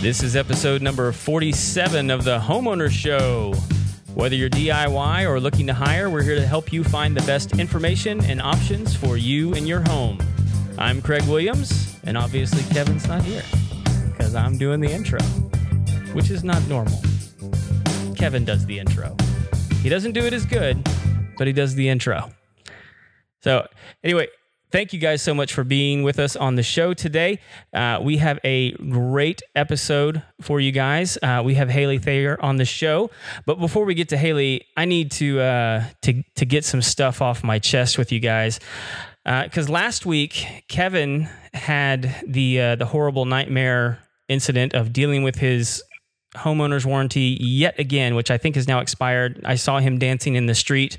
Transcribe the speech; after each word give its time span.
This 0.00 0.22
is 0.22 0.36
episode 0.36 0.82
number 0.82 1.10
47 1.10 2.10
of 2.10 2.22
the 2.22 2.38
Homeowners 2.38 2.92
Show. 2.92 3.54
Whether 4.14 4.36
you're 4.36 4.48
DIY 4.48 5.28
or 5.28 5.40
looking 5.40 5.66
to 5.66 5.74
hire, 5.74 6.08
we're 6.08 6.22
here 6.22 6.36
to 6.36 6.46
help 6.46 6.72
you 6.72 6.84
find 6.84 7.16
the 7.16 7.26
best 7.26 7.58
information 7.58 8.24
and 8.26 8.40
options 8.40 8.94
for 8.94 9.16
you 9.16 9.52
and 9.54 9.66
your 9.66 9.80
home. 9.80 10.20
I'm 10.78 11.02
Craig 11.02 11.24
Williams, 11.24 11.98
and 12.04 12.16
obviously 12.16 12.62
Kevin's 12.72 13.08
not 13.08 13.24
here 13.24 13.42
because 14.12 14.36
I'm 14.36 14.56
doing 14.56 14.80
the 14.80 14.92
intro, 14.92 15.18
which 16.12 16.30
is 16.30 16.44
not 16.44 16.64
normal. 16.68 17.02
Kevin 18.14 18.44
does 18.44 18.64
the 18.66 18.78
intro. 18.78 19.16
He 19.82 19.88
doesn't 19.88 20.12
do 20.12 20.20
it 20.20 20.32
as 20.32 20.46
good, 20.46 20.88
but 21.36 21.48
he 21.48 21.52
does 21.52 21.74
the 21.74 21.88
intro. 21.88 22.30
So, 23.40 23.66
anyway, 24.04 24.28
thank 24.72 24.92
you 24.92 24.98
guys 24.98 25.22
so 25.22 25.34
much 25.34 25.52
for 25.52 25.62
being 25.62 26.02
with 26.02 26.18
us 26.18 26.34
on 26.34 26.54
the 26.56 26.62
show 26.62 26.94
today. 26.94 27.38
Uh, 27.72 28.00
we 28.02 28.16
have 28.16 28.40
a 28.42 28.72
great 28.72 29.42
episode 29.54 30.22
for 30.40 30.60
you 30.60 30.72
guys. 30.72 31.18
Uh, 31.22 31.42
we 31.44 31.54
have 31.54 31.68
Haley 31.68 31.98
Thayer 31.98 32.42
on 32.42 32.56
the 32.56 32.64
show, 32.64 33.10
but 33.46 33.60
before 33.60 33.84
we 33.84 33.94
get 33.94 34.08
to 34.08 34.16
Haley, 34.16 34.66
I 34.76 34.86
need 34.86 35.10
to 35.12 35.40
uh, 35.40 35.84
to 36.02 36.22
to 36.36 36.44
get 36.46 36.64
some 36.64 36.82
stuff 36.82 37.20
off 37.20 37.44
my 37.44 37.58
chest 37.58 37.98
with 37.98 38.10
you 38.10 38.18
guys. 38.18 38.58
Because 39.24 39.68
last 39.68 40.04
week 40.04 40.46
Kevin 40.66 41.28
had 41.52 42.14
the 42.26 42.60
uh, 42.60 42.76
the 42.76 42.86
horrible 42.86 43.26
nightmare 43.26 43.98
incident 44.28 44.74
of 44.74 44.92
dealing 44.92 45.22
with 45.22 45.36
his 45.36 45.82
homeowner's 46.36 46.86
warranty 46.86 47.36
yet 47.40 47.78
again, 47.78 48.14
which 48.14 48.30
I 48.30 48.38
think 48.38 48.56
is 48.56 48.66
now 48.66 48.80
expired. 48.80 49.40
I 49.44 49.56
saw 49.56 49.78
him 49.78 49.98
dancing 49.98 50.34
in 50.34 50.46
the 50.46 50.54
street, 50.54 50.96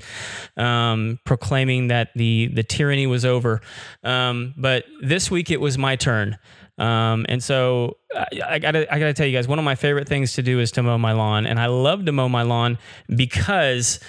um, 0.56 1.18
proclaiming 1.24 1.88
that 1.88 2.10
the 2.14 2.48
the 2.52 2.62
tyranny 2.62 3.06
was 3.06 3.24
over. 3.24 3.60
Um, 4.02 4.54
but 4.56 4.84
this 5.02 5.30
week 5.30 5.50
it 5.50 5.60
was 5.60 5.76
my 5.78 5.96
turn. 5.96 6.38
Um, 6.76 7.24
and 7.28 7.42
so 7.42 7.98
I, 8.16 8.26
I, 8.48 8.58
gotta, 8.58 8.92
I 8.92 8.98
gotta 8.98 9.12
tell 9.12 9.26
you 9.26 9.36
guys, 9.36 9.46
one 9.46 9.60
of 9.60 9.64
my 9.64 9.76
favorite 9.76 10.08
things 10.08 10.32
to 10.34 10.42
do 10.42 10.58
is 10.58 10.72
to 10.72 10.82
mow 10.82 10.98
my 10.98 11.12
lawn, 11.12 11.46
and 11.46 11.60
I 11.60 11.66
love 11.66 12.04
to 12.06 12.12
mow 12.12 12.28
my 12.28 12.42
lawn 12.42 12.78
because 13.14 14.00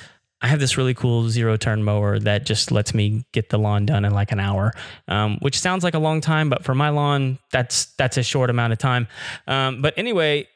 I 0.42 0.48
have 0.48 0.60
this 0.60 0.78
really 0.78 0.94
cool 0.94 1.30
zero 1.30 1.58
turn 1.58 1.84
mower 1.84 2.20
that 2.20 2.46
just 2.46 2.72
lets 2.72 2.94
me 2.94 3.26
get 3.32 3.50
the 3.50 3.58
lawn 3.58 3.86
done 3.86 4.04
in 4.04 4.14
like 4.14 4.32
an 4.32 4.40
hour, 4.40 4.74
um, 5.08 5.38
which 5.42 5.60
sounds 5.60 5.84
like 5.84 5.94
a 5.94 6.00
long 6.00 6.22
time, 6.22 6.50
but 6.50 6.64
for 6.64 6.76
my 6.76 6.90
lawn, 6.90 7.40
that's 7.52 7.86
that's 7.98 8.18
a 8.18 8.24
short 8.24 8.50
amount 8.50 8.74
of 8.74 8.80
time. 8.80 9.08
Um, 9.48 9.82
but 9.82 9.94
anyway, 9.98 10.48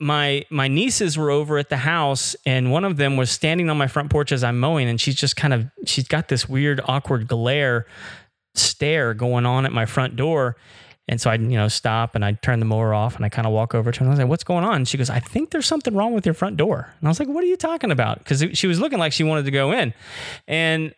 my 0.00 0.44
my 0.48 0.66
nieces 0.66 1.18
were 1.18 1.30
over 1.30 1.58
at 1.58 1.68
the 1.68 1.76
house 1.76 2.34
and 2.46 2.72
one 2.72 2.84
of 2.84 2.96
them 2.96 3.18
was 3.18 3.30
standing 3.30 3.68
on 3.68 3.76
my 3.76 3.86
front 3.86 4.10
porch 4.10 4.32
as 4.32 4.42
I'm 4.42 4.58
mowing 4.58 4.88
and 4.88 4.98
she's 4.98 5.14
just 5.14 5.36
kind 5.36 5.52
of 5.52 5.66
she's 5.84 6.08
got 6.08 6.28
this 6.28 6.48
weird 6.48 6.80
awkward 6.86 7.28
glare 7.28 7.86
stare 8.54 9.12
going 9.12 9.46
on 9.46 9.66
at 9.66 9.72
my 9.72 9.86
front 9.86 10.16
door. 10.16 10.56
And 11.06 11.20
so 11.20 11.28
I 11.30 11.34
you 11.34 11.56
know 11.56 11.68
stop 11.68 12.14
and 12.14 12.24
I 12.24 12.32
turn 12.32 12.60
the 12.60 12.64
mower 12.64 12.94
off 12.94 13.16
and 13.16 13.26
I 13.26 13.28
kind 13.28 13.46
of 13.46 13.52
walk 13.52 13.74
over 13.74 13.92
to 13.92 14.00
her 14.00 14.04
and 14.04 14.10
I 14.10 14.12
was 14.12 14.18
like 14.18 14.28
what's 14.28 14.44
going 14.44 14.64
on? 14.64 14.74
And 14.76 14.88
she 14.88 14.96
goes 14.96 15.10
I 15.10 15.20
think 15.20 15.50
there's 15.50 15.66
something 15.66 15.94
wrong 15.94 16.14
with 16.14 16.24
your 16.24 16.34
front 16.34 16.56
door. 16.56 16.94
And 16.98 17.06
I 17.06 17.10
was 17.10 17.20
like 17.20 17.28
what 17.28 17.44
are 17.44 17.48
you 17.48 17.56
talking 17.56 17.90
about? 17.90 18.24
Cuz 18.24 18.42
she 18.54 18.66
was 18.66 18.80
looking 18.80 18.98
like 18.98 19.12
she 19.12 19.24
wanted 19.24 19.44
to 19.44 19.50
go 19.50 19.70
in. 19.72 19.92
And 20.48 20.94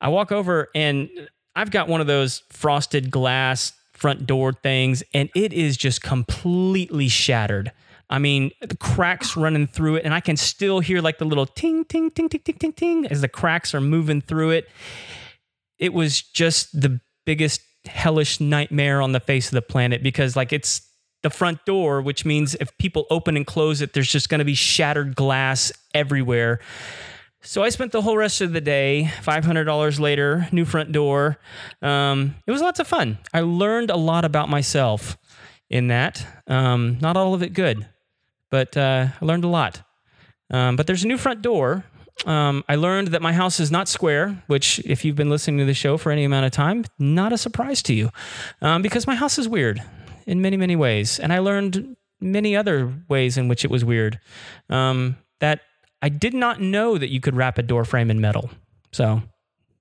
I 0.00 0.08
walk 0.08 0.30
over 0.30 0.68
and 0.72 1.10
I've 1.56 1.72
got 1.72 1.88
one 1.88 2.00
of 2.00 2.06
those 2.06 2.42
frosted 2.50 3.10
glass 3.10 3.72
front 3.92 4.24
door 4.24 4.52
things 4.52 5.02
and 5.12 5.30
it 5.34 5.52
is 5.52 5.76
just 5.76 6.00
completely 6.00 7.08
shattered 7.08 7.72
I 8.08 8.18
mean, 8.18 8.52
the 8.60 8.76
cracks 8.76 9.36
running 9.36 9.66
through 9.66 9.96
it, 9.96 10.04
and 10.04 10.14
I 10.14 10.20
can 10.20 10.36
still 10.36 10.80
hear 10.80 11.00
like 11.00 11.18
the 11.18 11.24
little 11.24 11.46
ting, 11.46 11.84
ting, 11.84 12.10
ting, 12.10 12.28
ting, 12.28 12.40
ting, 12.44 12.56
ting, 12.58 12.72
ting 12.72 13.06
as 13.06 13.20
the 13.20 13.28
cracks 13.28 13.74
are 13.74 13.80
moving 13.80 14.20
through 14.20 14.50
it. 14.50 14.68
It 15.78 15.92
was 15.92 16.22
just 16.22 16.80
the 16.80 17.00
biggest 17.24 17.60
hellish 17.84 18.40
nightmare 18.40 19.02
on 19.02 19.12
the 19.12 19.20
face 19.20 19.48
of 19.48 19.54
the 19.54 19.62
planet 19.62 20.02
because, 20.02 20.36
like, 20.36 20.52
it's 20.52 20.82
the 21.22 21.30
front 21.30 21.64
door, 21.64 22.00
which 22.00 22.24
means 22.24 22.54
if 22.60 22.76
people 22.78 23.06
open 23.10 23.36
and 23.36 23.46
close 23.46 23.80
it, 23.80 23.92
there's 23.92 24.10
just 24.10 24.28
going 24.28 24.38
to 24.38 24.44
be 24.44 24.54
shattered 24.54 25.16
glass 25.16 25.72
everywhere. 25.92 26.60
So 27.42 27.62
I 27.62 27.68
spent 27.70 27.92
the 27.92 28.02
whole 28.02 28.16
rest 28.16 28.40
of 28.40 28.52
the 28.52 28.60
day, 28.60 29.10
$500 29.22 30.00
later, 30.00 30.48
new 30.52 30.64
front 30.64 30.92
door. 30.92 31.38
Um, 31.82 32.36
it 32.46 32.52
was 32.52 32.60
lots 32.60 32.80
of 32.80 32.86
fun. 32.86 33.18
I 33.34 33.40
learned 33.40 33.90
a 33.90 33.96
lot 33.96 34.24
about 34.24 34.48
myself 34.48 35.16
in 35.68 35.88
that. 35.88 36.24
Um, 36.46 36.98
not 37.00 37.16
all 37.16 37.34
of 37.34 37.42
it 37.42 37.52
good 37.52 37.86
but 38.50 38.76
uh, 38.76 39.08
I 39.20 39.24
learned 39.24 39.44
a 39.44 39.48
lot. 39.48 39.82
Um, 40.50 40.76
but 40.76 40.86
there's 40.86 41.04
a 41.04 41.08
new 41.08 41.18
front 41.18 41.42
door. 41.42 41.84
Um, 42.24 42.64
I 42.68 42.76
learned 42.76 43.08
that 43.08 43.20
my 43.20 43.32
house 43.32 43.60
is 43.60 43.70
not 43.70 43.88
square, 43.88 44.42
which, 44.46 44.78
if 44.80 45.04
you've 45.04 45.16
been 45.16 45.28
listening 45.28 45.58
to 45.58 45.64
the 45.64 45.74
show 45.74 45.96
for 45.96 46.10
any 46.10 46.24
amount 46.24 46.46
of 46.46 46.52
time, 46.52 46.84
not 46.98 47.32
a 47.32 47.38
surprise 47.38 47.82
to 47.84 47.94
you, 47.94 48.10
um, 48.62 48.82
because 48.82 49.06
my 49.06 49.14
house 49.14 49.38
is 49.38 49.48
weird 49.48 49.82
in 50.26 50.40
many, 50.40 50.56
many 50.56 50.76
ways. 50.76 51.18
And 51.18 51.32
I 51.32 51.40
learned 51.40 51.96
many 52.20 52.56
other 52.56 52.92
ways 53.08 53.36
in 53.36 53.48
which 53.48 53.64
it 53.64 53.70
was 53.70 53.84
weird. 53.84 54.18
Um, 54.70 55.16
that 55.40 55.60
I 56.00 56.08
did 56.08 56.34
not 56.34 56.60
know 56.60 56.96
that 56.96 57.10
you 57.10 57.20
could 57.20 57.36
wrap 57.36 57.58
a 57.58 57.62
door 57.62 57.84
frame 57.84 58.10
in 58.10 58.20
metal. 58.20 58.50
So, 58.92 59.22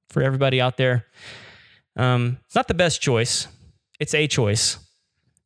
for 0.09 0.21
everybody 0.21 0.59
out 0.59 0.77
there, 0.77 1.05
um, 1.95 2.39
it's 2.45 2.55
not 2.55 2.67
the 2.67 2.73
best 2.73 3.01
choice. 3.01 3.47
It's 3.99 4.13
a 4.13 4.27
choice. 4.27 4.77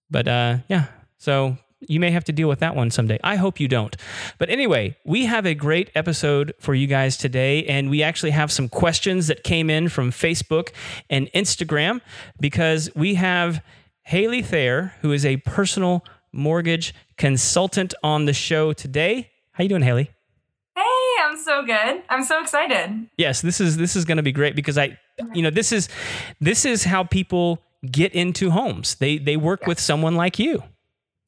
But 0.10 0.28
uh, 0.28 0.58
yeah, 0.68 0.86
so 1.18 1.58
you 1.82 2.00
may 2.00 2.12
have 2.12 2.24
to 2.26 2.32
deal 2.32 2.50
with 2.50 2.60
that 2.60 2.76
one 2.76 2.92
someday. 2.92 3.20
I 3.24 3.36
hope 3.36 3.60
you 3.60 3.68
don't. 3.68 3.96
But 4.38 4.50
anyway, 4.50 4.98
we 5.06 5.26
have 5.26 5.46
a 5.46 5.54
great 5.54 5.90
episode 5.96 6.54
for 6.60 6.76
you 6.76 6.88
guys 6.88 7.18
today, 7.18 7.66
and 7.66 7.90
we 7.90 8.04
actually 8.04 8.32
have 8.32 8.52
some 8.52 8.68
questions 8.70 9.28
that 9.28 9.44
came 9.44 9.70
in 9.70 9.90
from 9.90 10.12
Facebook 10.12 10.70
and 11.10 11.32
Instagram 11.34 12.02
because 12.40 12.90
we 12.96 13.16
have 13.16 13.64
Haley 14.04 14.42
Thayer, 14.42 14.94
who 15.02 15.12
is 15.12 15.26
a 15.26 15.38
personal 15.38 16.04
mortgage 16.32 16.94
consultant 17.18 17.94
on 18.04 18.26
the 18.26 18.34
show 18.34 18.74
today. 18.74 19.30
How 19.54 19.64
you 19.64 19.70
doing, 19.70 19.82
Haley? 19.82 20.12
Hey, 20.76 21.24
I'm 21.24 21.38
so 21.38 21.66
good. 21.66 22.04
I'm 22.10 22.24
so 22.24 22.42
excited. 22.42 23.10
Yes, 23.18 23.42
this 23.42 23.62
is 23.62 23.78
this 23.78 23.96
is 23.96 24.06
going 24.06 24.18
to 24.18 24.24
be 24.24 24.32
great 24.32 24.56
because 24.56 24.78
I 24.78 24.98
you 25.34 25.42
know, 25.42 25.50
this 25.50 25.72
is 25.72 25.90
this 26.40 26.66
is 26.66 26.84
how 26.84 27.04
people 27.04 27.62
get 27.90 28.14
into 28.14 28.52
homes. 28.52 28.96
They 28.96 29.18
they 29.18 29.38
work 29.38 29.66
with 29.68 29.80
someone 29.80 30.16
like 30.16 30.40
you. 30.40 30.64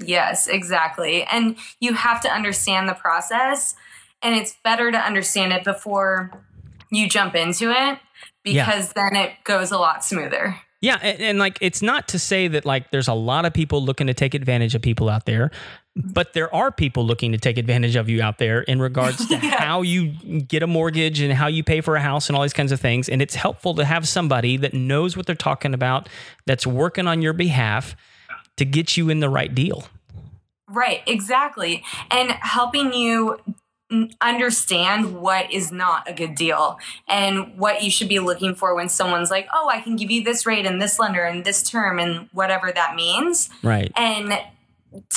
Yes, 0.03 0.47
exactly. 0.47 1.23
And 1.23 1.57
you 1.79 1.93
have 1.93 2.21
to 2.21 2.29
understand 2.29 2.89
the 2.89 2.93
process, 2.93 3.75
and 4.21 4.35
it's 4.35 4.55
better 4.63 4.91
to 4.91 4.97
understand 4.97 5.53
it 5.53 5.63
before 5.63 6.31
you 6.91 7.07
jump 7.07 7.35
into 7.35 7.71
it 7.71 7.99
because 8.43 8.87
yeah. 8.87 9.09
then 9.09 9.15
it 9.15 9.31
goes 9.43 9.71
a 9.71 9.77
lot 9.77 10.03
smoother. 10.03 10.57
Yeah, 10.81 10.97
and, 11.01 11.21
and, 11.21 11.39
like 11.39 11.59
it's 11.61 11.83
not 11.83 12.07
to 12.09 12.19
say 12.19 12.47
that 12.47 12.65
like 12.65 12.89
there's 12.89 13.07
a 13.07 13.13
lot 13.13 13.45
of 13.45 13.53
people 13.53 13.83
looking 13.83 14.07
to 14.07 14.15
take 14.15 14.33
advantage 14.33 14.73
of 14.73 14.81
people 14.81 15.09
out 15.09 15.27
there, 15.27 15.51
but 15.95 16.33
there 16.33 16.53
are 16.53 16.71
people 16.71 17.05
looking 17.05 17.33
to 17.33 17.37
take 17.37 17.59
advantage 17.59 17.95
of 17.95 18.09
you 18.09 18.23
out 18.23 18.39
there 18.39 18.61
in 18.63 18.81
regards 18.81 19.27
to 19.27 19.35
yeah. 19.43 19.61
how 19.61 19.83
you 19.83 20.07
get 20.41 20.63
a 20.63 20.67
mortgage 20.67 21.21
and 21.21 21.33
how 21.33 21.45
you 21.45 21.63
pay 21.63 21.81
for 21.81 21.95
a 21.95 22.01
house 22.01 22.29
and 22.29 22.35
all 22.35 22.41
these 22.41 22.51
kinds 22.51 22.71
of 22.71 22.79
things. 22.79 23.09
And 23.09 23.21
it's 23.21 23.35
helpful 23.35 23.75
to 23.75 23.85
have 23.85 24.07
somebody 24.07 24.57
that 24.57 24.73
knows 24.73 25.15
what 25.15 25.27
they're 25.27 25.35
talking 25.35 25.75
about, 25.75 26.09
that's 26.47 26.65
working 26.65 27.07
on 27.07 27.21
your 27.21 27.33
behalf 27.33 27.95
to 28.57 28.65
get 28.65 28.97
you 28.97 29.09
in 29.09 29.19
the 29.19 29.29
right 29.29 29.53
deal. 29.53 29.87
Right, 30.67 31.01
exactly. 31.05 31.83
And 32.09 32.31
helping 32.31 32.93
you 32.93 33.39
understand 34.21 35.19
what 35.19 35.51
is 35.51 35.71
not 35.71 36.09
a 36.09 36.13
good 36.13 36.35
deal 36.35 36.79
and 37.09 37.57
what 37.57 37.83
you 37.83 37.91
should 37.91 38.07
be 38.07 38.19
looking 38.19 38.55
for 38.55 38.73
when 38.73 38.87
someone's 38.87 39.29
like, 39.29 39.47
"Oh, 39.53 39.69
I 39.69 39.81
can 39.81 39.97
give 39.97 40.09
you 40.09 40.23
this 40.23 40.45
rate 40.45 40.65
and 40.65 40.81
this 40.81 40.97
lender 40.97 41.25
and 41.25 41.43
this 41.43 41.61
term 41.69 41.99
and 41.99 42.29
whatever 42.31 42.71
that 42.71 42.95
means." 42.95 43.49
Right. 43.61 43.91
And 43.97 44.39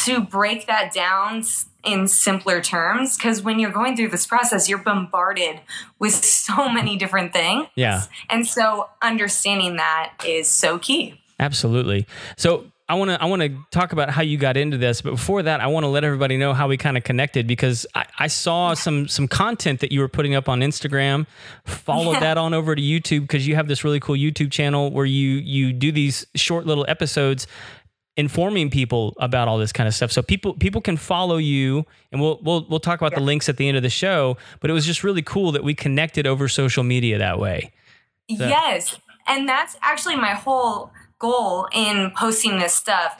to 0.04 0.20
break 0.20 0.66
that 0.66 0.92
down 0.92 1.44
in 1.84 2.08
simpler 2.08 2.60
terms 2.60 3.16
because 3.16 3.42
when 3.42 3.58
you're 3.58 3.72
going 3.72 3.96
through 3.96 4.08
this 4.08 4.26
process 4.26 4.68
you're 4.68 4.78
bombarded 4.78 5.60
with 5.98 6.14
so 6.24 6.68
many 6.68 6.96
different 6.96 7.32
things. 7.32 7.66
Yeah. 7.74 8.04
And 8.30 8.46
so 8.46 8.88
understanding 9.02 9.76
that 9.76 10.12
is 10.24 10.48
so 10.48 10.78
key. 10.78 11.20
Absolutely. 11.38 12.06
So 12.36 12.66
I 12.86 12.94
want 12.94 13.10
to 13.10 13.22
I 13.22 13.24
want 13.24 13.40
to 13.40 13.56
talk 13.70 13.92
about 13.92 14.10
how 14.10 14.20
you 14.20 14.36
got 14.36 14.58
into 14.58 14.76
this, 14.76 15.00
but 15.00 15.12
before 15.12 15.42
that, 15.42 15.60
I 15.60 15.68
want 15.68 15.84
to 15.84 15.88
let 15.88 16.04
everybody 16.04 16.36
know 16.36 16.52
how 16.52 16.68
we 16.68 16.76
kind 16.76 16.98
of 16.98 17.04
connected 17.04 17.46
because 17.46 17.86
I, 17.94 18.04
I, 18.18 18.26
saw 18.26 18.74
some 18.74 19.08
some 19.08 19.26
content 19.26 19.80
that 19.80 19.90
you 19.90 20.00
were 20.00 20.08
putting 20.08 20.34
up 20.34 20.50
on 20.50 20.60
Instagram. 20.60 21.26
Followed 21.64 22.14
yeah. 22.14 22.20
that 22.20 22.38
on 22.38 22.52
over 22.52 22.74
to 22.74 22.82
YouTube 22.82 23.22
because 23.22 23.46
you 23.46 23.54
have 23.54 23.68
this 23.68 23.84
really 23.84 24.00
cool 24.00 24.16
YouTube 24.16 24.52
channel 24.52 24.90
where 24.90 25.06
you 25.06 25.30
you 25.30 25.72
do 25.72 25.92
these 25.92 26.26
short 26.34 26.66
little 26.66 26.84
episodes 26.86 27.46
informing 28.16 28.70
people 28.70 29.14
about 29.18 29.48
all 29.48 29.58
this 29.58 29.72
kind 29.72 29.88
of 29.88 29.94
stuff. 29.94 30.12
So 30.12 30.22
people 30.22 30.52
people 30.52 30.82
can 30.82 30.98
follow 30.98 31.38
you, 31.38 31.86
and 32.12 32.20
we'll 32.20 32.38
we'll 32.42 32.66
we'll 32.68 32.80
talk 32.80 33.00
about 33.00 33.12
yeah. 33.12 33.20
the 33.20 33.24
links 33.24 33.48
at 33.48 33.56
the 33.56 33.66
end 33.66 33.78
of 33.78 33.82
the 33.82 33.88
show. 33.88 34.36
But 34.60 34.68
it 34.68 34.74
was 34.74 34.84
just 34.84 35.02
really 35.02 35.22
cool 35.22 35.52
that 35.52 35.64
we 35.64 35.74
connected 35.74 36.26
over 36.26 36.48
social 36.48 36.84
media 36.84 37.16
that 37.16 37.38
way. 37.38 37.72
So. 38.28 38.46
Yes, 38.46 38.98
and 39.26 39.48
that's 39.48 39.76
actually 39.80 40.16
my 40.16 40.34
whole 40.34 40.90
goal 41.24 41.68
in 41.72 42.12
posting 42.16 42.58
this 42.58 42.74
stuff 42.74 43.12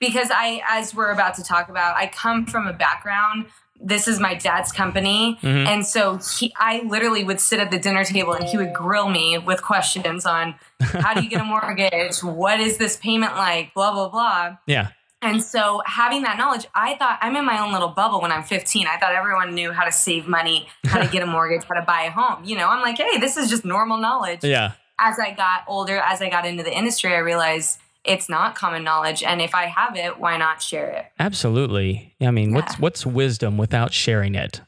because 0.00 0.28
I, 0.30 0.62
as 0.68 0.94
we're 0.94 1.12
about 1.12 1.34
to 1.36 1.44
talk 1.44 1.68
about, 1.68 1.96
I 1.96 2.06
come 2.06 2.46
from 2.46 2.66
a 2.66 2.72
background 2.72 3.46
this 3.80 4.08
is 4.08 4.18
my 4.20 4.34
dad's 4.34 4.72
company. 4.72 5.38
Mhm. 5.42 5.66
And 5.66 5.86
so 5.86 6.18
he, 6.38 6.54
I 6.56 6.82
literally 6.86 7.24
would 7.24 7.40
sit 7.40 7.58
at 7.60 7.70
the 7.70 7.78
dinner 7.78 8.04
table 8.04 8.32
and 8.32 8.44
he 8.44 8.56
would 8.56 8.72
grill 8.72 9.08
me 9.08 9.36
with 9.36 9.60
questions 9.62 10.24
on 10.24 10.54
how 10.80 11.12
do 11.12 11.22
you 11.22 11.28
get 11.28 11.40
a 11.40 11.44
mortgage? 11.54 12.22
What 12.22 12.60
is 12.60 12.78
this 12.78 12.96
payment 12.96 13.34
like? 13.36 13.74
Blah, 13.74 13.92
blah, 13.92 14.08
blah. 14.08 14.56
Yeah. 14.66 14.88
And 15.20 15.42
so 15.42 15.82
having 15.86 16.22
that 16.22 16.38
knowledge, 16.38 16.66
I 16.74 16.96
thought 16.96 17.18
I'm 17.20 17.34
in 17.36 17.44
my 17.44 17.58
own 17.62 17.72
little 17.72 17.88
bubble 17.88 18.20
when 18.22 18.30
I'm 18.30 18.42
15. 18.44 18.86
I 18.86 18.96
thought 18.98 19.14
everyone 19.14 19.54
knew 19.54 19.72
how 19.72 19.84
to 19.84 19.92
save 19.92 20.28
money, 20.28 20.68
how 20.86 21.02
to 21.02 21.08
get 21.08 21.22
a 21.22 21.26
mortgage, 21.36 21.64
how 21.64 21.74
to 21.74 21.82
buy 21.82 22.02
a 22.02 22.10
home. 22.10 22.44
You 22.44 22.56
know, 22.56 22.68
I'm 22.68 22.80
like, 22.80 22.96
hey, 22.96 23.18
this 23.18 23.36
is 23.36 23.50
just 23.50 23.64
normal 23.64 23.98
knowledge. 23.98 24.44
Yeah. 24.44 24.72
As 24.98 25.18
I 25.18 25.32
got 25.32 25.62
older, 25.66 25.96
as 25.98 26.22
I 26.22 26.28
got 26.30 26.46
into 26.46 26.62
the 26.62 26.76
industry, 26.76 27.12
I 27.14 27.18
realized 27.18 27.78
it's 28.04 28.28
not 28.28 28.54
common 28.54 28.84
knowledge. 28.84 29.22
And 29.22 29.40
if 29.42 29.54
I 29.54 29.64
have 29.66 29.96
it, 29.96 30.18
why 30.20 30.36
not 30.36 30.62
share 30.62 30.90
it? 30.90 31.06
Absolutely. 31.18 32.14
I 32.20 32.30
mean, 32.30 32.52
what's 32.54 32.74
Yeah. 32.74 32.80
what's 32.80 33.04
wisdom 33.06 33.56
without 33.58 33.92
sharing 33.92 34.34
it? 34.34 34.60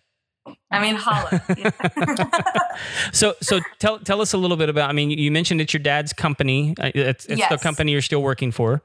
I 0.71 0.81
mean, 0.81 0.97
holla. 0.97 1.43
So 3.13 3.35
so 3.41 3.61
tell 3.79 3.99
tell 3.99 4.21
us 4.21 4.33
a 4.33 4.37
little 4.39 4.57
bit 4.57 4.69
about. 4.69 4.91
I 4.91 4.93
mean, 4.93 5.11
you 5.11 5.31
mentioned 5.31 5.61
it's 5.61 5.73
your 5.73 5.83
dad's 5.83 6.13
company. 6.13 6.75
Uh, 6.79 6.91
It's, 6.95 7.25
it's 7.27 7.47
the 7.49 7.57
company 7.59 7.93
you're 7.93 8.03
still 8.03 8.23
working 8.23 8.53
for. 8.53 8.83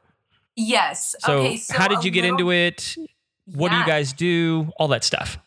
yes. 0.55 1.15
So, 1.19 1.39
okay. 1.39 1.57
So 1.57 1.73
how 1.77 1.87
did 1.87 2.03
you 2.05 2.11
get 2.11 2.21
little- 2.21 2.37
into 2.39 2.51
it? 2.51 2.95
What 3.45 3.71
do 3.71 3.77
you 3.77 3.85
guys 3.85 4.13
do? 4.13 4.71
All 4.77 4.87
that 4.89 5.03
stuff. 5.03 5.37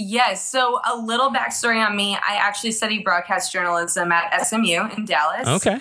Yes. 0.00 0.48
So 0.48 0.80
a 0.90 0.96
little 0.96 1.30
backstory 1.30 1.84
on 1.84 1.94
me. 1.94 2.16
I 2.16 2.36
actually 2.36 2.72
studied 2.72 3.04
broadcast 3.04 3.52
journalism 3.52 4.10
at 4.12 4.46
SMU 4.46 4.88
in 4.96 5.04
Dallas. 5.04 5.46
Okay. 5.46 5.78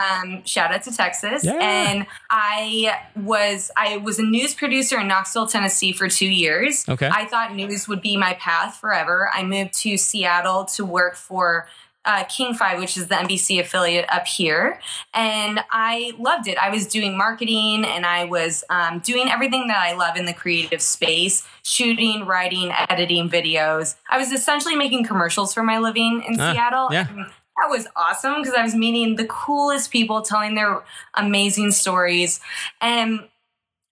Um, 0.00 0.44
shout 0.44 0.72
out 0.72 0.82
to 0.84 0.94
Texas. 0.94 1.44
Yeah. 1.44 1.58
And 1.60 2.06
I 2.30 3.00
was 3.16 3.70
I 3.76 3.96
was 3.96 4.18
a 4.18 4.22
news 4.22 4.54
producer 4.54 5.00
in 5.00 5.08
Knoxville, 5.08 5.48
Tennessee 5.48 5.92
for 5.92 6.08
two 6.08 6.28
years. 6.28 6.88
Okay. 6.88 7.08
I 7.08 7.24
thought 7.24 7.54
news 7.54 7.88
would 7.88 8.02
be 8.02 8.16
my 8.16 8.34
path 8.34 8.76
forever. 8.76 9.30
I 9.32 9.42
moved 9.42 9.74
to 9.80 9.96
Seattle 9.96 10.66
to 10.66 10.84
work 10.84 11.16
for 11.16 11.66
uh, 12.08 12.24
King 12.24 12.54
5, 12.54 12.80
which 12.80 12.96
is 12.96 13.06
the 13.08 13.14
NBC 13.16 13.60
affiliate 13.60 14.06
up 14.10 14.26
here. 14.26 14.80
And 15.12 15.60
I 15.70 16.12
loved 16.18 16.48
it. 16.48 16.56
I 16.58 16.70
was 16.70 16.86
doing 16.86 17.16
marketing 17.18 17.84
and 17.84 18.06
I 18.06 18.24
was 18.24 18.64
um, 18.70 19.00
doing 19.00 19.28
everything 19.28 19.68
that 19.68 19.76
I 19.76 19.92
love 19.94 20.16
in 20.16 20.24
the 20.24 20.32
creative 20.32 20.80
space 20.82 21.46
shooting, 21.62 22.24
writing, 22.24 22.72
editing 22.88 23.28
videos. 23.28 23.94
I 24.08 24.16
was 24.18 24.32
essentially 24.32 24.74
making 24.74 25.04
commercials 25.04 25.52
for 25.52 25.62
my 25.62 25.78
living 25.78 26.24
in 26.26 26.40
Ah, 26.40 26.52
Seattle. 26.52 26.88
yeah. 26.90 27.06
And 27.10 27.26
that 27.26 27.68
was 27.68 27.86
awesome 27.94 28.36
because 28.40 28.54
I 28.54 28.62
was 28.62 28.74
meeting 28.74 29.16
the 29.16 29.26
coolest 29.26 29.90
people 29.90 30.22
telling 30.22 30.54
their 30.54 30.82
amazing 31.14 31.72
stories. 31.72 32.40
And 32.80 33.28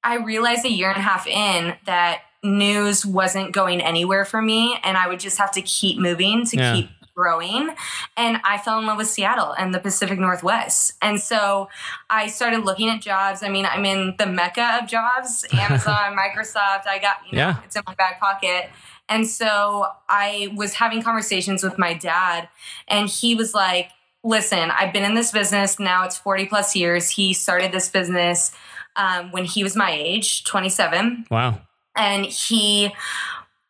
I 0.03 0.17
realized 0.17 0.65
a 0.65 0.71
year 0.73 0.89
and 0.89 0.97
a 0.99 1.03
half 1.03 1.27
in 1.27 1.75
that 1.85 2.23
news 2.43 3.05
wasn't 3.05 3.53
going 3.53 3.81
anywhere 3.83 4.25
for 4.25 4.41
me 4.41 4.79
and 4.85 4.97
I 4.97 5.09
would 5.09 5.19
just 5.21 5.37
have 5.39 5.51
to 5.53 5.63
keep 5.63 5.99
moving 5.99 6.47
to 6.47 6.57
Yeah. 6.57 6.75
keep 6.75 6.91
growing. 7.17 7.71
And 8.17 8.41
I 8.45 8.59
fell 8.59 8.79
in 8.79 8.87
love 8.87 8.99
with 8.99 9.09
Seattle 9.09 9.53
and 9.53 9.75
the 9.75 9.81
Pacific 9.81 10.19
Northwest. 10.19 10.93
And 11.03 11.19
so 11.21 11.69
I 12.11 12.29
started 12.29 12.65
looking 12.65 12.89
at 12.91 13.01
jobs. 13.01 13.43
I 13.43 13.49
mean, 13.49 13.67
I'm 13.67 13.85
in 13.85 14.15
the 14.19 14.27
mecca 14.27 14.79
of 14.83 14.89
jobs 14.89 15.45
Amazon, 15.53 16.15
Microsoft. 16.17 16.87
I 16.87 16.99
got, 17.01 17.17
you 17.31 17.37
know, 17.39 17.39
Yeah. 17.49 17.57
it's 17.65 17.75
in 17.75 17.83
my 17.87 17.95
back 17.95 18.21
pocket. 18.21 18.71
And 19.09 19.27
so 19.27 19.87
I 20.09 20.53
was 20.57 20.75
having 20.75 21.01
conversations 21.03 21.63
with 21.63 21.79
my 21.79 21.95
dad, 21.95 22.49
and 22.89 23.09
he 23.09 23.35
was 23.35 23.55
like, 23.55 23.91
Listen, 24.25 24.73
I've 24.73 24.93
been 24.93 25.05
in 25.05 25.15
this 25.15 25.31
business 25.31 25.79
now, 25.79 26.05
it's 26.05 26.17
40 26.19 26.47
plus 26.47 26.75
years. 26.75 27.09
He 27.11 27.33
started 27.33 27.71
this 27.71 27.89
business 27.89 28.51
um, 28.97 29.31
when 29.31 29.45
he 29.45 29.63
was 29.63 29.77
my 29.77 29.93
age, 29.93 30.43
27 30.43 31.27
Wow. 31.31 31.61
and 31.95 32.27
he 32.27 32.93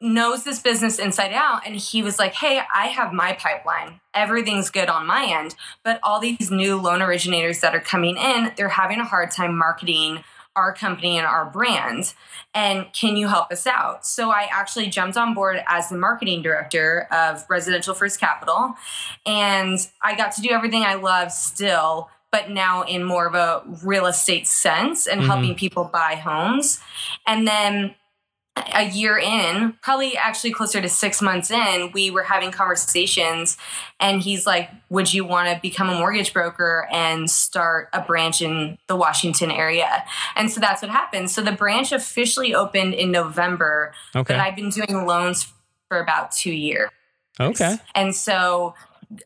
knows 0.01 0.45
this 0.45 0.59
business 0.61 0.99
inside 0.99 1.33
out 1.33 1.63
and 1.67 1.75
he 1.77 2.03
was 2.03 2.19
like 2.19 2.35
hey 2.35 2.61
i 2.75 2.87
have 2.89 3.13
my 3.13 3.33
pipeline. 3.33 4.01
Everything's 4.15 4.71
good 4.71 4.89
on 4.89 5.07
my 5.07 5.25
end. 5.27 5.55
But 5.85 6.01
all 6.03 6.21
these 6.21 6.51
new 6.51 6.77
loan 6.77 7.01
originators 7.03 7.61
that 7.61 7.75
are 7.75 7.81
coming 7.81 8.17
in 8.17 8.53
they're 8.57 8.69
having 8.69 9.01
a 9.01 9.05
hard 9.05 9.31
time 9.31 9.57
marketing 9.57 10.23
our 10.55 10.73
company 10.73 11.19
and 11.19 11.27
our 11.27 11.45
brand. 11.45 12.15
And 12.55 12.87
can 12.95 13.19
you 13.19 13.29
help 13.29 13.51
us 13.53 13.67
out? 13.67 14.07
So 14.07 14.31
i 14.31 14.49
actually 14.53 14.89
jumped 14.89 15.17
on 15.17 15.33
board 15.35 15.63
as 15.67 15.89
the 15.89 15.97
marketing 15.99 16.43
director 16.43 17.09
of 17.11 17.45
residential 17.49 17.95
first 17.95 18.21
capital 18.21 18.75
and 19.25 19.79
i 20.03 20.15
got 20.17 20.33
to 20.33 20.41
do 20.43 20.51
everything 20.51 20.83
i 20.83 20.95
love 20.95 21.33
still 21.33 22.11
but 22.33 22.51
now 22.51 22.83
in 22.83 23.03
more 23.05 23.27
of 23.27 23.35
a 23.35 23.63
real 23.85 24.05
estate 24.07 24.47
sense 24.47 25.07
and 25.07 25.23
Mhm. 25.23 25.27
helping 25.27 25.55
people 25.55 25.85
buy 25.85 26.17
homes. 26.17 26.81
And 27.27 27.47
then 27.49 27.95
a 28.57 28.89
year 28.89 29.19
in, 29.19 29.75
probably 29.83 30.17
actually 30.17 30.51
closer 30.51 30.81
to 30.81 30.89
six 30.89 31.21
months 31.21 31.51
in, 31.51 31.91
we 31.93 32.11
were 32.11 32.23
having 32.23 32.51
conversations, 32.51 33.59
and 34.01 34.23
he's 34.23 34.47
like, 34.47 34.71
"Would 34.89 35.13
you 35.13 35.25
want 35.25 35.49
to 35.49 35.61
become 35.61 35.91
a 35.91 35.99
mortgage 35.99 36.33
broker 36.33 36.89
and 36.91 37.31
start 37.31 37.89
a 37.93 38.01
branch 38.01 38.41
in 38.41 38.79
the 38.87 38.97
Washington 38.97 39.51
area?" 39.51 40.05
And 40.37 40.51
so 40.51 40.61
that's 40.61 40.81
what 40.81 40.91
happened. 40.91 41.31
So 41.31 41.43
the 41.43 41.53
branch 41.53 41.93
officially 41.93 42.55
opened 42.55 42.95
in 42.95 43.11
November, 43.11 43.93
Okay. 44.15 44.35
but 44.35 44.41
I've 44.41 44.57
been 44.57 44.71
doing 44.71 45.07
loans 45.07 45.53
for 45.89 46.01
about 46.01 46.33
two 46.33 46.53
years. 46.53 46.91
Okay. 47.39 47.77
And 47.95 48.15
so 48.15 48.75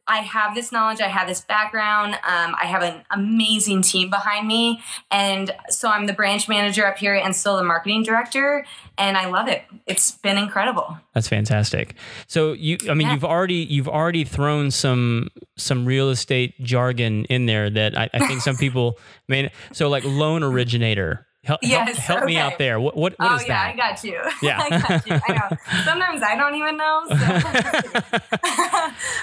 I 0.06 0.18
have 0.18 0.54
this 0.54 0.72
knowledge, 0.72 1.00
I 1.00 1.08
have 1.08 1.26
this 1.26 1.40
background, 1.40 2.14
um, 2.14 2.54
I 2.60 2.66
have 2.66 2.82
an 2.82 3.02
amazing 3.10 3.82
team 3.82 4.10
behind 4.10 4.46
me. 4.46 4.80
And 5.10 5.50
so 5.68 5.88
I'm 5.88 6.06
the 6.06 6.12
branch 6.12 6.48
manager 6.48 6.86
up 6.86 6.98
here 6.98 7.14
and 7.14 7.34
still 7.34 7.56
the 7.56 7.64
marketing 7.64 8.02
director. 8.02 8.64
And 8.98 9.16
I 9.16 9.26
love 9.30 9.48
it. 9.48 9.62
It's 9.86 10.10
been 10.10 10.36
incredible. 10.36 10.98
That's 11.14 11.28
fantastic. 11.28 11.94
So 12.26 12.52
you, 12.52 12.76
I 12.88 12.94
mean, 12.94 13.06
Yeah. 13.06 13.14
you've 13.14 13.24
already 13.24 13.54
you've 13.68 13.88
already 13.88 14.24
thrown 14.24 14.70
some 14.70 15.28
some 15.56 15.86
real 15.86 16.10
estate 16.10 16.54
jargon 16.62 17.24
in 17.26 17.46
there 17.46 17.70
that 17.70 17.96
I, 17.96 18.10
I 18.12 18.26
think 18.26 18.42
some 18.42 18.56
people 18.56 18.98
may. 19.28 19.50
So 19.72 19.88
like 19.88 20.04
loan 20.04 20.42
originator. 20.42 21.26
Help, 21.42 21.60
Yes, 21.62 21.96
help, 21.96 22.24
me 22.24 22.36
out 22.36 22.58
there. 22.58 22.78
What 22.78 22.94
what, 22.94 23.14
what 23.18 23.32
oh, 23.32 23.36
is 23.36 23.48
yeah, 23.48 23.72
that? 23.72 23.72
I 23.72 23.76
got 23.76 24.04
you. 24.04 24.20
Yeah. 24.42 24.60
I 24.62 24.68
got 24.68 25.06
you. 25.06 25.18
I 25.26 25.32
know. 25.32 25.56
Sometimes 25.84 26.22
I 26.22 26.36
don't 26.36 26.54
even 26.54 26.76
know. 26.76 27.04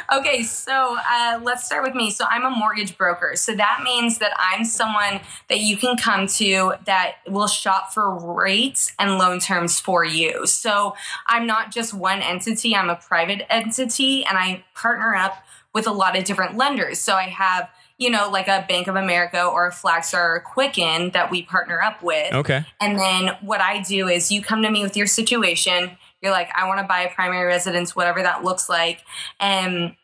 so- 0.09 0.17
okay, 0.17 0.41
so 0.41 0.97
uh, 1.11 1.39
let's 1.43 1.63
start 1.63 1.83
with 1.83 1.93
me. 1.93 2.09
So 2.09 2.25
I'm 2.27 2.43
a 2.43 2.49
mortgage 2.49 2.97
broker. 2.97 3.33
So 3.35 3.53
that 3.53 3.81
means 3.83 4.17
that 4.17 4.31
I'm 4.35 4.65
someone 4.65 5.19
that 5.49 5.59
you 5.59 5.77
can 5.77 5.95
come 5.95 6.25
to 6.27 6.73
that 6.85 7.17
will 7.27 7.47
shop 7.47 7.93
for 7.93 8.15
rates 8.33 8.91
and 8.97 9.19
loan 9.19 9.39
terms 9.39 9.79
for 9.79 10.03
you. 10.03 10.47
So 10.47 10.95
I'm 11.27 11.45
not 11.45 11.71
just 11.71 11.93
one 11.93 12.21
entity, 12.21 12.75
I'm 12.75 12.89
a 12.89 12.95
private 12.95 13.45
entity 13.53 14.25
and 14.25 14.39
I 14.39 14.63
partner 14.73 15.13
up 15.13 15.43
with 15.73 15.85
a 15.85 15.91
lot 15.91 16.17
of 16.17 16.23
different 16.23 16.57
lenders. 16.57 16.97
So 16.99 17.13
I 17.13 17.23
have, 17.25 17.69
you 17.97 18.09
know, 18.09 18.29
like 18.29 18.47
a 18.47 18.65
Bank 18.67 18.87
of 18.87 18.95
America 18.95 19.43
or 19.43 19.67
a 19.67 19.71
Flagstar 19.71 20.35
or 20.35 20.39
Quicken 20.39 21.11
that 21.11 21.31
we 21.31 21.41
partner 21.41 21.81
up 21.81 22.03
with. 22.03 22.33
okay. 22.33 22.63
And 22.79 22.97
then 22.99 23.35
what 23.41 23.59
I 23.61 23.81
do 23.81 24.07
is 24.07 24.31
you 24.31 24.41
come 24.41 24.61
to 24.61 24.69
me 24.69 24.83
with 24.83 24.95
your 24.95 25.07
situation. 25.07 25.97
You're 26.21 26.31
like, 26.31 26.49
I 26.55 26.67
want 26.67 26.79
to 26.79 26.87
buy 26.87 27.01
a 27.01 27.13
primary 27.13 27.45
residence, 27.45 27.95
whatever 27.95 28.21
that 28.21 28.43
looks 28.43 28.69
like. 28.69 29.01
And 29.39 29.95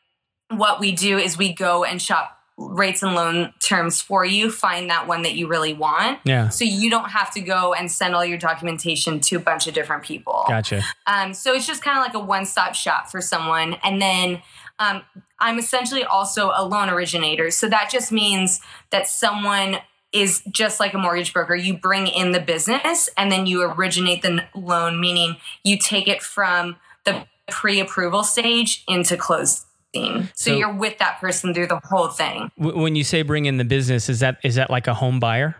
what 0.50 0.80
we 0.80 0.92
do 0.92 1.18
is 1.18 1.38
we 1.38 1.54
go 1.54 1.84
and 1.84 2.02
shop 2.02 2.40
rates 2.58 3.02
and 3.02 3.16
loan 3.16 3.52
terms 3.60 4.00
for 4.02 4.24
you, 4.24 4.52
find 4.52 4.90
that 4.90 5.08
one 5.08 5.24
that 5.24 5.34
you 5.34 5.48
really 5.48 5.74
want. 5.74 6.20
Yeah. 6.24 6.50
So 6.50 6.64
you 6.66 6.90
don't 6.90 7.10
have 7.10 7.32
to 7.34 7.42
go 7.42 7.74
and 7.74 7.92
send 7.92 8.14
all 8.14 8.24
your 8.24 8.38
documentation 8.38 9.20
to 9.22 9.38
a 9.38 9.40
bunch 9.40 9.68
of 9.68 9.74
different 9.74 10.04
people. 10.04 10.46
Gotcha. 10.48 10.84
Um, 11.08 11.34
so 11.34 11.54
it's 11.54 11.66
just 11.66 11.84
kind 11.84 11.98
of 11.98 12.04
like 12.04 12.14
a 12.14 12.20
one 12.20 12.46
stop 12.46 12.76
shop 12.76 13.10
for 13.10 13.22
someone. 13.22 13.76
And 13.84 14.02
then 14.02 14.42
um, 14.80 15.02
I'm 15.40 15.60
essentially 15.60 16.04
also 16.04 16.52
a 16.56 16.66
loan 16.66 16.90
originator. 16.90 17.52
So 17.52 17.70
that 17.70 17.90
just 17.92 18.12
means 18.12 18.60
that 18.92 19.08
someone 19.08 19.78
is 20.12 20.42
just 20.52 20.80
like 20.80 20.94
a 20.94 20.98
mortgage 20.98 21.34
broker. 21.34 21.56
You 21.56 21.78
bring 21.78 22.08
in 22.08 22.32
the 22.32 22.40
business 22.40 23.10
and 23.18 23.32
then 23.32 23.46
you 23.46 23.64
originate 23.64 24.22
the 24.22 24.46
loan, 24.56 25.00
meaning 25.00 25.38
you 25.64 25.78
take 25.78 26.08
it 26.08 26.22
from 26.22 26.76
the 27.06 27.26
pre 27.50 27.80
approval 27.80 28.24
stage 28.24 28.84
into 28.88 29.18
closing. 29.18 29.66
So, 29.94 30.52
So- 30.52 30.56
you're 30.56 30.74
with 30.74 30.98
that 31.00 31.20
person 31.20 31.54
through 31.54 31.68
the 31.68 31.80
whole 31.84 32.08
thing. 32.10 32.52
W- 32.60 32.80
when 32.82 32.96
you 32.96 33.04
say 33.04 33.22
bring 33.22 33.46
in 33.46 33.58
the 33.58 33.66
business, 33.66 34.10
is 34.10 34.20
that 34.22 34.38
is 34.44 34.56
that 34.56 34.70
like 34.70 34.88
a 34.88 34.94
home 34.94 35.20
buyer? 35.20 35.56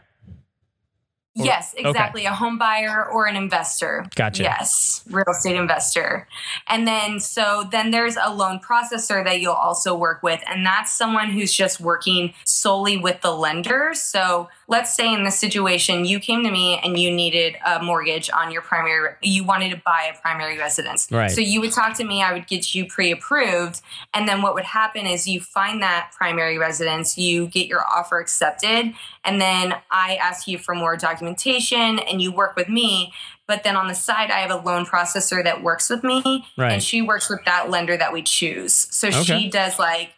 Or- 1.38 1.46
yes, 1.46 1.74
okay. 1.78 1.90
exactly. 1.90 2.26
A 2.26 2.34
home 2.34 2.60
buyer 2.60 3.06
or 3.10 3.26
an 3.26 3.36
investor. 3.36 4.06
Gotcha. 4.16 4.44
Yes, 4.44 5.04
real 5.10 5.26
estate 5.28 5.56
investor. 5.56 6.28
And 6.68 6.88
then, 6.88 7.20
so 7.20 7.68
then 7.72 7.90
there's 7.90 8.18
a 8.22 8.32
loan 8.32 8.60
processor 8.60 9.24
that 9.24 9.42
you'll 9.42 9.54
also 9.54 9.96
work 9.96 10.22
with. 10.22 10.44
And 10.48 10.64
that's 10.64 10.92
someone 10.94 11.32
who's 11.32 11.52
just 11.52 11.80
working 11.80 12.34
solely 12.46 12.98
with 12.98 13.22
the 13.22 13.32
lender. 13.32 13.94
So 13.96 14.50
let's 14.74 14.92
say 14.92 15.14
in 15.14 15.24
this 15.24 15.38
situation, 15.38 16.04
you 16.04 16.20
came 16.20 16.44
to 16.44 16.50
me 16.50 16.80
and 16.84 16.98
you 16.98 17.12
needed 17.12 17.56
a 17.64 17.84
mortgage 17.84 18.28
on 18.32 18.52
your 18.52 18.64
primary, 18.64 19.12
you 19.22 19.44
wanted 19.44 19.70
to 19.70 19.80
buy 19.86 20.12
a 20.12 20.20
primary 20.20 20.58
residence. 20.58 21.08
Right. 21.12 21.30
So 21.30 21.42
you 21.42 21.62
would 21.62 21.72
talk 21.72 21.96
to 21.98 22.04
me, 22.04 22.24
I 22.24 22.34
would 22.34 22.48
get 22.48 22.74
you 22.74 22.88
pre 22.88 23.12
approved. 23.12 23.82
And 24.16 24.28
then 24.28 24.42
what 24.42 24.56
would 24.56 24.64
happen 24.64 25.06
is 25.06 25.28
you 25.28 25.40
find 25.42 25.84
that 25.84 26.12
primary 26.18 26.58
residence, 26.58 27.20
you 27.20 27.46
get 27.46 27.68
your 27.68 27.86
offer 27.86 28.18
accepted, 28.18 28.94
and 29.24 29.40
then 29.40 29.76
I 29.92 30.16
ask 30.16 30.48
you 30.48 30.58
for 30.58 30.74
more 30.74 30.98
documentation 30.98 32.00
and 32.00 32.20
you 32.20 32.32
work 32.32 32.56
with 32.56 32.68
me. 32.68 33.14
But 33.46 33.64
then 33.64 33.76
on 33.76 33.88
the 33.88 33.94
side, 33.94 34.32
I 34.32 34.40
have 34.40 34.50
a 34.50 34.56
loan 34.56 34.88
processor 34.88 35.44
that 35.44 35.62
works 35.62 35.88
with 35.88 36.04
me, 36.04 36.48
Right. 36.58 36.72
and 36.72 36.82
she 36.82 37.04
works 37.04 37.30
with 37.30 37.42
that 37.46 37.70
lender 37.70 37.96
that 37.96 38.12
we 38.12 38.24
choose. 38.24 38.74
So 38.90 39.10
Okay. 39.10 39.22
she 39.24 39.50
does 39.52 39.78
like 39.78 40.14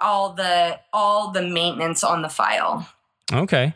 all 0.00 0.32
the 0.32 0.80
all 0.92 1.30
the 1.30 1.42
maintenance 1.42 2.02
on 2.02 2.22
the 2.22 2.28
file. 2.28 2.88
Okay. 3.32 3.74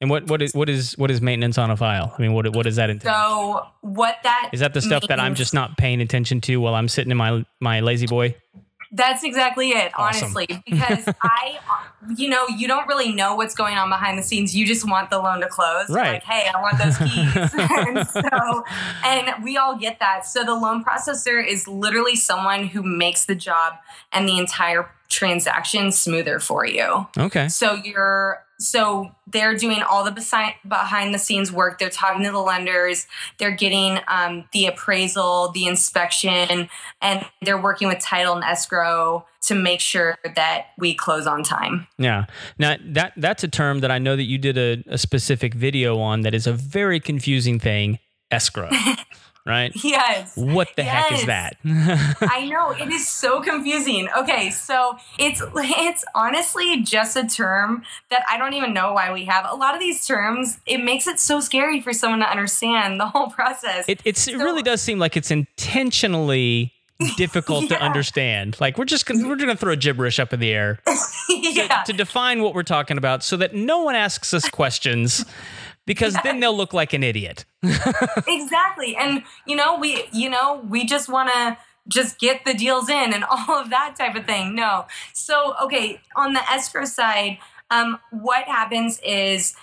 And 0.00 0.10
what 0.10 0.28
what 0.28 0.42
is 0.42 0.54
what 0.54 0.68
is 0.68 0.92
what 0.98 1.10
is 1.10 1.22
maintenance 1.22 1.56
on 1.56 1.70
a 1.70 1.76
file? 1.76 2.14
I 2.16 2.20
mean, 2.22 2.34
what 2.34 2.54
what 2.54 2.64
does 2.64 2.76
that 2.76 2.90
entail? 2.90 3.12
So 3.12 3.66
what 3.80 4.18
that 4.24 4.50
is 4.52 4.60
that 4.60 4.74
the 4.74 4.82
stuff 4.82 5.04
that 5.08 5.18
I'm 5.18 5.34
just 5.34 5.54
not 5.54 5.78
paying 5.78 6.00
attention 6.02 6.40
to 6.42 6.60
while 6.60 6.74
I'm 6.74 6.88
sitting 6.88 7.10
in 7.10 7.16
my 7.16 7.46
my 7.60 7.80
lazy 7.80 8.06
boy? 8.06 8.36
That's 8.92 9.24
exactly 9.24 9.70
it, 9.70 9.92
Awesome. 9.96 10.36
honestly. 10.36 10.62
Because 10.64 11.08
I, 11.22 11.58
you 12.16 12.28
know, 12.28 12.46
you 12.46 12.68
don't 12.68 12.86
really 12.86 13.12
know 13.12 13.34
what's 13.34 13.54
going 13.54 13.76
on 13.76 13.90
behind 13.90 14.16
the 14.16 14.22
scenes. 14.22 14.54
You 14.54 14.64
just 14.64 14.88
want 14.88 15.10
the 15.10 15.18
loan 15.18 15.40
to 15.40 15.48
close. 15.48 15.88
You're 15.88 15.98
Right. 15.98 16.12
Like, 16.14 16.24
hey, 16.24 16.48
I 16.54 16.62
want 16.62 16.78
those 16.78 16.96
keys. 16.96 17.52
and 17.58 18.08
so, 18.08 18.64
and 19.04 19.44
we 19.44 19.56
all 19.56 19.76
get 19.76 19.98
that. 19.98 20.24
So 20.24 20.44
the 20.44 20.54
loan 20.54 20.84
processor 20.84 21.44
is 21.44 21.66
literally 21.66 22.14
someone 22.14 22.68
who 22.68 22.82
makes 22.82 23.26
the 23.26 23.34
job 23.34 23.74
and 24.12 24.28
the 24.28 24.38
entire 24.38 24.88
transaction 25.08 25.90
smoother 25.90 26.38
for 26.38 26.64
you. 26.64 27.06
Okay. 27.18 27.48
So 27.48 27.74
you're 27.74 28.45
so 28.58 29.10
they're 29.26 29.56
doing 29.56 29.82
all 29.82 30.04
the 30.04 30.10
besi- 30.10 30.54
behind 30.66 31.14
the 31.14 31.18
scenes 31.18 31.52
work. 31.52 31.78
They're 31.78 31.90
talking 31.90 32.24
to 32.24 32.30
the 32.30 32.40
lenders. 32.40 33.06
They're 33.38 33.54
getting 33.54 33.98
um, 34.08 34.48
the 34.52 34.66
appraisal, 34.66 35.50
the 35.52 35.66
inspection, 35.66 36.68
and 37.02 37.26
they're 37.42 37.60
working 37.60 37.88
with 37.88 37.98
title 37.98 38.34
and 38.34 38.44
escrow 38.44 39.26
to 39.42 39.54
make 39.54 39.80
sure 39.80 40.16
that 40.34 40.66
we 40.78 40.94
close 40.94 41.26
on 41.26 41.42
time. 41.42 41.86
Yeah. 41.98 42.26
Now 42.58 42.76
that 42.80 43.12
that's 43.16 43.44
a 43.44 43.48
term 43.48 43.80
that 43.80 43.90
I 43.90 43.98
know 43.98 44.16
that 44.16 44.24
you 44.24 44.38
did 44.38 44.58
a, 44.58 44.82
a 44.88 44.98
specific 44.98 45.54
video 45.54 45.98
on 45.98 46.22
that 46.22 46.34
is 46.34 46.46
a 46.46 46.52
very 46.52 46.98
confusing 46.98 47.58
thing, 47.58 47.98
escrow. 48.30 48.70
right? 49.46 49.72
Yes. 49.84 50.36
What 50.36 50.68
the 50.76 50.82
heck 50.82 51.12
is 51.12 51.24
Yes. 51.24 51.26
that? 51.26 51.56
I 52.30 52.46
know 52.48 52.70
it 52.72 52.88
is 52.88 53.06
so 53.08 53.40
confusing. 53.40 54.08
Okay, 54.16 54.50
so 54.50 54.96
it's 55.18 55.40
it's 55.54 56.04
honestly 56.14 56.82
just 56.82 57.16
a 57.16 57.26
term 57.26 57.82
that 58.10 58.22
I 58.28 58.36
don't 58.38 58.54
even 58.54 58.74
know 58.74 58.92
why 58.92 59.12
we 59.12 59.24
have. 59.26 59.46
A 59.48 59.54
lot 59.54 59.74
of 59.74 59.80
these 59.80 60.06
terms, 60.06 60.58
it 60.66 60.78
makes 60.78 61.06
it 61.06 61.18
so 61.20 61.40
scary 61.40 61.80
for 61.80 61.92
someone 61.92 62.20
to 62.20 62.28
understand 62.30 62.98
the 63.00 63.06
whole 63.06 63.28
process. 63.30 63.84
it 63.88 64.00
it's, 64.04 64.26
it 64.28 64.36
really 64.36 64.62
does 64.62 64.82
seem 64.82 64.98
like 64.98 65.16
it's 65.16 65.30
intentionally 65.30 66.72
difficult 67.16 67.68
to 67.68 67.78
understand. 67.80 68.56
Like 68.60 68.78
we're 68.78 68.86
just 68.86 69.04
gonna, 69.06 69.28
we're 69.28 69.36
gonna 69.36 69.54
throw 69.56 69.76
gibberish 69.76 70.18
up 70.18 70.32
in 70.32 70.40
the 70.40 70.50
air 70.50 70.80
to, 70.86 71.82
to 71.86 71.92
define 71.92 72.42
what 72.42 72.54
we're 72.54 72.62
talking 72.62 72.96
about, 72.96 73.22
so 73.22 73.36
that 73.36 73.54
no 73.54 73.82
one 73.82 73.94
asks 73.94 74.32
us 74.32 74.48
questions, 74.48 75.24
because 75.86 76.16
then 76.22 76.40
they'll 76.40 76.56
look 76.56 76.72
like 76.72 76.92
an 76.92 77.02
idiot. 77.02 77.44
exactly. 78.28 78.96
And 78.96 79.22
you 79.46 79.56
know 79.56 79.78
we 79.78 80.04
you 80.12 80.28
know 80.28 80.64
we 80.68 80.84
just 80.84 81.08
want 81.08 81.30
to 81.30 81.56
just 81.88 82.18
get 82.18 82.44
the 82.44 82.52
deals 82.52 82.88
in 82.88 83.14
and 83.14 83.24
all 83.30 83.60
of 83.60 83.70
that 83.70 83.96
type 83.96 84.14
of 84.14 84.26
thing. 84.26 84.54
No. 84.54 84.86
So 85.12 85.54
okay 85.62 86.00
on 86.14 86.32
the 86.32 86.42
escrow 86.50 86.84
side 86.84 87.38
um, 87.70 87.98
what 88.10 88.44
happens 88.44 89.00
is 89.04 89.56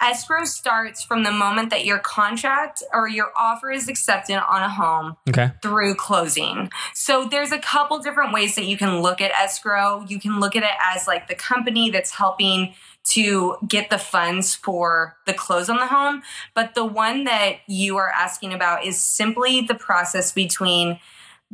escrow 0.00 0.44
starts 0.44 1.02
from 1.02 1.22
the 1.22 1.30
moment 1.30 1.70
that 1.70 1.84
your 1.84 1.98
contract 1.98 2.82
or 2.92 3.08
your 3.08 3.30
offer 3.36 3.70
is 3.70 3.88
accepted 3.88 4.36
on 4.36 4.62
a 4.62 4.68
home 4.68 5.16
Okay. 5.28 5.52
through 5.62 5.94
closing. 5.94 6.70
So 6.94 7.26
there's 7.28 7.52
a 7.52 7.58
couple 7.58 7.98
different 8.00 8.32
ways 8.32 8.54
that 8.56 8.66
you 8.66 8.76
can 8.76 9.00
look 9.00 9.20
at 9.20 9.30
escrow. 9.32 10.04
You 10.06 10.20
can 10.20 10.38
look 10.40 10.54
at 10.54 10.62
it 10.62 10.76
as 10.82 11.06
like 11.06 11.28
the 11.28 11.34
company 11.34 11.90
that's 11.90 12.10
helping 12.12 12.74
to 13.04 13.56
get 13.66 13.88
the 13.88 13.98
funds 13.98 14.54
for 14.54 15.16
the 15.26 15.32
close 15.32 15.70
on 15.70 15.76
the 15.76 15.86
home, 15.86 16.22
but 16.54 16.74
the 16.74 16.84
one 16.84 17.24
that 17.24 17.58
you 17.68 17.96
are 17.96 18.10
asking 18.10 18.52
about 18.52 18.84
is 18.84 18.98
simply 19.02 19.60
the 19.60 19.76
process 19.76 20.32
between 20.32 20.98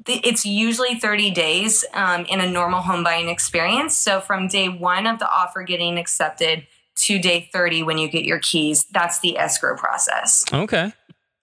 it's 0.07 0.47
usually 0.47 0.95
30 0.95 1.31
days 1.33 1.85
um, 1.93 2.25
in 2.25 2.41
a 2.41 2.49
normal 2.51 2.81
home 2.81 3.05
buying 3.05 3.29
experience. 3.29 3.95
So 3.95 4.21
from 4.21 4.49
day 4.49 4.69
one 4.71 5.07
of 5.07 5.19
the 5.19 5.31
offer 5.31 5.63
getting 5.63 5.99
accepted 5.99 6.67
to 6.97 7.19
day 7.19 7.49
30 7.53 7.83
when 7.83 7.99
you 7.99 8.09
get 8.09 8.25
your 8.25 8.39
keys, 8.39 8.85
that's 8.93 9.21
the 9.21 9.39
escrow 9.39 9.77
process. 9.77 10.45
Okay. 10.53 10.93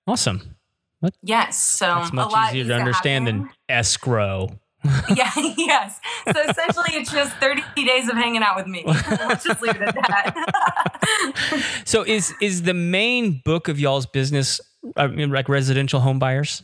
Awesome. 0.07 0.55
What? 0.99 1.13
Yes. 1.21 1.57
So 1.57 1.85
That's 1.85 2.11
a 2.11 2.15
much 2.15 2.31
lot 2.31 2.53
easier 2.53 2.65
to 2.65 2.75
understand 2.75 3.27
than 3.27 3.49
escrow. 3.67 4.49
yeah, 5.13 5.29
yes. 5.57 5.99
So 6.33 6.41
essentially, 6.41 6.95
it's 6.95 7.11
just 7.11 7.35
30 7.35 7.61
days 7.75 8.07
of 8.07 8.15
hanging 8.15 8.41
out 8.41 8.55
with 8.55 8.65
me. 8.65 8.83
Let's 8.85 9.43
just 9.43 9.61
leave 9.61 9.75
it 9.75 9.81
at 9.81 9.93
that. 9.93 11.81
So 11.83 12.03
is 12.03 12.33
is 12.41 12.61
the 12.61 12.73
main 12.73 13.41
book 13.43 13.67
of 13.67 13.77
y'all's 13.77 14.05
business 14.05 14.61
uh, 14.95 15.01
I 15.01 15.07
mean, 15.07 15.31
like 15.31 15.49
residential 15.49 15.99
home 15.99 16.19
buyers? 16.19 16.63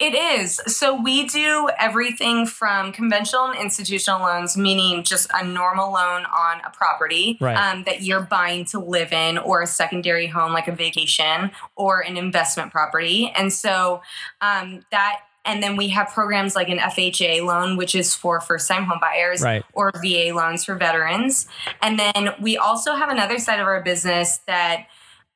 It 0.00 0.14
is. 0.14 0.60
So 0.66 1.00
we 1.00 1.26
do 1.26 1.68
everything 1.78 2.46
from 2.46 2.92
conventional 2.92 3.46
and 3.46 3.58
institutional 3.58 4.20
loans, 4.20 4.56
meaning 4.56 5.04
just 5.04 5.30
a 5.34 5.44
normal 5.44 5.92
loan 5.92 6.24
on 6.24 6.60
a 6.64 6.70
property 6.70 7.36
Right. 7.40 7.56
um, 7.56 7.84
that 7.84 8.02
you're 8.02 8.22
buying 8.22 8.64
to 8.66 8.78
live 8.78 9.12
in, 9.12 9.38
or 9.38 9.62
a 9.62 9.66
secondary 9.66 10.26
home 10.26 10.52
like 10.52 10.68
a 10.68 10.72
vacation 10.72 11.50
or 11.76 12.00
an 12.00 12.16
investment 12.16 12.72
property. 12.72 13.32
And 13.34 13.52
so 13.52 14.02
um, 14.40 14.84
that. 14.90 15.20
And 15.44 15.60
then 15.60 15.74
we 15.74 15.88
have 15.88 16.06
programs 16.10 16.54
like 16.54 16.68
an 16.68 16.78
FHA 16.78 17.44
loan, 17.44 17.76
which 17.76 17.96
is 17.96 18.14
for 18.14 18.40
first 18.40 18.68
time 18.68 18.84
home 18.84 18.98
buyers. 19.00 19.42
Right. 19.42 19.64
or 19.72 19.90
VA 20.00 20.30
loans 20.32 20.64
for 20.64 20.76
veterans. 20.76 21.48
And 21.82 21.98
then 21.98 22.30
we 22.40 22.56
also 22.56 22.94
have 22.94 23.08
another 23.08 23.40
side 23.40 23.58
of 23.58 23.66
our 23.66 23.82
business 23.82 24.38
that 24.46 24.86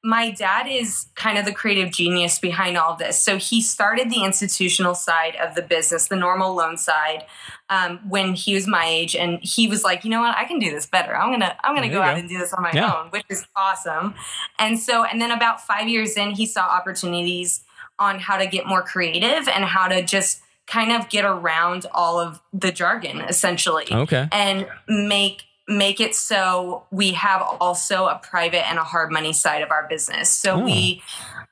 my 0.04 0.30
dad 0.30 0.66
is 0.68 1.06
kind 1.16 1.36
of 1.36 1.44
the 1.44 1.52
creative 1.52 1.92
genius 1.92 2.38
behind 2.38 2.76
all 2.76 2.94
this. 2.94 3.20
So 3.20 3.38
he 3.38 3.60
started 3.60 4.08
the 4.08 4.22
institutional 4.24 4.94
side 4.94 5.34
of 5.36 5.54
the 5.56 5.62
business, 5.62 6.06
the 6.06 6.14
normal 6.16 6.54
loan 6.54 6.76
side, 6.76 7.24
um, 7.70 7.98
when 8.08 8.34
he 8.34 8.54
was 8.54 8.68
my 8.68 8.84
age, 8.86 9.16
and 9.16 9.40
he 9.42 9.66
was 9.66 9.82
like, 9.82 10.04
you 10.04 10.10
know 10.10 10.20
what, 10.20 10.36
I 10.36 10.44
can 10.44 10.60
do 10.60 10.70
this 10.70 10.86
better. 10.86 11.16
I'm 11.16 11.32
gonna 11.32 11.56
I'm 11.64 11.74
gonna 11.74 11.88
There 11.88 11.96
go 11.98 12.02
out 12.02 12.14
go. 12.14 12.20
and 12.20 12.28
do 12.28 12.38
this 12.38 12.52
on 12.52 12.62
my 12.62 12.70
Yeah. 12.72 12.94
own, 12.94 13.08
which 13.10 13.24
is 13.28 13.44
awesome. 13.56 14.14
And 14.60 14.78
so, 14.78 15.02
and 15.04 15.20
then 15.20 15.32
about 15.32 15.60
five 15.66 15.88
years 15.88 16.16
in, 16.16 16.30
he 16.30 16.46
saw 16.46 16.60
opportunities 16.66 17.64
on 17.98 18.20
how 18.20 18.36
to 18.36 18.46
get 18.46 18.66
more 18.66 18.82
creative 18.82 19.48
and 19.48 19.64
how 19.64 19.88
to 19.88 20.02
just 20.02 20.40
kind 20.68 20.92
of 20.92 21.08
get 21.08 21.24
around 21.24 21.86
all 21.92 22.20
of 22.20 22.40
the 22.52 22.70
jargon, 22.70 23.20
essentially 23.22 23.86
Okay. 23.90 24.28
and 24.30 24.66
make 24.88 25.45
make 25.68 26.00
it 26.00 26.14
so 26.14 26.84
we 26.90 27.12
have 27.12 27.42
also 27.60 28.06
a 28.06 28.18
private 28.22 28.68
and 28.68 28.78
a 28.78 28.84
hard 28.84 29.10
money 29.10 29.32
side 29.32 29.62
of 29.62 29.70
our 29.70 29.86
business. 29.88 30.30
So 30.30 30.54
Oh. 30.54 30.64
we 30.64 31.02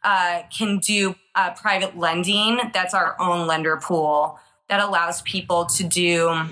uh, 0.02 0.42
can 0.56 0.78
do 0.78 1.16
uh, 1.35 1.52
private 1.54 1.97
lending. 1.99 2.61
That's 2.73 2.94
our 2.94 3.16
own 3.21 3.47
lender 3.47 3.76
pool 3.76 4.38
that 4.68 4.80
allows 4.80 5.23
people 5.23 5.66
to 5.66 5.85
do 5.85 6.49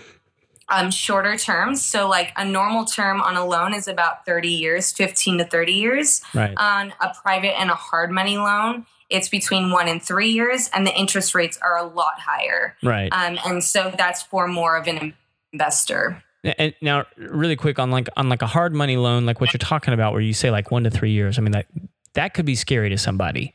um, 0.68 0.90
shorter 0.90 1.36
terms. 1.36 1.84
So 1.84 2.08
like 2.08 2.32
a 2.36 2.44
normal 2.44 2.84
term 2.84 3.20
on 3.20 3.36
a 3.36 3.44
loan 3.44 3.74
is 3.74 3.88
about 3.88 4.24
30 4.26 4.48
years, 4.48 4.90
15 4.92 5.38
to 5.38 5.44
30 5.44 5.72
years. 5.72 6.22
Right. 6.34 6.54
On 6.56 6.92
a 7.00 7.12
private 7.22 7.58
and 7.60 7.70
a 7.70 7.74
hard 7.74 8.10
money 8.10 8.38
loan, 8.38 8.86
it's 9.10 9.28
between 9.28 9.70
one 9.70 9.88
and 9.88 10.02
three 10.02 10.30
years, 10.30 10.70
and 10.72 10.86
the 10.86 10.94
interest 10.98 11.34
rates 11.34 11.58
are 11.62 11.76
a 11.76 11.84
lot 11.84 12.18
higher. 12.18 12.74
Right. 12.82 13.12
Um, 13.12 13.38
and 13.44 13.62
so 13.62 13.92
that's 13.96 14.22
for 14.22 14.48
more 14.48 14.76
of 14.76 14.86
an 14.86 15.12
investor. 15.52 16.22
And 16.44 16.74
now, 16.80 17.04
really 17.16 17.54
quick 17.54 17.78
on 17.78 17.90
like 17.90 18.08
on 18.16 18.28
like 18.28 18.42
a 18.42 18.46
hard 18.46 18.74
money 18.74 18.96
loan, 18.96 19.26
like 19.26 19.40
what 19.40 19.52
you're 19.52 19.58
talking 19.58 19.94
about, 19.94 20.12
where 20.12 20.20
you 20.20 20.34
say 20.34 20.50
like 20.50 20.70
one 20.70 20.84
to 20.84 20.90
three 20.90 21.12
years. 21.12 21.38
I 21.38 21.42
mean 21.42 21.52
that 21.52 21.66
that 22.14 22.34
could 22.34 22.46
be 22.46 22.56
scary 22.56 22.88
to 22.90 22.98
somebody. 22.98 23.54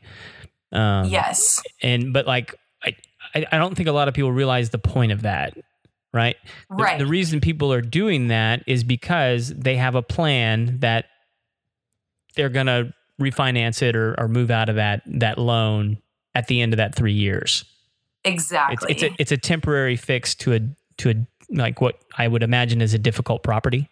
Um, 0.72 1.08
yes. 1.08 1.62
And 1.82 2.12
but 2.12 2.26
like 2.26 2.54
I 2.84 2.96
I 3.34 3.58
don't 3.58 3.74
think 3.74 3.88
a 3.88 3.92
lot 3.92 4.08
of 4.08 4.14
people 4.14 4.32
realize 4.32 4.70
the 4.70 4.78
point 4.78 5.12
of 5.12 5.22
that. 5.22 5.56
Right. 6.12 6.36
The, 6.70 6.76
Right. 6.76 6.98
The 6.98 7.06
reason 7.06 7.40
people 7.40 7.72
are 7.72 7.82
doing 7.82 8.28
that 8.28 8.62
is 8.66 8.84
because 8.84 9.48
they 9.50 9.76
have 9.76 9.94
a 9.94 10.02
plan 10.02 10.78
that 10.80 11.06
they're 12.34 12.48
gonna 12.48 12.94
refinance 13.20 13.82
it 13.82 13.96
or, 13.96 14.14
or 14.18 14.28
move 14.28 14.50
out 14.50 14.68
of 14.68 14.76
that 14.76 15.02
that 15.06 15.38
loan 15.38 15.98
at 16.34 16.46
the 16.46 16.60
end 16.60 16.72
of 16.72 16.78
that 16.78 16.94
three 16.94 17.12
years. 17.12 17.64
It's 18.24 18.34
exactly. 18.34 18.92
it's 18.92 19.02
a 19.02 19.10
it's 19.18 19.32
a 19.32 19.36
temporary 19.36 19.96
fix 19.96 20.34
to 20.36 20.54
a 20.54 20.60
to 20.98 21.10
a 21.10 21.14
like 21.50 21.80
what 21.80 21.98
I 22.16 22.28
would 22.28 22.42
imagine 22.42 22.80
is 22.80 22.94
a 22.94 22.98
difficult 22.98 23.42
property. 23.42 23.88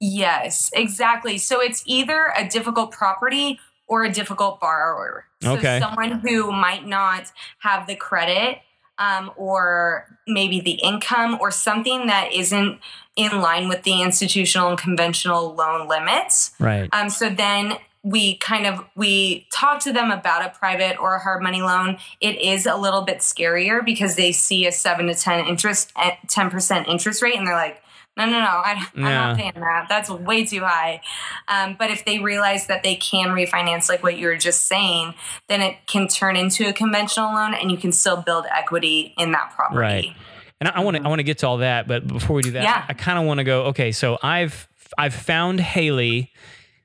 yes, 0.00 0.70
exactly. 0.74 1.38
So 1.38 1.60
it's 1.60 1.82
either 1.86 2.32
a 2.36 2.46
difficult 2.46 2.90
property 2.90 3.58
or 3.86 4.04
a 4.04 4.10
difficult 4.12 4.60
borrower. 4.60 5.26
So 5.42 5.54
Okay. 5.56 5.78
someone 5.80 6.12
who 6.20 6.52
might 6.52 6.86
not 6.86 7.30
have 7.60 7.86
the 7.86 7.94
credit 7.96 8.58
um, 8.98 9.30
or 9.36 10.06
maybe 10.26 10.60
the 10.60 10.72
income 10.82 11.38
or 11.40 11.50
something 11.50 12.06
that 12.06 12.32
isn't 12.32 12.80
in 13.16 13.40
line 13.40 13.68
with 13.68 13.82
the 13.84 14.02
institutional 14.02 14.68
and 14.70 14.78
conventional 14.78 15.54
loan 15.54 15.88
limits. 15.88 16.52
Right. 16.58 16.88
Um, 16.92 17.08
so 17.10 17.28
then 17.28 17.76
we 18.04 18.36
kind 18.36 18.66
of 18.66 18.84
we 18.94 19.46
talk 19.52 19.80
to 19.80 19.92
them 19.92 20.10
about 20.10 20.44
a 20.44 20.50
private 20.50 21.00
or 21.00 21.16
a 21.16 21.18
hard 21.18 21.42
money 21.42 21.62
loan 21.62 21.96
it 22.20 22.40
is 22.40 22.66
a 22.66 22.76
little 22.76 23.02
bit 23.02 23.18
scarier 23.18 23.84
because 23.84 24.14
they 24.14 24.30
see 24.30 24.66
a 24.66 24.72
7 24.72 25.06
to 25.06 25.14
10 25.14 25.46
interest 25.46 25.90
at 25.96 26.18
10% 26.28 26.86
interest 26.86 27.22
rate 27.22 27.36
and 27.36 27.46
they're 27.46 27.54
like 27.54 27.80
no, 28.16 28.26
no, 28.26 28.38
no, 28.38 28.46
I, 28.46 28.86
am 28.94 29.02
not 29.02 29.36
paying 29.36 29.54
that. 29.56 29.86
That's 29.88 30.08
way 30.08 30.44
too 30.44 30.60
high. 30.60 31.00
Um, 31.48 31.74
but 31.76 31.90
if 31.90 32.04
they 32.04 32.20
realize 32.20 32.68
that 32.68 32.84
they 32.84 32.94
can 32.94 33.30
refinance, 33.30 33.88
like 33.88 34.04
what 34.04 34.16
you 34.16 34.28
were 34.28 34.36
just 34.36 34.68
saying, 34.68 35.14
then 35.48 35.60
it 35.60 35.78
can 35.88 36.06
turn 36.06 36.36
into 36.36 36.68
a 36.68 36.72
conventional 36.72 37.34
loan, 37.34 37.54
and 37.54 37.72
you 37.72 37.76
can 37.76 37.90
still 37.90 38.22
build 38.22 38.46
equity 38.56 39.14
in 39.18 39.32
that 39.32 39.52
property. 39.56 39.80
Right. 39.80 40.16
And 40.60 40.68
I 40.68 40.80
want 40.84 40.96
to 40.96 41.02
I 41.02 41.08
want 41.08 41.18
to 41.18 41.24
get 41.24 41.38
to 41.38 41.48
all 41.48 41.56
that, 41.58 41.88
but 41.88 42.06
before 42.06 42.36
we 42.36 42.42
do 42.42 42.52
that, 42.52 42.62
Yeah. 42.62 42.84
I, 42.88 42.94
kind 42.94 43.18
of 43.18 43.24
want 43.24 43.38
to 43.38 43.44
go. 43.44 43.64
Okay, 43.64 43.90
so 43.90 44.16
I've 44.22 44.68
I've 44.96 45.14
found 45.14 45.60
Haley 45.60 46.30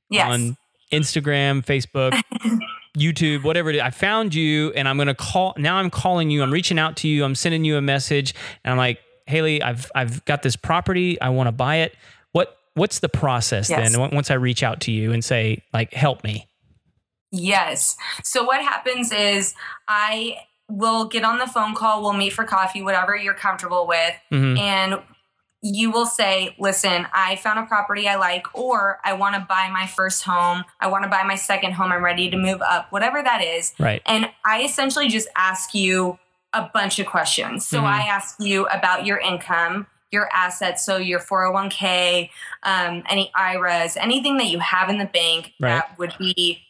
Yes. 0.10 0.32
on 0.32 0.58
Instagram, 0.92 1.64
Facebook, 1.66 2.20
YouTube, 2.98 3.44
whatever 3.44 3.70
it 3.70 3.76
is. 3.78 3.82
I 3.82 3.90
found 3.92 4.34
you 4.34 4.72
and 4.74 4.88
I'm 4.88 4.98
going 4.98 5.08
to 5.08 5.16
call 5.16 5.54
now 5.58 5.76
I'm 5.78 5.90
calling 5.90 6.30
you. 6.30 6.42
I'm 6.44 6.52
reaching 6.52 6.80
out 6.80 6.98
to 6.98 7.08
you. 7.08 7.24
I'm 7.24 7.36
sending 7.36 7.64
you 7.66 7.78
a 7.78 7.82
message 7.82 8.34
and 8.64 8.72
I'm 8.72 8.78
like, 8.78 9.00
"Haley, 9.28 9.62
I've 9.62 9.90
I've 9.96 10.24
got 10.26 10.42
this 10.42 10.56
property. 10.56 11.20
I 11.22 11.30
want 11.30 11.48
to 11.48 11.52
buy 11.52 11.78
it." 11.78 11.96
What 12.32 12.58
what's 12.74 13.00
the 13.00 13.10
process 13.10 13.70
Yes. 13.70 13.94
then 13.94 14.12
once 14.12 14.32
I 14.32 14.36
reach 14.36 14.64
out 14.64 14.82
to 14.82 14.92
you 14.92 15.12
and 15.14 15.24
say 15.24 15.64
like, 15.74 15.94
"Help 15.94 16.24
me." 16.24 16.48
Yes. 17.32 17.96
So 18.24 18.44
what 18.44 18.62
happens 18.64 19.12
is 19.12 19.54
I 19.88 20.38
will 20.68 21.06
get 21.06 21.24
on 21.24 21.38
the 21.40 21.48
phone 21.48 21.76
call, 21.76 22.02
we'll 22.02 22.14
meet 22.14 22.34
for 22.34 22.44
coffee, 22.44 22.82
whatever 22.82 23.16
you're 23.16 23.34
comfortable 23.34 23.88
with, 23.88 24.14
Mhm. 24.32 24.58
and 24.60 25.00
you 25.62 25.92
will 25.92 26.06
say, 26.06 26.56
"Listen, 26.58 27.08
I 27.14 27.36
found 27.36 27.60
a 27.60 27.64
property 27.64 28.08
I 28.08 28.16
like 28.16 28.46
or 28.54 29.00
I 29.04 29.14
want 29.14 29.36
to 29.36 29.42
buy 29.42 29.70
my 29.72 29.88
first 29.88 30.24
home, 30.24 30.64
I 30.80 30.88
want 30.88 31.04
to 31.04 31.10
buy 31.10 31.24
my 31.24 31.36
second 31.36 31.74
home, 31.74 31.92
I'm 31.92 32.04
ready 32.04 32.30
to 32.30 32.38
move 32.38 32.62
up." 32.62 32.88
Whatever 32.92 33.22
that 33.22 33.44
is. 33.44 33.74
Right. 33.80 34.02
And 34.06 34.30
I 34.46 34.64
essentially 34.64 35.10
just 35.10 35.28
ask 35.36 35.74
you 35.74 36.18
a 36.54 36.70
bunch 36.74 36.98
of 37.00 37.06
questions. 37.06 37.68
So 37.68 37.82
Mhm. 37.82 37.86
I 37.86 38.02
ask 38.08 38.36
you 38.40 38.66
about 38.68 39.06
your 39.06 39.18
income, 39.20 39.86
your 40.12 40.30
assets, 40.34 40.84
so 40.84 40.98
your 40.98 41.20
401k, 41.20 42.32
um, 42.64 43.04
any 43.08 43.32
IRAs, 43.36 43.96
anything 43.98 44.38
that 44.38 44.48
you 44.48 44.60
have 44.60 44.90
in 44.90 44.98
the 44.98 45.06
bank 45.06 45.54
Right. 45.60 45.74
that 45.76 45.98
would 46.00 46.18
be 46.18 46.64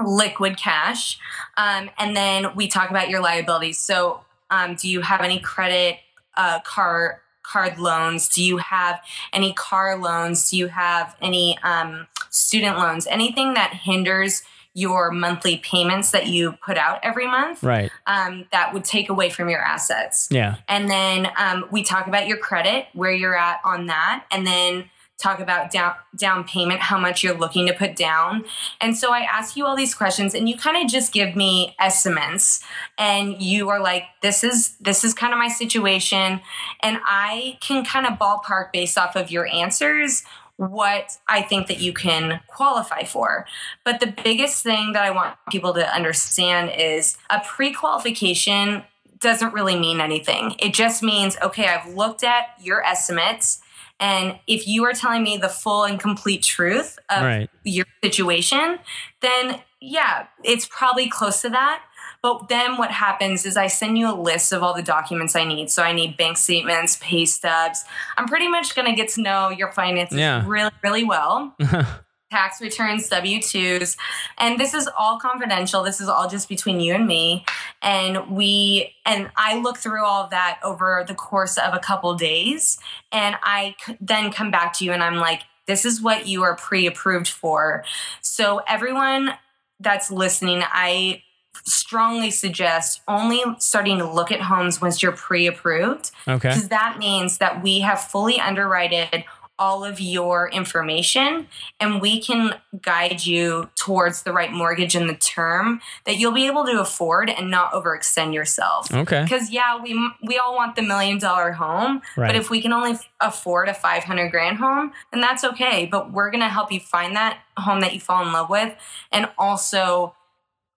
liquid 0.00 0.56
cash. 0.56 1.18
Um, 1.56 1.90
and 1.98 2.16
then 2.16 2.54
we 2.54 2.68
talk 2.68 2.90
about 2.90 3.08
your 3.08 3.20
liabilities. 3.20 3.78
So 3.80 4.24
um, 4.50 4.76
do 4.76 4.88
you 4.88 5.00
have 5.02 5.20
any 5.22 5.40
credit 5.40 5.98
uh, 6.36 6.60
car 6.60 7.20
card 7.50 7.78
loans? 7.78 8.28
Do 8.28 8.42
you 8.42 8.58
have 8.58 9.00
any 9.32 9.52
car 9.52 9.96
loans? 9.98 10.50
Do 10.50 10.56
you 10.56 10.68
have 10.68 11.16
any 11.22 11.58
um, 11.62 12.06
student 12.30 12.78
loans? 12.78 13.06
Anything 13.06 13.54
that 13.54 13.72
hinders 13.72 14.42
your 14.74 15.10
monthly 15.10 15.56
payments 15.56 16.12
that 16.12 16.26
you 16.28 16.52
put 16.64 16.76
out 16.76 17.00
every 17.02 17.26
month 17.26 17.62
Right. 17.64 17.90
um, 18.06 18.44
that 18.52 18.72
would 18.72 18.84
take 18.84 19.08
away 19.08 19.28
from 19.30 19.48
your 19.48 19.60
assets. 19.60 20.28
Yeah. 20.30 20.56
And 20.68 20.88
then 20.88 21.28
um, 21.36 21.64
we 21.72 21.82
talk 21.82 22.06
about 22.06 22.28
your 22.28 22.36
credit, 22.36 22.86
where 22.92 23.10
you're 23.12 23.36
at 23.36 23.60
on 23.64 23.86
that, 23.86 24.24
and 24.30 24.46
then 24.46 24.84
talk 25.18 25.40
about 25.40 25.70
down 25.70 25.94
down 26.16 26.44
payment, 26.44 26.80
how 26.80 26.98
much 26.98 27.22
you're 27.22 27.36
looking 27.36 27.66
to 27.66 27.72
put 27.72 27.96
down. 27.96 28.44
And 28.80 28.96
so 28.96 29.12
I 29.12 29.20
ask 29.20 29.56
you 29.56 29.66
all 29.66 29.76
these 29.76 29.94
questions, 29.94 30.34
and 30.34 30.48
you 30.48 30.56
kind 30.56 30.82
of 30.82 30.90
just 30.90 31.12
give 31.12 31.36
me 31.36 31.74
estimates, 31.78 32.64
and 32.96 33.40
you 33.42 33.68
are 33.68 33.80
like, 33.80 34.04
"This 34.22 34.44
is 34.44 34.76
this 34.80 35.04
is 35.04 35.14
kind 35.14 35.32
of 35.32 35.38
my 35.38 35.48
situation," 35.48 36.40
and 36.82 36.98
I 37.04 37.58
can 37.60 37.84
kind 37.84 38.06
of 38.06 38.18
ballpark 38.18 38.72
based 38.72 38.96
off 38.96 39.16
of 39.16 39.30
your 39.30 39.46
answers 39.48 40.24
what 40.58 41.16
I 41.28 41.42
think 41.42 41.68
that 41.68 41.78
you 41.78 41.92
can 41.92 42.40
qualify 42.48 43.04
for. 43.04 43.46
But 43.84 44.00
the 44.00 44.12
biggest 44.24 44.64
thing 44.64 44.92
that 44.92 45.04
I 45.04 45.10
want 45.12 45.36
people 45.50 45.72
to 45.74 45.94
understand 45.94 46.72
is 46.76 47.16
a 47.30 47.40
pre 47.40 47.72
qualification 47.72 48.84
doesn't 49.20 49.54
really 49.54 49.78
mean 49.78 50.00
anything. 50.00 50.54
It 50.58 50.74
just 50.74 51.02
means, 51.02 51.36
okay, 51.42 51.66
I've 51.66 51.94
looked 51.94 52.24
at 52.24 52.54
your 52.60 52.84
estimates. 52.84 53.60
And 54.00 54.38
if 54.46 54.68
you 54.68 54.84
are 54.84 54.92
telling 54.92 55.22
me 55.22 55.36
the 55.36 55.48
full 55.48 55.84
and 55.84 55.98
complete 55.98 56.42
truth 56.42 56.98
of 57.10 57.22
Right. 57.24 57.50
your 57.64 57.86
situation, 58.02 58.78
then 59.20 59.60
yeah, 59.80 60.26
it's 60.44 60.66
probably 60.66 61.08
close 61.08 61.40
to 61.42 61.48
that. 61.50 61.82
But 62.20 62.48
then 62.48 62.78
what 62.78 62.90
happens 62.90 63.46
is 63.46 63.56
I 63.56 63.68
send 63.68 63.96
you 63.96 64.10
a 64.12 64.16
list 64.20 64.52
of 64.52 64.62
all 64.62 64.74
the 64.74 64.82
documents 64.82 65.36
I 65.36 65.44
need. 65.44 65.70
So 65.70 65.84
I 65.84 65.92
need 65.92 66.16
bank 66.16 66.36
statements, 66.36 66.98
pay 67.00 67.24
stubs. 67.26 67.84
I'm 68.16 68.26
pretty 68.26 68.48
much 68.48 68.74
going 68.74 68.86
to 68.88 68.94
get 68.94 69.08
to 69.10 69.22
know 69.22 69.50
your 69.50 69.70
finances 69.70 70.18
Yeah. 70.18 70.42
really, 70.46 70.72
really 70.82 71.04
well. 71.04 71.56
Tax 72.30 72.60
returns, 72.60 73.08
W 73.08 73.38
2s. 73.38 73.96
And 74.36 74.60
this 74.60 74.74
is 74.74 74.88
all 74.98 75.18
confidential. 75.18 75.82
This 75.82 76.00
is 76.00 76.08
all 76.08 76.28
just 76.28 76.48
between 76.48 76.78
you 76.78 76.94
and 76.94 77.06
me. 77.06 77.44
And 77.80 78.30
we, 78.30 78.94
and 79.06 79.30
I 79.36 79.58
look 79.58 79.78
through 79.78 80.04
all 80.04 80.24
of 80.24 80.30
that 80.30 80.58
over 80.62 81.04
the 81.08 81.14
course 81.14 81.56
of 81.56 81.72
a 81.72 81.78
couple 81.78 82.14
days. 82.14 82.78
And 83.12 83.36
I 83.42 83.76
then 84.00 84.30
come 84.30 84.50
back 84.50 84.74
to 84.74 84.84
you 84.84 84.92
and 84.92 85.02
I'm 85.02 85.16
like, 85.16 85.42
this 85.66 85.84
is 85.84 86.02
what 86.02 86.26
you 86.26 86.42
are 86.42 86.56
pre 86.56 86.86
approved 86.86 87.28
for. 87.28 87.84
So, 88.22 88.62
everyone 88.66 89.34
that's 89.80 90.10
listening, 90.10 90.62
I 90.64 91.22
strongly 91.64 92.30
suggest 92.30 93.02
only 93.08 93.42
starting 93.58 93.98
to 93.98 94.10
look 94.10 94.32
at 94.32 94.40
homes 94.40 94.80
once 94.80 95.02
you're 95.02 95.12
pre 95.12 95.46
approved 95.46 96.10
Okay. 96.26 96.48
because 96.48 96.68
that 96.68 96.98
means 96.98 97.38
that 97.38 97.62
we 97.62 97.80
have 97.80 98.00
fully 98.00 98.40
underwritten 98.40 99.24
all 99.58 99.84
of 99.84 100.00
your 100.00 100.48
information 100.50 101.48
and 101.80 102.00
we 102.00 102.20
can 102.20 102.54
guide 102.82 103.24
you 103.26 103.68
towards 103.74 104.22
the 104.22 104.32
right 104.32 104.52
mortgage 104.52 104.94
and 104.94 105.08
the 105.08 105.14
term 105.14 105.80
that 106.04 106.16
you'll 106.18 106.32
be 106.32 106.46
able 106.46 106.64
to 106.64 106.80
afford 106.80 107.28
and 107.30 107.50
not 107.50 107.72
overextend 107.72 108.34
yourself. 108.34 108.92
Okay. 108.92 109.22
Because 109.22 109.50
yeah, 109.50 109.80
we 109.82 109.94
we 110.26 110.38
all 110.38 110.54
want 110.54 110.76
the 110.76 110.82
million 110.82 111.18
dollar 111.18 111.52
home, 111.52 112.02
Right. 112.16 112.28
but 112.28 112.36
if 112.36 112.50
we 112.50 112.60
can 112.60 112.72
only 112.72 112.98
afford 113.20 113.68
a 113.68 113.74
500 113.74 114.30
grand 114.30 114.58
home, 114.58 114.92
then 115.12 115.20
that's 115.20 115.44
okay, 115.44 115.86
but 115.86 116.12
we're 116.12 116.30
going 116.30 116.40
to 116.42 116.48
help 116.48 116.70
you 116.72 116.80
find 116.80 117.16
that 117.16 117.38
home 117.56 117.80
that 117.80 117.92
you 117.94 118.00
fall 118.00 118.24
in 118.24 118.32
love 118.32 118.48
with 118.48 118.74
and 119.10 119.28
also 119.36 120.14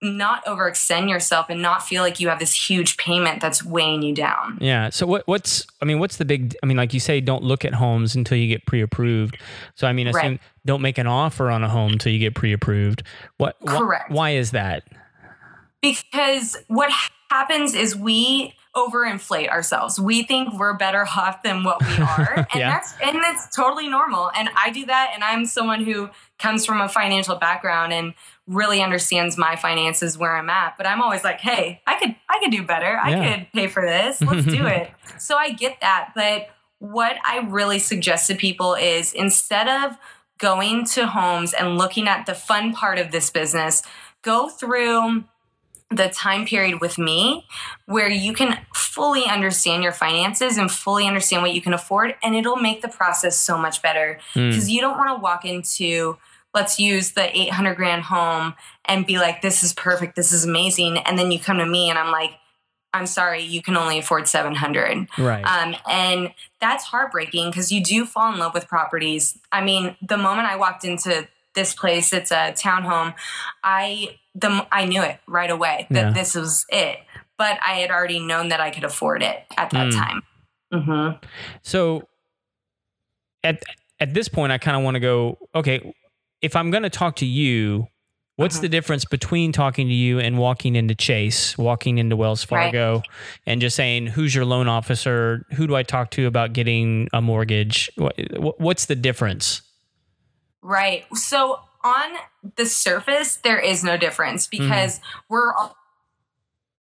not 0.03 0.43
overextend 0.45 1.09
yourself 1.09 1.45
and 1.49 1.61
not 1.61 1.83
feel 1.83 2.01
like 2.01 2.19
you 2.19 2.27
have 2.29 2.39
this 2.39 2.53
huge 2.69 2.97
payment 2.97 3.39
that's 3.41 3.63
weighing 3.63 4.01
you 4.01 4.15
down. 4.15 4.57
Yeah. 4.59 4.89
So 4.89 5.05
what 5.05 5.27
what's 5.27 5.67
I 5.81 5.85
mean 5.85 5.99
what's 5.99 6.17
the 6.17 6.25
big 6.25 6.55
I 6.63 6.65
mean 6.65 6.77
like 6.77 6.93
you 6.93 6.99
say 6.99 7.21
don't 7.21 7.43
look 7.43 7.63
at 7.65 7.73
homes 7.75 8.15
until 8.15 8.37
you 8.37 8.47
get 8.47 8.65
pre-approved. 8.65 9.37
So 9.75 9.85
I 9.87 9.93
mean 9.93 10.07
assume 10.07 10.21
Right. 10.21 10.39
don't 10.65 10.81
make 10.81 10.97
an 10.97 11.05
offer 11.07 11.51
on 11.51 11.63
a 11.63 11.69
home 11.69 11.93
until 11.93 12.11
you 12.11 12.17
get 12.19 12.33
pre-approved. 12.33 13.03
What 13.37 13.57
wh- 13.61 13.77
Correct. 13.77 14.09
why 14.11 14.31
is 14.31 14.51
that? 14.51 14.83
because 15.81 16.57
what 16.67 16.91
happens 17.31 17.73
is 17.73 17.95
we 17.95 18.53
overinflate 18.75 19.49
ourselves. 19.49 19.99
We 19.99 20.23
think 20.23 20.57
we're 20.57 20.75
better 20.77 21.05
off 21.17 21.43
than 21.43 21.63
what 21.63 21.81
we 21.85 21.93
are. 22.03 22.35
And 22.35 22.47
Yeah. 22.55 22.71
that's 22.71 22.93
and 23.03 23.15
that's 23.21 23.53
totally 23.55 23.89
normal. 23.89 24.31
And 24.35 24.49
I 24.55 24.69
do 24.69 24.85
that 24.85 25.11
and 25.13 25.23
I'm 25.23 25.45
someone 25.45 25.83
who 25.83 26.09
comes 26.39 26.65
from 26.65 26.81
a 26.81 26.87
financial 26.89 27.35
background 27.35 27.93
and 27.93 28.13
really 28.47 28.81
understands 28.81 29.37
my 29.37 29.55
finances 29.55 30.17
where 30.17 30.35
I'm 30.35 30.49
at. 30.49 30.75
But 30.77 30.87
I'm 30.87 31.01
always 31.01 31.23
like, 31.23 31.39
hey, 31.39 31.81
I 31.85 31.97
could 31.99 32.15
I 32.29 32.39
could 32.39 32.51
do 32.51 32.63
better. 32.63 32.97
I 33.01 33.11
could 33.37 33.47
pay 33.53 33.67
for 33.67 33.85
this. 33.85 34.21
Let's 34.21 34.45
do 34.45 34.65
it. 34.67 34.89
So 35.19 35.35
I 35.37 35.51
get 35.51 35.81
that. 35.81 36.13
But 36.15 36.49
what 36.79 37.15
I 37.23 37.39
really 37.47 37.77
suggest 37.77 38.25
to 38.27 38.35
people 38.35 38.73
is 38.73 39.13
instead 39.13 39.67
of 39.67 39.97
going 40.39 40.83
to 40.85 41.05
homes 41.05 41.53
and 41.53 41.77
looking 41.77 42.07
at 42.07 42.25
the 42.25 42.33
fun 42.33 42.73
part 42.73 42.97
of 42.97 43.11
this 43.11 43.29
business, 43.29 43.83
go 44.23 44.49
through 44.49 45.25
the 45.91 46.07
time 46.09 46.45
period 46.45 46.81
with 46.81 46.97
me 46.97 47.45
where 47.85 48.09
you 48.09 48.33
can 48.33 48.57
fully 48.73 49.25
understand 49.25 49.83
your 49.83 49.91
finances 49.91 50.57
and 50.57 50.71
fully 50.71 51.05
understand 51.05 51.43
what 51.43 51.53
you 51.53 51.61
can 51.61 51.73
afford 51.73 52.15
and 52.23 52.33
it'll 52.35 52.55
make 52.55 52.81
the 52.81 52.87
process 52.87 53.37
so 53.39 53.57
much 53.57 53.81
better 53.81 54.17
Hmm. 54.33 54.49
because 54.49 54.69
you 54.69 54.79
don't 54.81 54.97
want 54.97 55.09
to 55.15 55.21
walk 55.21 55.43
into 55.45 56.17
let's 56.53 56.79
use 56.79 57.11
the 57.13 57.37
800 57.37 57.75
grand 57.75 58.03
home 58.03 58.53
and 58.85 59.05
be 59.05 59.17
like 59.17 59.41
this 59.41 59.63
is 59.63 59.73
perfect 59.73 60.15
this 60.15 60.31
is 60.33 60.43
amazing 60.45 60.97
and 60.99 61.17
then 61.17 61.31
you 61.31 61.39
come 61.39 61.57
to 61.57 61.65
me 61.65 61.89
and 61.89 61.97
i'm 61.97 62.11
like 62.11 62.31
i'm 62.93 63.05
sorry 63.05 63.41
you 63.41 63.61
can 63.61 63.77
only 63.77 63.99
afford 63.99 64.27
700 64.27 65.07
Right. 65.17 65.45
um, 65.45 65.75
and 65.89 66.33
that's 66.59 66.83
heartbreaking 66.85 67.49
because 67.49 67.71
you 67.71 67.81
do 67.83 68.05
fall 68.05 68.31
in 68.33 68.37
love 68.39 68.53
with 68.53 68.67
properties. 68.67 69.37
I 69.51 69.61
mean, 69.63 69.95
the 70.01 70.17
moment 70.17 70.47
I 70.47 70.55
walked 70.57 70.83
into 70.85 71.27
this 71.55 71.73
place, 71.73 72.13
it's 72.13 72.31
a 72.31 72.51
townhome. 72.53 73.15
I 73.63 74.19
the 74.35 74.67
I 74.71 74.85
knew 74.85 75.01
it 75.01 75.19
right 75.27 75.49
away 75.49 75.87
that 75.89 76.07
Yeah. 76.07 76.13
this 76.13 76.35
was 76.35 76.65
it. 76.69 76.99
But 77.37 77.57
I 77.65 77.75
had 77.81 77.89
already 77.89 78.19
known 78.19 78.49
that 78.49 78.59
I 78.61 78.69
could 78.69 78.83
afford 78.83 79.23
it 79.23 79.43
at 79.57 79.71
that 79.71 79.87
Mm. 79.87 79.99
time. 79.99 80.23
hmm 80.71 81.09
So 81.63 82.07
at 83.43 83.63
at 83.99 84.13
this 84.13 84.27
point, 84.27 84.51
I 84.51 84.57
kind 84.57 84.77
of 84.77 84.83
want 84.83 84.95
to 84.95 84.99
go. 84.99 85.37
Okay, 85.55 85.93
if 86.41 86.55
I'm 86.55 86.71
going 86.71 86.83
to 86.83 86.89
talk 86.89 87.17
to 87.17 87.25
you, 87.25 87.87
What's 88.37 88.59
the 88.59 88.69
difference 88.69 89.05
between 89.05 89.51
talking 89.51 89.87
to 89.87 89.93
you 89.93 90.19
and 90.19 90.39
walking 90.39 90.75
into 90.75 90.95
Chase, 90.95 91.55
walking 91.59 91.99
into 91.99 92.15
Wells 92.15 92.43
Fargo, 92.43 92.95
right. 92.95 93.07
and 93.45 93.61
just 93.61 93.75
saying, 93.75 94.07
"Who's 94.07 94.33
your 94.33 94.45
loan 94.45 94.67
officer? 94.67 95.45
Who 95.53 95.67
do 95.67 95.75
I 95.75 95.83
talk 95.83 96.09
to 96.11 96.25
about 96.25 96.53
getting 96.53 97.07
a 97.13 97.21
mortgage?" 97.21 97.91
What's 97.97 98.85
the 98.85 98.95
difference? 98.95 99.61
Right. 100.63 101.05
So 101.15 101.59
on 101.83 102.13
the 102.55 102.65
surface, 102.65 103.35
there 103.35 103.59
is 103.59 103.83
no 103.83 103.95
difference 103.95 104.47
because 104.47 104.97
mm-hmm. 104.97 105.19
we're 105.29 105.53
all, 105.53 105.75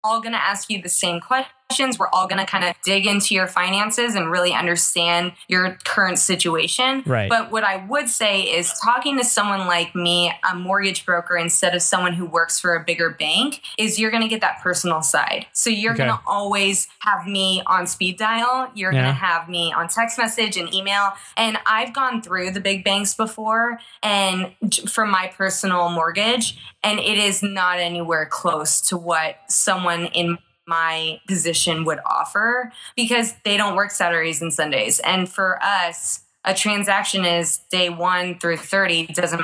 all 0.04 0.20
going 0.20 0.32
to 0.32 0.42
ask 0.42 0.70
you 0.70 0.80
the 0.80 0.88
same 0.88 1.20
question 1.20 1.50
questions. 1.68 1.98
We're 1.98 2.08
all 2.08 2.26
going 2.26 2.38
to 2.38 2.50
kind 2.50 2.64
of 2.64 2.74
dig 2.82 3.06
into 3.06 3.34
your 3.34 3.46
finances 3.46 4.14
and 4.14 4.30
really 4.30 4.54
understand 4.54 5.32
your 5.48 5.76
current 5.84 6.18
situation. 6.18 7.02
Right. 7.04 7.28
But 7.28 7.50
what 7.50 7.62
I 7.62 7.84
would 7.86 8.08
say 8.08 8.42
is 8.42 8.72
talking 8.82 9.18
to 9.18 9.24
someone 9.24 9.66
like 9.66 9.94
me, 9.94 10.32
a 10.50 10.54
mortgage 10.54 11.04
broker, 11.04 11.36
instead 11.36 11.74
of 11.74 11.82
someone 11.82 12.14
who 12.14 12.24
works 12.24 12.58
for 12.58 12.74
a 12.74 12.82
bigger 12.82 13.10
bank, 13.10 13.60
is 13.76 13.98
you're 13.98 14.10
going 14.10 14.22
to 14.22 14.28
get 14.28 14.40
that 14.40 14.60
personal 14.62 15.02
side. 15.02 15.46
So 15.52 15.68
you're 15.68 15.92
okay. 15.92 16.06
going 16.06 16.16
to 16.16 16.20
always 16.26 16.88
have 17.00 17.26
me 17.26 17.62
on 17.66 17.86
speed 17.86 18.18
dial. 18.18 18.70
You're 18.74 18.92
yeah. 18.92 19.02
going 19.02 19.14
to 19.14 19.20
have 19.20 19.48
me 19.50 19.70
on 19.70 19.88
text 19.88 20.16
message 20.16 20.56
and 20.56 20.72
email. 20.72 21.12
And 21.36 21.58
I've 21.66 21.92
gone 21.92 22.22
through 22.22 22.52
the 22.52 22.60
big 22.60 22.82
banks 22.82 23.12
before 23.12 23.78
and 24.02 24.54
for 24.88 25.04
my 25.04 25.30
personal 25.36 25.90
mortgage, 25.90 26.58
and 26.82 26.98
it 26.98 27.18
is 27.18 27.42
not 27.42 27.78
anywhere 27.78 28.24
close 28.24 28.80
to 28.82 28.96
what 28.96 29.36
someone 29.48 30.06
in 30.06 30.38
my 30.68 31.20
position 31.26 31.84
would 31.84 31.98
offer 32.04 32.70
because 32.94 33.34
they 33.44 33.56
don't 33.56 33.74
work 33.74 33.90
Saturdays 33.90 34.42
and 34.42 34.52
Sundays. 34.52 35.00
And 35.00 35.28
for 35.28 35.58
us, 35.62 36.20
a 36.44 36.54
transaction 36.54 37.24
is 37.24 37.58
day 37.70 37.88
one 37.88 38.38
through 38.38 38.58
30, 38.58 39.06
doesn't 39.06 39.40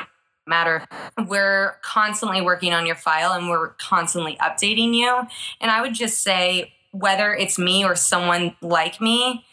matter. 0.46 0.86
We're 1.26 1.76
constantly 1.82 2.42
working 2.42 2.72
on 2.72 2.86
your 2.86 2.94
file 2.94 3.32
and 3.32 3.48
we're 3.48 3.70
constantly 3.70 4.36
updating 4.40 4.94
you. 4.94 5.26
And 5.60 5.70
I 5.70 5.80
would 5.80 5.94
just 5.94 6.22
say, 6.22 6.72
whether 6.90 7.34
it's 7.34 7.58
me 7.58 7.84
or 7.84 7.96
someone 7.96 8.54
like 8.60 9.00
me, 9.00 9.44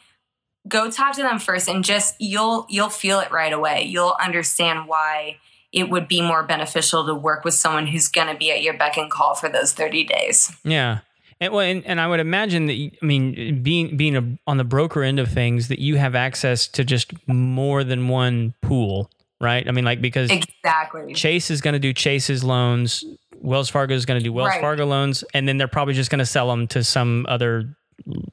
go 0.68 0.92
talk 0.92 1.16
to 1.16 1.22
them 1.22 1.40
first 1.40 1.68
and 1.68 1.84
just 1.84 2.16
you'll 2.20 2.66
you'll 2.70 2.90
feel 2.90 3.20
it 3.20 3.32
right 3.32 3.54
away. 3.54 3.84
You'll 3.84 4.16
understand 4.22 4.88
why 4.88 5.38
it 5.72 5.90
would 5.90 6.08
be 6.08 6.22
more 6.22 6.44
beneficial 6.44 7.06
to 7.06 7.16
work 7.16 7.46
with 7.46 7.54
someone 7.54 7.88
who's 7.88 8.08
going 8.08 8.28
to 8.28 8.36
be 8.36 8.52
at 8.52 8.62
your 8.62 8.76
beck 8.78 8.98
and 8.98 9.10
call 9.10 9.36
for 9.36 9.50
those 9.50 9.72
30 9.72 10.04
days. 10.04 10.52
Yeah. 10.64 11.00
And, 11.42 11.52
well, 11.52 11.62
and, 11.62 11.84
and, 11.88 12.00
I 12.00 12.08
would 12.08 12.20
imagine 12.20 12.68
that 12.68 12.74
I 12.74 13.06
mean, 13.06 13.64
being 13.64 13.98
being 13.98 14.16
a, 14.16 14.38
on 14.46 14.58
the 14.58 14.64
broker 14.64 15.02
end 15.02 15.20
of 15.20 15.28
things, 15.28 15.70
that 15.70 15.80
you 15.80 15.98
have 15.98 16.14
access 16.14 16.68
to 16.70 16.86
just 16.86 17.12
more 17.28 17.84
than 17.84 18.08
one 18.08 18.54
pool, 18.62 19.10
right? 19.42 19.68
I 19.68 19.72
mean, 19.72 19.84
like 19.84 20.02
because 20.02 20.30
exactly 20.30 21.16
Chase 21.16 21.50
is 21.50 21.60
going 21.60 21.74
to 21.74 21.80
do 21.80 21.94
Chase's 21.94 22.44
loans, 22.44 23.04
Wells 23.42 23.70
Fargo 23.70 23.96
is 23.96 24.06
going 24.06 24.20
to 24.20 24.24
do 24.24 24.32
Wells 24.32 24.50
right. 24.50 24.62
Fargo 24.62 24.86
loans, 24.86 25.24
and 25.34 25.48
then 25.48 25.58
they're 25.58 25.68
probably 25.68 25.96
just 25.96 26.12
going 26.12 26.20
to 26.20 26.28
sell 26.28 26.48
them 26.48 26.68
to 26.68 26.84
some 26.84 27.26
other 27.28 27.76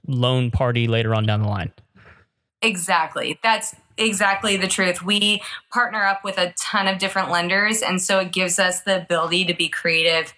loan 0.07 0.51
party 0.51 0.87
later 0.87 1.14
on 1.14 1.25
down 1.25 1.40
the 1.40 1.49
line. 1.49 1.73
Exactly. 2.61 3.38
That's 3.42 3.75
exactly 3.97 4.59
the 4.59 4.68
truth. 4.68 5.03
We 5.03 5.42
partner 5.73 6.05
up 6.05 6.25
with 6.25 6.37
a 6.37 6.53
ton 6.59 6.87
of 6.87 6.99
different 6.99 7.31
lenders, 7.31 7.81
and 7.81 8.03
so 8.03 8.18
it 8.18 8.33
gives 8.33 8.59
us 8.59 8.83
the 8.83 9.01
ability 9.01 9.47
to 9.47 9.55
be 9.55 9.71
creative 9.71 10.35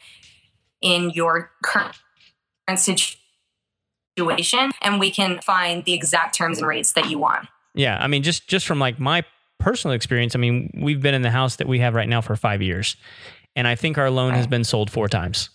in 0.80 1.10
your 1.10 1.50
current 1.64 1.96
situation 2.78 4.70
and 4.82 5.00
we 5.00 5.10
can 5.10 5.40
find 5.40 5.84
the 5.84 5.92
exact 5.92 6.34
terms 6.36 6.58
and 6.58 6.66
rates 6.66 6.92
that 6.92 7.08
you 7.08 7.18
want. 7.18 7.48
Yeah, 7.74 7.98
I 8.00 8.06
mean 8.06 8.22
just 8.22 8.48
just 8.48 8.66
from 8.66 8.78
like 8.78 8.98
my 8.98 9.24
personal 9.58 9.94
experience, 9.94 10.34
I 10.34 10.38
mean, 10.38 10.70
we've 10.74 11.00
been 11.00 11.14
in 11.14 11.22
the 11.22 11.30
house 11.30 11.56
that 11.56 11.68
we 11.68 11.78
have 11.80 11.94
right 11.94 12.08
now 12.08 12.20
for 12.20 12.34
5 12.34 12.62
years. 12.62 12.96
And 13.54 13.68
I 13.68 13.74
think 13.74 13.98
our 13.98 14.10
loan 14.10 14.30
right. 14.30 14.36
has 14.38 14.46
been 14.46 14.64
sold 14.64 14.90
4 14.90 15.08
times. 15.08 15.50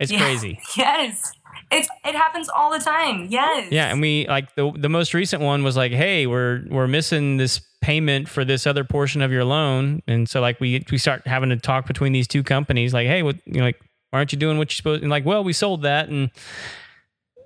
It's 0.00 0.12
yeah. 0.12 0.20
crazy. 0.20 0.58
Yes. 0.76 1.32
It's 1.70 1.88
it 2.04 2.14
happens 2.14 2.48
all 2.48 2.70
the 2.70 2.78
time. 2.78 3.26
Yes. 3.28 3.72
Yeah, 3.72 3.90
and 3.90 4.00
we 4.00 4.26
like 4.28 4.54
the 4.54 4.70
the 4.76 4.88
most 4.88 5.14
recent 5.14 5.42
one 5.42 5.64
was 5.64 5.76
like, 5.76 5.90
"Hey, 5.90 6.26
we're 6.26 6.62
we're 6.68 6.86
missing 6.86 7.38
this 7.38 7.60
payment 7.80 8.28
for 8.28 8.44
this 8.44 8.68
other 8.68 8.84
portion 8.84 9.20
of 9.20 9.32
your 9.32 9.44
loan." 9.44 10.00
And 10.06 10.28
so 10.28 10.40
like 10.40 10.60
we 10.60 10.84
we 10.92 10.98
start 10.98 11.26
having 11.26 11.48
to 11.48 11.56
talk 11.56 11.86
between 11.86 12.12
these 12.12 12.28
two 12.28 12.44
companies 12.44 12.94
like, 12.94 13.08
"Hey, 13.08 13.24
what 13.24 13.36
you 13.46 13.54
know, 13.54 13.64
like 13.64 13.80
why 14.10 14.20
aren't 14.20 14.32
you 14.32 14.38
doing 14.38 14.58
what 14.58 14.70
you're 14.70 14.76
supposed 14.76 15.00
to? 15.00 15.04
And 15.04 15.10
like, 15.10 15.24
well, 15.24 15.42
we 15.42 15.52
sold 15.52 15.82
that 15.82 16.08
and 16.08 16.30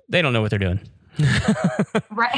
they 0.09 0.21
don't 0.21 0.33
know 0.33 0.41
what 0.41 0.49
they're 0.49 0.59
doing. 0.59 0.79
right. 2.11 2.31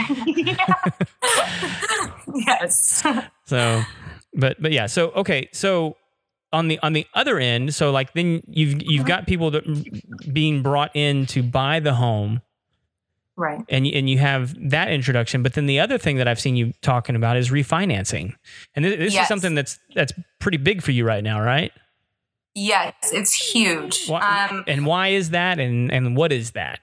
yes. 2.34 3.04
So, 3.46 3.84
but, 4.34 4.62
but 4.62 4.72
yeah. 4.72 4.88
So, 4.88 5.12
okay. 5.12 5.50
So 5.52 5.98
on 6.52 6.68
the, 6.68 6.80
on 6.80 6.94
the 6.94 7.06
other 7.14 7.40
end, 7.40 7.76
so 7.76 7.92
like 7.92 8.14
then 8.14 8.42
you've, 8.48 8.82
you've 8.82 9.06
got 9.06 9.28
people 9.28 9.52
that 9.52 10.34
being 10.34 10.62
brought 10.62 10.96
in 10.96 11.26
to 11.28 11.44
buy 11.44 11.80
the 11.80 11.94
home. 11.94 12.42
Right. 13.36 13.64
And, 13.68 13.88
and 13.88 14.10
you 14.10 14.20
have 14.20 14.56
that 14.70 14.90
introduction. 14.90 15.42
But 15.44 15.54
then 15.54 15.66
the 15.66 15.80
other 15.80 15.98
thing 15.98 16.18
that 16.18 16.28
I've 16.28 16.40
seen 16.40 16.56
you 16.56 16.72
talking 16.82 17.16
about 17.16 17.36
is 17.36 17.50
refinancing. 17.50 18.36
And 18.76 18.86
this, 18.86 18.98
this 18.98 19.14
yes. 19.14 19.24
is 19.24 19.28
something 19.28 19.56
that's, 19.56 19.80
that's 19.96 20.14
pretty 20.40 20.58
big 20.58 20.82
for 20.84 20.92
you 20.92 21.06
right 21.06 21.24
now, 21.24 21.42
right? 21.42 21.72
Yes, 22.56 22.94
it's 23.12 23.34
huge. 23.34 24.08
Why, 24.08 24.48
um, 24.50 24.64
and 24.68 24.86
why 24.86 25.10
is 25.10 25.32
that? 25.32 25.60
And 25.60 25.92
and 25.92 26.16
what 26.16 26.32
is 26.32 26.52
that? 26.52 26.80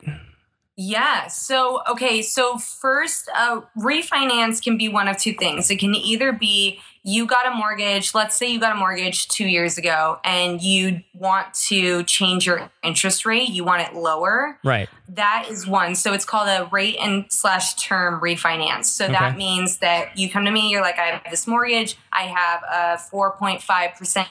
Yeah. 0.77 1.27
So 1.29 1.83
okay. 1.89 2.23
So 2.23 2.59
first, 2.59 3.29
uh, 3.35 3.61
refinance 3.79 4.63
can 4.63 4.79
be 4.79 4.89
one 4.89 5.09
of 5.09 5.17
two 5.17 5.35
things. 5.35 5.71
It 5.71 5.79
can 5.79 5.95
either 5.95 6.33
be 6.33 6.81
you 7.03 7.27
got 7.27 7.47
a 7.47 7.51
mortgage. 7.55 8.15
Let's 8.15 8.35
say 8.35 8.51
you 8.51 8.59
got 8.59 8.73
a 8.73 8.79
mortgage 8.79 9.29
two 9.29 9.47
years 9.47 9.79
ago, 9.79 10.19
and 10.25 10.61
you 10.61 11.03
want 11.15 11.55
to 11.69 12.03
change 12.05 12.47
your 12.47 12.71
interest 12.83 13.25
rate. 13.25 13.51
You 13.51 13.63
want 13.63 13.83
it 13.83 13.95
lower. 13.95 14.59
Right. 14.65 14.89
That 15.09 15.47
is 15.51 15.67
one. 15.67 15.95
So 15.95 16.15
it's 16.15 16.25
called 16.25 16.49
a 16.49 16.69
rate 16.73 16.97
and 16.99 17.27
slash 17.31 17.75
term 17.75 18.21
refinance. 18.21 18.87
So 18.87 19.05
okay. 19.05 19.13
that 19.13 19.37
means 19.37 19.79
that 19.79 20.19
you 20.19 20.31
come 20.31 20.45
to 20.47 20.51
me. 20.51 20.71
You're 20.71 20.83
like, 20.83 20.99
I 20.99 21.07
have 21.07 21.31
this 21.31 21.47
mortgage. 21.47 21.97
I 22.13 22.23
have 22.23 22.63
a 22.71 22.99
four 22.99 23.33
point 23.33 23.63
five 23.63 23.95
percent 23.97 24.29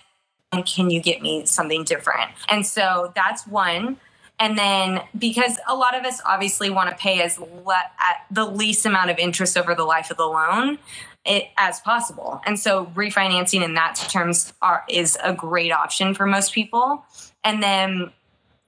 can 0.65 0.89
you 0.89 1.01
get 1.01 1.21
me 1.21 1.45
something 1.45 1.83
different? 1.83 2.31
And 2.47 2.65
so 2.65 3.12
that's 3.15 3.45
one. 3.45 3.97
And 4.39 4.57
then 4.57 5.01
because 5.17 5.59
a 5.67 5.75
lot 5.75 5.95
of 5.95 6.05
us 6.05 6.21
obviously 6.25 6.69
want 6.69 6.89
to 6.89 6.95
pay 6.95 7.21
as 7.21 7.39
le- 7.39 7.91
the 8.31 8.45
least 8.45 8.85
amount 8.85 9.12
of 9.12 9.17
interest 9.17 9.57
over 9.57 9.75
the 9.75 9.83
life 9.83 10.09
of 10.12 10.17
the 10.17 10.25
loan 10.25 10.79
it, 11.25 11.49
as 11.57 11.81
possible. 11.81 12.41
And 12.45 12.57
so 12.57 12.85
refinancing 12.95 13.63
in 13.63 13.73
that 13.75 13.95
terms 14.09 14.53
are, 14.62 14.85
is 14.89 15.17
a 15.21 15.33
great 15.33 15.71
option 15.71 16.13
for 16.13 16.25
most 16.25 16.53
people. 16.53 17.03
And 17.43 17.62
then 17.62 18.12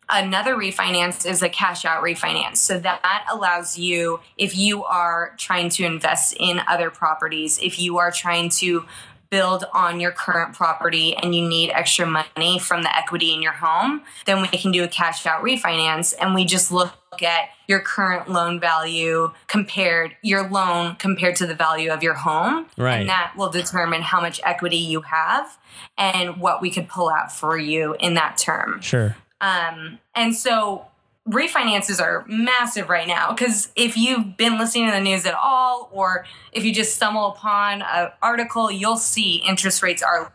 another 0.09 0.55
refinance 0.55 1.25
is 1.25 1.41
a 1.41 1.49
cash 1.49 1.85
out 1.85 2.03
refinance. 2.03 2.57
So 2.57 2.77
that 2.79 3.25
allows 3.31 3.77
you, 3.77 4.19
if 4.37 4.55
you 4.57 4.83
are 4.83 5.33
trying 5.37 5.69
to 5.69 5.85
invest 5.85 6.35
in 6.37 6.61
other 6.67 6.91
properties, 6.91 7.57
if 7.59 7.79
you 7.79 7.97
are 7.97 8.11
trying 8.11 8.49
to 8.49 8.85
build 9.31 9.63
on 9.73 9.99
your 9.99 10.11
current 10.11 10.53
property 10.53 11.15
and 11.15 11.33
you 11.33 11.47
need 11.47 11.71
extra 11.71 12.05
money 12.05 12.59
from 12.59 12.83
the 12.83 12.95
equity 12.95 13.33
in 13.33 13.41
your 13.41 13.53
home, 13.53 14.01
then 14.25 14.41
we 14.41 14.47
can 14.49 14.71
do 14.71 14.83
a 14.83 14.87
cash 14.87 15.25
out 15.25 15.41
refinance 15.41 16.13
and 16.19 16.35
we 16.35 16.45
just 16.45 16.71
look 16.71 16.93
at 17.23 17.49
your 17.67 17.79
current 17.79 18.29
loan 18.29 18.59
value 18.59 19.31
compared 19.47 20.15
your 20.21 20.47
loan 20.49 20.95
compared 20.95 21.35
to 21.37 21.47
the 21.47 21.55
value 21.55 21.89
of 21.89 22.03
your 22.03 22.13
home. 22.13 22.67
Right. 22.77 22.99
And 22.99 23.09
that 23.09 23.33
will 23.37 23.49
determine 23.49 24.01
how 24.01 24.21
much 24.21 24.39
equity 24.43 24.77
you 24.77 25.01
have 25.01 25.57
and 25.97 26.37
what 26.37 26.61
we 26.61 26.69
could 26.69 26.89
pull 26.89 27.09
out 27.09 27.31
for 27.31 27.57
you 27.57 27.95
in 27.99 28.13
that 28.15 28.37
term. 28.37 28.81
Sure. 28.81 29.15
Um, 29.39 29.99
and 30.13 30.35
so 30.35 30.85
refinances 31.29 32.01
are 32.01 32.25
massive 32.27 32.89
right 32.89 33.07
now 33.07 33.31
because 33.31 33.71
if 33.75 33.95
you've 33.95 34.37
been 34.37 34.57
listening 34.57 34.87
to 34.87 34.91
the 34.91 34.99
news 34.99 35.25
at 35.25 35.35
all 35.35 35.89
or 35.91 36.25
if 36.51 36.63
you 36.63 36.73
just 36.73 36.95
stumble 36.95 37.27
upon 37.27 37.83
an 37.83 38.09
article 38.23 38.71
you'll 38.71 38.97
see 38.97 39.35
interest 39.47 39.83
rates 39.83 40.01
are 40.01 40.33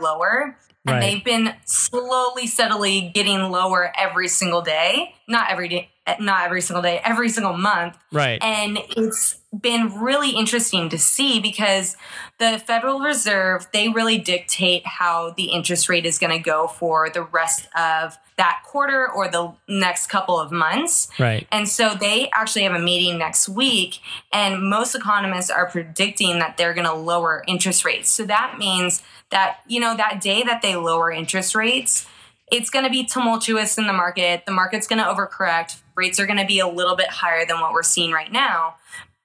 lower. 0.00 0.56
And 0.86 0.94
right. 0.94 1.00
they've 1.00 1.24
been 1.24 1.54
slowly 1.66 2.46
steadily 2.46 3.10
getting 3.14 3.38
lower 3.50 3.92
every 3.96 4.28
single 4.28 4.62
day. 4.62 5.14
Not 5.28 5.50
every 5.50 5.68
day 5.68 5.90
not 6.18 6.44
every 6.44 6.60
single 6.60 6.82
day 6.82 7.00
every 7.04 7.28
single 7.28 7.56
month. 7.56 7.96
Right. 8.10 8.42
And 8.42 8.78
it's 8.96 9.39
been 9.58 10.00
really 10.00 10.30
interesting 10.30 10.88
to 10.88 10.98
see 10.98 11.40
because 11.40 11.96
the 12.38 12.62
federal 12.64 13.00
reserve 13.00 13.66
they 13.72 13.88
really 13.88 14.16
dictate 14.16 14.86
how 14.86 15.34
the 15.36 15.46
interest 15.46 15.88
rate 15.88 16.06
is 16.06 16.18
going 16.18 16.32
to 16.32 16.38
go 16.38 16.68
for 16.68 17.10
the 17.10 17.22
rest 17.22 17.66
of 17.76 18.16
that 18.36 18.62
quarter 18.64 19.10
or 19.10 19.28
the 19.28 19.52
next 19.68 20.06
couple 20.06 20.38
of 20.38 20.50
months. 20.50 21.08
Right. 21.18 21.46
And 21.50 21.68
so 21.68 21.94
they 21.94 22.30
actually 22.32 22.62
have 22.62 22.74
a 22.74 22.78
meeting 22.78 23.18
next 23.18 23.48
week, 23.48 23.98
and 24.32 24.62
most 24.62 24.94
economists 24.94 25.50
are 25.50 25.68
predicting 25.68 26.38
that 26.38 26.56
they're 26.56 26.72
going 26.72 26.86
to 26.86 26.94
lower 26.94 27.44
interest 27.46 27.84
rates. 27.84 28.08
So 28.08 28.24
that 28.24 28.56
means 28.58 29.02
that, 29.30 29.58
you 29.66 29.80
know, 29.80 29.96
that 29.96 30.20
day 30.22 30.42
that 30.44 30.62
they 30.62 30.76
lower 30.76 31.10
interest 31.10 31.54
rates, 31.54 32.06
it's 32.50 32.70
going 32.70 32.84
to 32.84 32.90
be 32.90 33.04
tumultuous 33.04 33.76
in 33.78 33.86
the 33.86 33.92
market. 33.92 34.46
The 34.46 34.52
market's 34.52 34.86
going 34.86 35.00
to 35.00 35.04
overcorrect. 35.04 35.80
Rates 35.94 36.18
are 36.18 36.26
going 36.26 36.38
to 36.38 36.46
be 36.46 36.60
a 36.60 36.68
little 36.68 36.96
bit 36.96 37.08
higher 37.08 37.44
than 37.44 37.60
what 37.60 37.72
we're 37.72 37.82
seeing 37.82 38.10
right 38.10 38.32
now. 38.32 38.76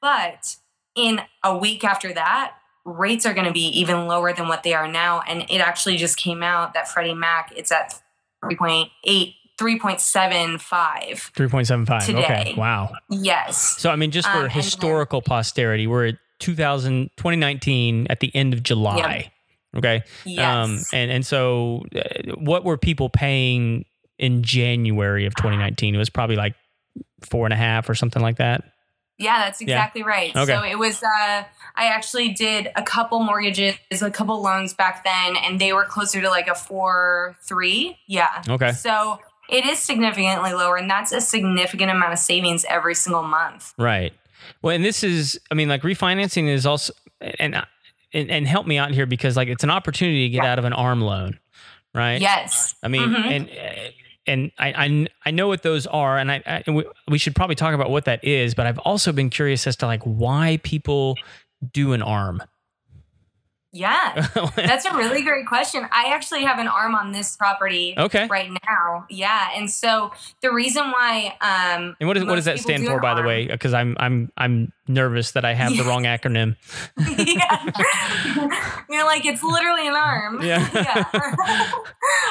But 0.01 0.55
in 0.95 1.21
a 1.43 1.58
week 1.58 1.84
after 1.84 2.13
that, 2.13 2.53
rates 2.86 3.25
are 3.25 3.34
going 3.34 3.47
to 3.47 3.53
be 3.53 3.67
even 3.79 4.08
lower 4.08 4.31
than 4.34 4.47
what 4.47 4.63
they 4.63 4.73
are 4.73 4.88
now. 4.88 5.21
And 5.27 5.45
it 5.49 5.60
actually 5.60 5.97
just 5.97 6.17
came 6.17 6.43
out 6.43 6.73
that 6.75 6.88
Freddie 6.88 7.13
Mac 7.15 7.51
it's 7.55 7.71
at 7.71 7.99
3.8 8.43 8.89
3.75 9.58 11.31
3.75 11.31 12.05
today. 12.05 12.23
okay 12.23 12.53
wow 12.58 12.91
Yes. 13.10 13.58
so 13.79 13.89
i 13.89 13.95
mean 13.95 14.12
just 14.12 14.27
for 14.27 14.34
Um, 14.34 14.41
and 14.43 14.49
then- 14.51 14.55
historical 14.58 15.21
posterity 15.21 15.88
we're 15.88 16.08
at 16.08 16.15
2000 16.39 17.10
2019 17.15 18.08
at 18.10 18.19
the 18.19 18.36
end 18.36 18.53
of 18.53 18.63
july 18.63 19.31
okay 19.75 20.03
Yes. 20.25 20.43
um 20.67 20.79
and 20.93 21.10
and 21.10 21.25
so 21.25 21.84
uh, 21.95 22.34
what 22.38 22.65
were 22.65 22.77
people 22.77 23.10
paying 23.10 23.86
in 24.19 24.43
january 24.43 25.25
of 25.25 25.34
2019 25.36 25.95
it 25.95 25.97
was 25.97 26.10
probably 26.10 26.36
like 26.36 26.55
four 27.21 27.45
and 27.45 27.53
a 27.53 27.58
half 27.58 27.89
or 27.89 27.95
something 27.95 28.21
like 28.21 28.36
that 28.38 28.63
Yeah, 29.17 29.39
that's 29.39 29.62
exactly 29.62 30.04
right. 30.04 30.36
Okay. 30.36 30.45
So 30.45 30.63
it 30.63 30.78
was 30.78 31.01
uh 31.01 31.43
I 31.78 31.88
actually 31.88 32.30
did 32.34 32.69
a 32.75 32.84
couple 32.84 33.21
mortgages, 33.23 33.75
a 34.01 34.12
couple 34.12 34.41
loans 34.41 34.73
back 34.73 35.04
then 35.04 35.36
and 35.38 35.60
they 35.60 35.73
were 35.73 35.86
closer 35.86 36.21
to 36.21 36.30
like 36.30 36.47
a 36.47 36.56
4 36.56 37.38
3. 37.47 37.97
Yeah. 38.08 38.43
Okay. 38.47 38.71
So 38.73 39.19
it 39.49 39.65
is 39.65 39.80
significantly 39.80 40.54
lower 40.54 40.75
and 40.78 40.89
that's 40.89 41.12
a 41.12 41.21
significant 41.21 41.91
amount 41.91 42.13
of 42.13 42.19
savings 42.19 42.65
every 42.69 42.95
single 42.95 43.23
month. 43.23 43.73
Right. 43.78 44.13
Well, 44.62 44.75
and 44.75 44.84
this 44.84 45.04
is, 45.04 45.39
I 45.51 45.56
mean, 45.56 45.69
like 45.69 45.82
refinancing 45.82 46.47
is 46.49 46.65
also, 46.65 46.93
and 47.39 47.56
and, 48.13 48.30
and 48.32 48.47
help 48.47 48.67
me 48.67 48.78
out 48.78 48.91
here 48.91 49.06
because 49.06 49.36
like 49.38 49.47
it's 49.47 49.63
an 49.63 49.69
opportunity 49.71 50.28
to 50.28 50.30
get 50.30 50.43
Yeah. 50.43 50.51
out 50.51 50.60
of 50.60 50.65
an 50.65 50.73
arm 50.73 51.01
loan, 51.01 51.39
right? 51.93 52.21
Yes. 52.21 52.75
I 52.84 52.88
mean, 52.88 53.10
Mhm. 53.10 53.25
and 53.25 53.49
uh, 53.49 53.91
and 54.27 54.51
I, 54.57 54.85
I 54.85 55.07
I 55.25 55.31
know 55.31 55.47
what 55.47 55.63
those 55.63 55.88
are, 55.88 56.17
and 56.17 56.31
I, 56.31 56.41
I 56.45 56.63
and 56.65 56.75
we, 56.75 56.85
we 57.09 57.17
should 57.17 57.35
probably 57.35 57.55
talk 57.55 57.73
about 57.73 57.89
what 57.89 58.05
that 58.05 58.23
is. 58.23 58.53
But 58.53 58.67
I've 58.67 58.79
also 58.79 59.11
been 59.11 59.29
curious 59.29 59.67
as 59.67 59.75
to 59.77 59.85
like 59.85 60.03
why 60.03 60.59
people 60.63 61.17
do 61.71 61.93
an 61.93 62.01
arm. 62.01 62.41
Yeah. 63.75 64.27
That's 64.55 64.85
a 64.85 64.95
really 64.95 65.21
great 65.21 65.45
question. 65.47 65.85
I 65.91 66.13
actually 66.13 66.43
have 66.45 66.59
an 66.59 66.67
arm 66.67 66.95
on 66.95 67.11
this 67.11 67.35
property 67.35 67.93
okay. 67.97 68.25
right 68.27 68.49
now. 68.65 69.05
Yeah. 69.09 69.49
And 69.53 69.69
so 69.69 70.13
the 70.41 70.51
reason 70.51 70.91
why 70.91 71.35
um 71.41 71.95
And 71.99 72.07
what, 72.07 72.15
is, 72.15 72.23
what 72.23 72.35
does 72.35 72.45
that 72.45 72.59
stand 72.59 72.85
for, 72.85 73.01
by 73.01 73.15
the 73.15 73.23
way? 73.23 73.47
Because 73.47 73.73
I'm 73.73 73.97
I'm 73.99 74.31
I'm 74.38 74.71
nervous 74.88 75.31
that 75.31 75.43
I 75.43 75.53
have 75.53 75.75
the 75.75 75.83
wrong 75.83 76.03
acronym. 76.15 76.55
yeah. 76.97 78.83
You're 78.89 79.05
like, 79.05 79.25
it's 79.25 79.43
literally 79.43 79.88
an 79.88 79.95
arm. 79.95 80.41
Yeah. 80.41 81.05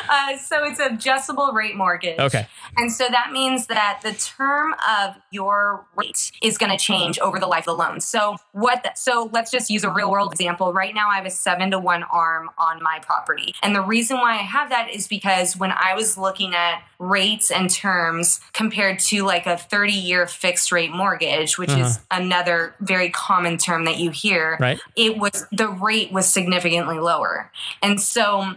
uh, 0.08 0.38
so 0.38 0.64
it's 0.64 0.78
adjustable 0.78 1.52
rate 1.52 1.76
mortgage. 1.76 2.18
Okay. 2.18 2.46
And 2.76 2.92
so 2.92 3.06
that 3.10 3.32
means 3.32 3.66
that 3.66 4.00
the 4.02 4.12
term 4.12 4.74
of 4.88 5.16
your 5.30 5.84
rate 5.96 6.32
is 6.42 6.56
going 6.56 6.70
to 6.70 6.78
change 6.78 7.18
over 7.18 7.38
the 7.38 7.46
life 7.46 7.66
of 7.66 7.76
the 7.76 7.82
loan. 7.82 8.00
So 8.00 8.36
what? 8.52 8.82
The, 8.82 8.92
so 8.94 9.28
let's 9.32 9.50
just 9.50 9.68
use 9.68 9.84
a 9.84 9.90
real 9.90 10.10
world 10.10 10.32
example. 10.32 10.72
Right 10.72 10.94
now, 10.94 11.10
I 11.10 11.16
have 11.16 11.26
a 11.26 11.33
seven 11.34 11.70
to 11.72 11.78
one 11.78 12.02
arm 12.04 12.50
on 12.58 12.82
my 12.82 13.00
property, 13.00 13.54
and 13.62 13.74
the 13.74 13.82
reason 13.82 14.16
why 14.18 14.34
I 14.34 14.42
have 14.42 14.70
that 14.70 14.90
is 14.90 15.08
because 15.08 15.56
when 15.56 15.72
I 15.72 15.94
was 15.94 16.16
looking 16.16 16.54
at 16.54 16.82
rates 16.98 17.50
and 17.50 17.70
terms 17.70 18.40
compared 18.52 18.98
to 18.98 19.24
like 19.24 19.46
a 19.46 19.56
30 19.56 19.92
year 19.92 20.26
fixed 20.26 20.72
rate 20.72 20.92
mortgage, 20.92 21.58
which 21.58 21.70
is 21.70 21.96
uh-huh. 21.96 22.22
another 22.22 22.74
very 22.80 23.10
common 23.10 23.58
term 23.58 23.84
that 23.84 23.98
you 23.98 24.10
hear, 24.10 24.56
Right. 24.60 24.80
it 24.96 25.18
was 25.18 25.46
the 25.52 25.68
rate 25.68 26.12
was 26.12 26.28
significantly 26.30 26.98
lower. 26.98 27.50
And 27.82 28.00
so 28.00 28.54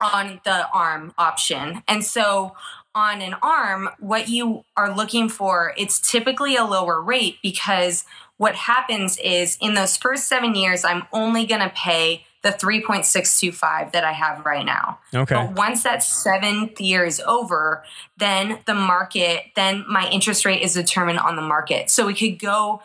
on 0.00 0.40
the 0.44 0.68
arm 0.70 1.14
option. 1.16 1.82
And 1.88 2.04
so 2.04 2.54
on 2.94 3.20
an 3.22 3.34
arm, 3.42 3.88
what 3.98 4.28
you 4.28 4.64
are 4.76 4.94
looking 4.94 5.28
for, 5.28 5.74
it's 5.76 5.98
typically 5.98 6.56
a 6.56 6.64
lower 6.64 7.00
rate 7.00 7.38
because 7.42 8.04
what 8.36 8.54
happens 8.54 9.16
is 9.18 9.56
in 9.60 9.74
those 9.74 9.96
first 9.96 10.28
seven 10.28 10.54
years, 10.54 10.84
I'm 10.84 11.04
only 11.12 11.46
going 11.46 11.60
to 11.60 11.70
pay 11.70 12.24
the 12.42 12.50
3.625 12.50 13.92
that 13.92 14.04
I 14.04 14.12
have 14.12 14.44
right 14.44 14.66
now. 14.66 14.98
Okay. 15.14 15.34
But 15.34 15.52
once 15.52 15.82
that 15.82 16.02
seventh 16.02 16.78
year 16.78 17.04
is 17.04 17.20
over, 17.20 17.84
then 18.18 18.58
the 18.66 18.74
market, 18.74 19.44
then 19.56 19.84
my 19.88 20.08
interest 20.10 20.44
rate 20.44 20.60
is 20.60 20.74
determined 20.74 21.18
on 21.20 21.36
the 21.36 21.42
market. 21.42 21.88
So 21.88 22.06
it 22.08 22.18
could 22.18 22.38
go 22.38 22.82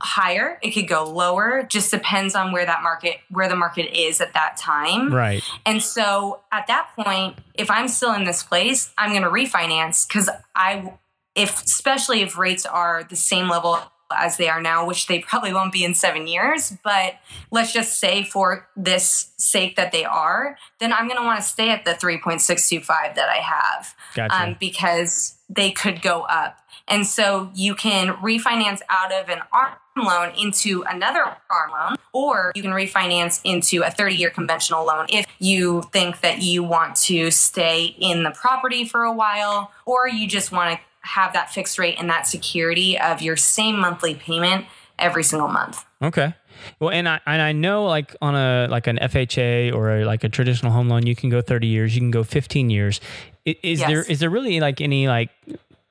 higher, 0.00 0.58
it 0.62 0.70
could 0.70 0.88
go 0.88 1.04
lower, 1.04 1.64
just 1.68 1.90
depends 1.90 2.34
on 2.34 2.50
where 2.50 2.64
that 2.64 2.82
market, 2.82 3.16
where 3.28 3.48
the 3.48 3.56
market 3.56 3.94
is 3.94 4.22
at 4.22 4.32
that 4.32 4.56
time. 4.56 5.12
Right. 5.12 5.42
And 5.66 5.82
so 5.82 6.40
at 6.50 6.66
that 6.68 6.88
point, 6.96 7.36
if 7.52 7.70
I'm 7.70 7.88
still 7.88 8.14
in 8.14 8.24
this 8.24 8.42
place, 8.42 8.90
I'm 8.96 9.10
going 9.10 9.22
to 9.22 9.28
refinance 9.28 10.08
because 10.08 10.30
I, 10.54 10.94
if 11.34 11.62
especially 11.62 12.22
if 12.22 12.38
rates 12.38 12.64
are 12.64 13.04
the 13.04 13.16
same 13.16 13.48
level 13.48 13.78
as 14.16 14.36
they 14.36 14.48
are 14.48 14.60
now, 14.60 14.86
which 14.86 15.06
they 15.06 15.20
probably 15.20 15.52
won't 15.52 15.72
be 15.72 15.84
in 15.84 15.94
seven 15.94 16.26
years, 16.26 16.76
but 16.82 17.14
let's 17.50 17.72
just 17.72 17.98
say 17.98 18.24
for 18.24 18.68
this 18.76 19.32
sake 19.36 19.76
that 19.76 19.92
they 19.92 20.04
are, 20.04 20.56
then 20.80 20.92
I'm 20.92 21.06
going 21.06 21.18
to 21.20 21.24
want 21.24 21.40
to 21.40 21.46
stay 21.46 21.70
at 21.70 21.84
the 21.84 21.92
3.625 21.92 22.86
that 23.14 23.28
I 23.28 23.36
have 23.36 23.94
Gotcha. 24.14 24.34
um, 24.34 24.56
because 24.58 25.36
they 25.48 25.70
could 25.70 26.02
go 26.02 26.22
up. 26.22 26.58
And 26.88 27.06
so 27.06 27.50
you 27.54 27.74
can 27.74 28.08
refinance 28.14 28.80
out 28.90 29.12
of 29.12 29.28
an 29.30 29.40
arm 29.52 29.72
loan 29.96 30.32
into 30.38 30.82
another 30.88 31.20
arm 31.50 31.70
loan, 31.70 31.96
or 32.12 32.52
you 32.54 32.62
can 32.62 32.72
refinance 32.72 33.40
into 33.44 33.82
a 33.82 33.90
30 33.90 34.14
year 34.16 34.30
conventional 34.30 34.84
loan 34.84 35.06
if 35.08 35.24
you 35.38 35.82
think 35.92 36.20
that 36.20 36.42
you 36.42 36.62
want 36.62 36.96
to 36.96 37.30
stay 37.30 37.94
in 37.98 38.22
the 38.22 38.30
property 38.32 38.84
for 38.84 39.02
a 39.04 39.12
while, 39.12 39.70
or 39.86 40.08
you 40.08 40.26
just 40.26 40.52
want 40.52 40.72
to 40.78 40.80
have 41.08 41.32
that 41.34 41.52
fixed 41.52 41.78
rate 41.78 41.96
and 41.98 42.10
that 42.10 42.26
security 42.26 42.98
of 42.98 43.22
your 43.22 43.36
same 43.36 43.78
monthly 43.78 44.14
payment 44.14 44.66
every 44.98 45.22
single 45.24 45.48
month. 45.48 45.84
Okay. 46.02 46.34
Well, 46.80 46.90
and 46.90 47.08
I 47.08 47.20
and 47.26 47.40
I 47.42 47.52
know 47.52 47.84
like 47.84 48.14
on 48.20 48.34
a 48.34 48.66
like 48.70 48.86
an 48.86 48.98
FHA 48.98 49.72
or 49.74 49.98
a, 50.00 50.04
like 50.04 50.24
a 50.24 50.28
traditional 50.28 50.72
home 50.72 50.88
loan, 50.88 51.06
you 51.06 51.14
can 51.16 51.30
go 51.30 51.40
thirty 51.40 51.66
years, 51.66 51.94
you 51.94 52.00
can 52.00 52.10
go 52.10 52.24
fifteen 52.24 52.68
years. 52.68 53.00
I- 53.46 53.56
Is 53.62 53.80
there 53.80 53.98
Yes. 53.98 54.06
is 54.08 54.18
there 54.20 54.30
really 54.30 54.60
like 54.60 54.80
any 54.80 55.06
like 55.08 55.30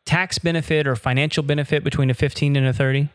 tax 0.05 0.37
benefit 0.37 0.87
or 0.87 0.95
financial 0.95 1.43
benefit 1.43 1.83
between 1.83 2.09
a 2.09 2.13
fifteen 2.13 2.55
and 2.55 2.65
a 2.65 2.73
thirty, 2.73 3.09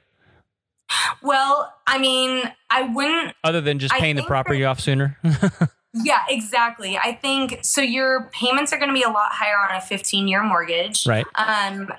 Well, 1.22 1.74
I 1.86 1.98
mean, 1.98 2.42
I 2.70 2.82
wouldn't 2.82 3.34
other 3.44 3.60
than 3.60 3.78
just 3.78 3.94
paying 3.94 4.16
the 4.16 4.22
property 4.22 4.64
off 4.64 4.80
sooner? 4.80 5.18
Yeah, 5.94 6.20
exactly. 6.28 6.98
I 6.98 7.12
think 7.12 7.60
so. 7.62 7.80
Your 7.80 8.30
payments 8.32 8.72
are 8.72 8.78
going 8.78 8.90
to 8.90 8.94
be 8.94 9.02
a 9.02 9.08
lot 9.08 9.32
higher 9.32 9.56
on 9.56 9.74
a 9.74 9.80
15 9.80 10.28
year 10.28 10.42
mortgage. 10.42 11.06
right. 11.06 11.24
Um, 11.34 11.90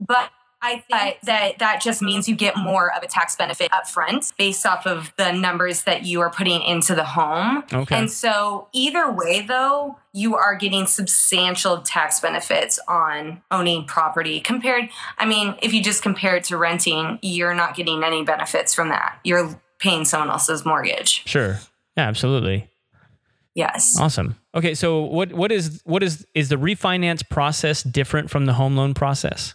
but 0.00 0.30
I 0.62 0.78
think 0.78 1.20
that 1.24 1.58
that 1.58 1.80
just 1.82 2.00
means 2.00 2.28
you 2.28 2.34
get 2.34 2.56
more 2.56 2.92
of 2.92 3.02
a 3.02 3.06
tax 3.06 3.36
benefit 3.36 3.72
up 3.72 3.86
front 3.86 4.32
based 4.38 4.64
off 4.64 4.86
of 4.86 5.12
the 5.16 5.32
numbers 5.32 5.82
that 5.82 6.04
you 6.04 6.20
are 6.22 6.30
putting 6.30 6.62
into 6.62 6.94
the 6.94 7.04
home. 7.04 7.62
Okay. 7.72 7.96
And 7.96 8.10
so, 8.10 8.68
either 8.72 9.10
way, 9.10 9.42
though, 9.42 9.98
you 10.12 10.34
are 10.34 10.54
getting 10.54 10.86
substantial 10.86 11.82
tax 11.82 12.20
benefits 12.20 12.78
on 12.88 13.42
owning 13.50 13.84
property 13.84 14.40
compared. 14.40 14.88
I 15.18 15.26
mean, 15.26 15.54
if 15.62 15.74
you 15.74 15.82
just 15.82 16.02
compare 16.02 16.36
it 16.36 16.44
to 16.44 16.56
renting, 16.56 17.18
you're 17.20 17.54
not 17.54 17.76
getting 17.76 18.02
any 18.02 18.24
benefits 18.24 18.74
from 18.74 18.88
that. 18.88 19.18
You're 19.24 19.60
paying 19.78 20.06
someone 20.06 20.30
else's 20.30 20.64
mortgage. 20.64 21.26
Sure. 21.26 21.60
Yeah. 21.96 22.08
Absolutely. 22.08 22.68
Yes. 23.54 23.98
Awesome. 23.98 24.36
Okay. 24.54 24.74
So 24.74 25.00
what 25.00 25.32
what 25.32 25.52
is 25.52 25.80
what 25.84 26.02
is 26.02 26.26
is 26.34 26.48
the 26.48 26.56
refinance 26.56 27.26
process 27.28 27.82
different 27.82 28.30
from 28.30 28.46
the 28.46 28.52
home 28.52 28.76
loan 28.76 28.94
process? 28.94 29.54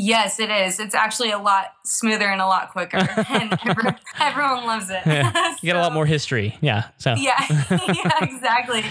Yes, 0.00 0.38
it 0.38 0.48
is. 0.50 0.78
It's 0.78 0.94
actually 0.94 1.30
a 1.32 1.38
lot 1.38 1.72
smoother 1.84 2.26
and 2.28 2.40
a 2.40 2.46
lot 2.46 2.70
quicker, 2.70 2.98
and 3.28 3.58
everyone, 3.66 3.96
everyone 4.20 4.64
loves 4.66 4.90
it. 4.90 5.00
Yeah. 5.04 5.32
You 5.60 5.66
get 5.66 5.76
a 5.76 5.80
lot 5.80 5.92
more 5.98 6.06
history. 6.06 6.56
Yeah. 6.60 6.84
So 6.98 7.14
Yeah, 7.14 7.44
yeah, 7.70 8.24
exactly. 8.24 8.84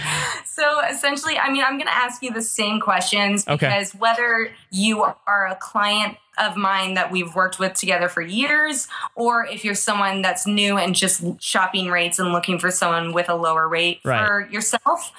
So 0.46 0.82
essentially, 0.86 1.38
I 1.38 1.52
mean, 1.52 1.63
I'm 1.63 1.74
going 1.78 1.88
to 1.88 1.96
ask 1.96 2.22
you 2.22 2.32
the 2.34 2.41
same 2.41 2.80
questions 2.80 3.48
Okay. 3.48 3.56
because 3.67 3.91
whether 3.96 4.52
you 4.72 5.02
are 5.04 5.48
a 5.48 5.56
client 5.56 6.17
of 6.38 6.56
mine 6.56 6.93
that 6.96 7.12
we've 7.12 7.34
worked 7.34 7.58
with 7.58 7.74
together 7.74 8.10
for 8.10 8.22
years, 8.22 8.88
or 9.15 9.46
if 9.46 9.63
you're 9.65 9.74
someone 9.76 10.22
that's 10.22 10.46
new 10.46 10.78
and 10.78 10.93
just 10.93 11.24
shopping 11.41 11.88
rates 11.89 12.20
and 12.20 12.32
looking 12.34 12.60
for 12.60 12.70
someone 12.70 13.13
with 13.13 13.30
a 13.30 13.36
lower 13.36 13.67
rate 13.67 14.02
Right. 14.04 14.28
for 14.28 14.48
yourself, 14.52 15.12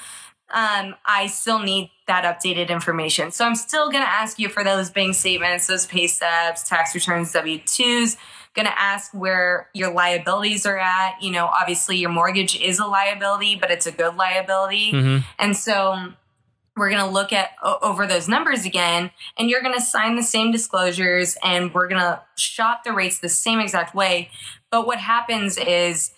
um, 0.50 0.94
I 1.04 1.26
still 1.26 1.58
need 1.58 1.90
that 2.06 2.24
updated 2.24 2.70
information. 2.70 3.30
So 3.30 3.44
I'm 3.44 3.54
still 3.54 3.90
going 3.90 4.02
to 4.02 4.08
ask 4.08 4.38
you 4.38 4.48
for 4.48 4.64
those 4.64 4.90
bank 4.90 5.14
statements, 5.14 5.66
those 5.66 5.86
pay 5.86 6.06
stubs, 6.06 6.64
tax 6.64 6.94
returns, 6.94 7.32
W 7.32 7.58
2s. 7.58 8.16
Going 8.54 8.66
to 8.66 8.80
ask 8.80 9.12
where 9.12 9.68
your 9.74 9.92
liabilities 9.92 10.64
are 10.64 10.78
at. 10.78 11.22
You 11.22 11.30
know, 11.32 11.46
obviously 11.46 11.98
your 11.98 12.10
mortgage 12.10 12.58
is 12.58 12.78
a 12.78 12.86
liability, 12.86 13.56
but 13.56 13.70
it's 13.70 13.86
a 13.86 13.92
good 13.92 14.16
liability. 14.16 14.92
Mhm. 14.92 15.24
And 15.38 15.56
so 15.56 16.12
we're 16.76 16.88
going 16.90 17.04
to 17.04 17.10
look 17.10 17.32
at 17.32 17.50
over 17.62 18.06
those 18.06 18.28
numbers 18.28 18.64
again 18.64 19.10
and 19.36 19.50
you're 19.50 19.62
going 19.62 19.74
to 19.74 19.80
sign 19.80 20.16
the 20.16 20.22
same 20.22 20.50
disclosures 20.50 21.36
and 21.44 21.74
we're 21.74 21.88
going 21.88 22.00
to 22.00 22.22
shop 22.36 22.84
the 22.84 22.92
rates 22.92 23.18
the 23.18 23.28
same 23.28 23.58
exact 23.60 23.94
way. 23.94 24.30
But 24.70 24.86
what 24.86 24.98
happens 24.98 25.58
is 25.58 26.12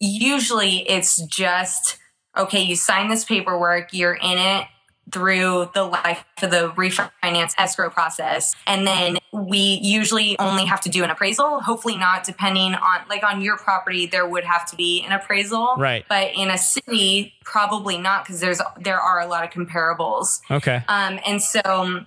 usually 0.00 0.88
it's 0.88 1.20
just 1.26 1.98
okay, 2.36 2.62
you 2.62 2.76
sign 2.76 3.08
this 3.08 3.24
paperwork, 3.24 3.92
you're 3.92 4.14
in 4.14 4.38
it 4.38 4.66
through 5.12 5.70
the 5.74 5.84
life 5.84 6.24
of 6.42 6.50
the 6.50 6.70
refinance 6.70 7.52
escrow 7.58 7.90
process. 7.90 8.54
And 8.66 8.86
then 8.86 9.18
we 9.32 9.78
usually 9.82 10.38
only 10.38 10.64
have 10.64 10.80
to 10.82 10.88
do 10.88 11.04
an 11.04 11.10
appraisal, 11.10 11.60
hopefully 11.60 11.96
not 11.96 12.24
depending 12.24 12.74
on 12.74 13.00
like 13.08 13.22
on 13.22 13.42
your 13.42 13.56
property 13.56 14.06
there 14.06 14.26
would 14.26 14.44
have 14.44 14.68
to 14.70 14.76
be 14.76 15.02
an 15.02 15.12
appraisal. 15.12 15.74
Right. 15.76 16.04
But 16.08 16.32
in 16.34 16.50
a 16.50 16.58
city 16.58 17.34
probably 17.44 17.98
not 17.98 18.24
because 18.24 18.40
there's 18.40 18.60
there 18.80 18.98
are 18.98 19.20
a 19.20 19.26
lot 19.26 19.44
of 19.44 19.50
comparables. 19.50 20.40
Okay. 20.50 20.82
Um 20.88 21.20
and 21.26 21.42
so 21.42 22.06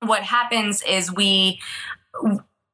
what 0.00 0.22
happens 0.22 0.82
is 0.82 1.12
we 1.12 1.60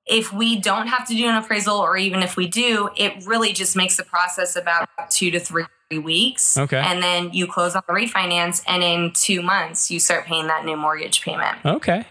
if 0.07 0.33
we 0.33 0.59
don't 0.59 0.87
have 0.87 1.07
to 1.09 1.14
do 1.14 1.29
an 1.29 1.35
appraisal 1.35 1.77
or 1.77 1.96
even 1.96 2.22
if 2.22 2.37
we 2.37 2.46
do, 2.46 2.88
it 2.96 3.27
really 3.27 3.53
just 3.53 3.77
makes 3.77 3.96
the 3.96 4.05
process 4.05 4.57
about 4.57 4.88
2 5.11 5.33
to 5.33 5.40
3 5.40 5.64
weeks. 5.90 6.57
Okay. 6.59 6.77
And 6.79 7.03
then 7.03 7.33
you 7.33 7.46
close 7.46 7.74
on 7.74 7.83
the 7.87 7.94
refinance, 7.94 8.62
and 8.66 8.83
in 8.83 9.12
two 9.14 9.40
months, 9.42 9.90
you 9.90 9.98
start 10.01 10.27
paying 10.27 10.46
that 10.48 10.64
new 10.64 10.77
mortgage 10.77 11.22
payment. 11.22 11.57
Okay. 11.64 12.05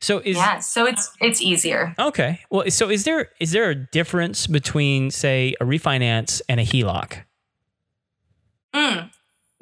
So 0.00 0.18
is 0.18 0.36
yeah, 0.36 0.60
so 0.60 0.84
it's 0.86 1.10
it's 1.20 1.40
easier. 1.40 1.94
okay. 1.98 2.40
Well, 2.50 2.70
so 2.70 2.88
is 2.90 3.04
there 3.04 3.30
is 3.40 3.50
there 3.52 3.70
a 3.70 3.74
difference 3.74 4.46
between 4.46 5.10
say 5.10 5.54
a 5.60 5.64
refinance 5.64 6.40
and 6.48 6.60
a 6.60 6.64
HELOC? 6.64 7.22
Mm, 8.74 9.10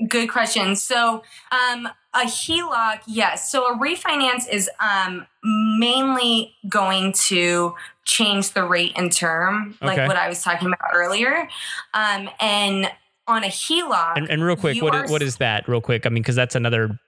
good 0.09 0.29
question. 0.29 0.77
So 0.77 1.23
um, 1.53 1.89
a 2.13 2.25
HELOC, 2.25 3.01
yes. 3.07 3.51
So 3.51 3.67
a 3.73 3.79
refinance 3.79 4.49
is 4.51 4.69
um, 4.81 5.27
mainly 5.43 6.55
going 6.69 7.13
to 7.29 7.75
change 8.05 8.53
the 8.53 8.65
rate 8.65 8.93
and 8.97 9.11
term, 9.13 9.77
like 9.81 9.99
Okay. 9.99 10.07
what 10.07 10.17
I 10.17 10.29
was 10.29 10.43
talking 10.43 10.69
about 10.69 10.81
earlier. 10.93 11.49
Um, 11.95 12.29
and 12.41 12.91
on 13.29 13.45
a 13.45 13.49
HELOC, 13.49 14.17
And, 14.17 14.31
and 14.31 14.43
real 14.45 14.57
quick, 14.57 14.81
what 14.83 14.95
is, 14.95 15.11
what 15.11 15.23
is 15.23 15.37
that? 15.39 15.69
Real 15.69 15.81
quick, 15.81 16.07
I 16.07 16.09
mean, 16.11 16.23
because 16.23 16.37
that's 16.37 16.55
another. 16.55 16.99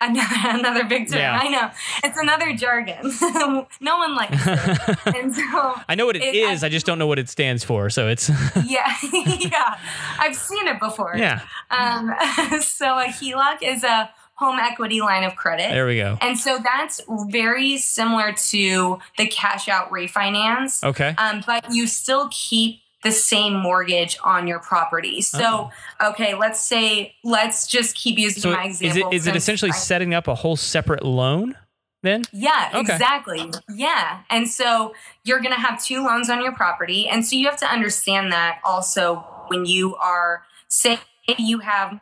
another, 0.00 0.26
another 0.58 0.84
big 0.84 1.08
term. 1.08 1.18
Yeah. 1.18 1.38
I 1.40 1.48
know 1.48 1.70
it's 2.04 2.16
another 2.18 2.52
jargon. 2.54 3.12
no 3.80 3.98
one 3.98 4.14
likes 4.16 4.46
it. 4.46 4.98
And 5.16 5.34
so, 5.34 5.74
I 5.88 5.94
know 5.94 6.06
what 6.06 6.16
it 6.16 6.22
It- 6.22 6.34
is. 6.34 6.62
I 6.64 6.68
just 6.68 6.86
don't 6.86 6.98
know 6.98 7.06
what 7.06 7.18
it 7.18 7.28
stands 7.28 7.64
for. 7.64 7.90
So 7.90 8.08
it's 8.08 8.28
yeah, 8.64 8.94
yeah, 9.12 9.78
I've 10.18 10.36
seen 10.36 10.66
it 10.68 10.78
before. 10.80 11.14
yeah. 11.16 11.40
Um, 11.70 12.14
so 12.60 12.98
a 12.98 13.06
HELOC 13.06 13.58
is 13.62 13.84
a 13.84 14.10
home 14.34 14.58
equity 14.60 15.00
line 15.00 15.24
of 15.24 15.34
credit. 15.34 15.68
There 15.70 15.86
we 15.86 15.96
go. 15.96 16.16
And 16.20 16.38
so 16.38 16.58
that's 16.62 17.00
very 17.28 17.76
similar 17.78 18.32
to 18.50 18.98
the 19.16 19.26
cash 19.26 19.68
out 19.68 19.90
refinance, 19.90 20.84
Okay. 20.84 21.14
um, 21.18 21.42
but 21.44 21.66
you 21.72 21.88
still 21.88 22.28
keep 22.30 22.80
the 23.04 23.12
same 23.12 23.54
mortgage 23.54 24.18
on 24.24 24.46
your 24.46 24.58
property. 24.58 25.20
So, 25.20 25.70
okay, 26.02 26.34
let's 26.34 26.60
say, 26.60 27.14
let's 27.22 27.66
just 27.66 27.94
keep 27.96 28.18
using 28.18 28.42
So 28.42 28.52
my 28.52 28.66
is 28.66 28.80
it 28.82 28.86
example. 28.86 29.10
is 29.12 29.26
it 29.26 29.36
essentially 29.36 29.70
I- 29.70 29.74
setting 29.76 30.14
up 30.14 30.26
a 30.28 30.34
whole 30.34 30.56
separate 30.56 31.04
loan 31.04 31.54
then? 32.02 32.24
Yeah, 32.32 32.70
Okay. 32.74 32.92
exactly. 32.92 33.52
Yeah. 33.72 34.20
And 34.30 34.48
so 34.48 34.94
you're 35.24 35.40
going 35.40 35.54
to 35.54 35.60
have 35.60 35.82
two 35.82 36.04
loans 36.04 36.28
on 36.28 36.42
your 36.42 36.52
property. 36.52 37.08
And 37.08 37.24
so 37.24 37.36
you 37.36 37.46
have 37.46 37.58
to 37.58 37.66
understand 37.66 38.32
that 38.32 38.58
also 38.64 39.24
when 39.48 39.64
you 39.64 39.94
are, 39.96 40.42
say, 40.68 40.98
you 41.38 41.60
have 41.60 42.00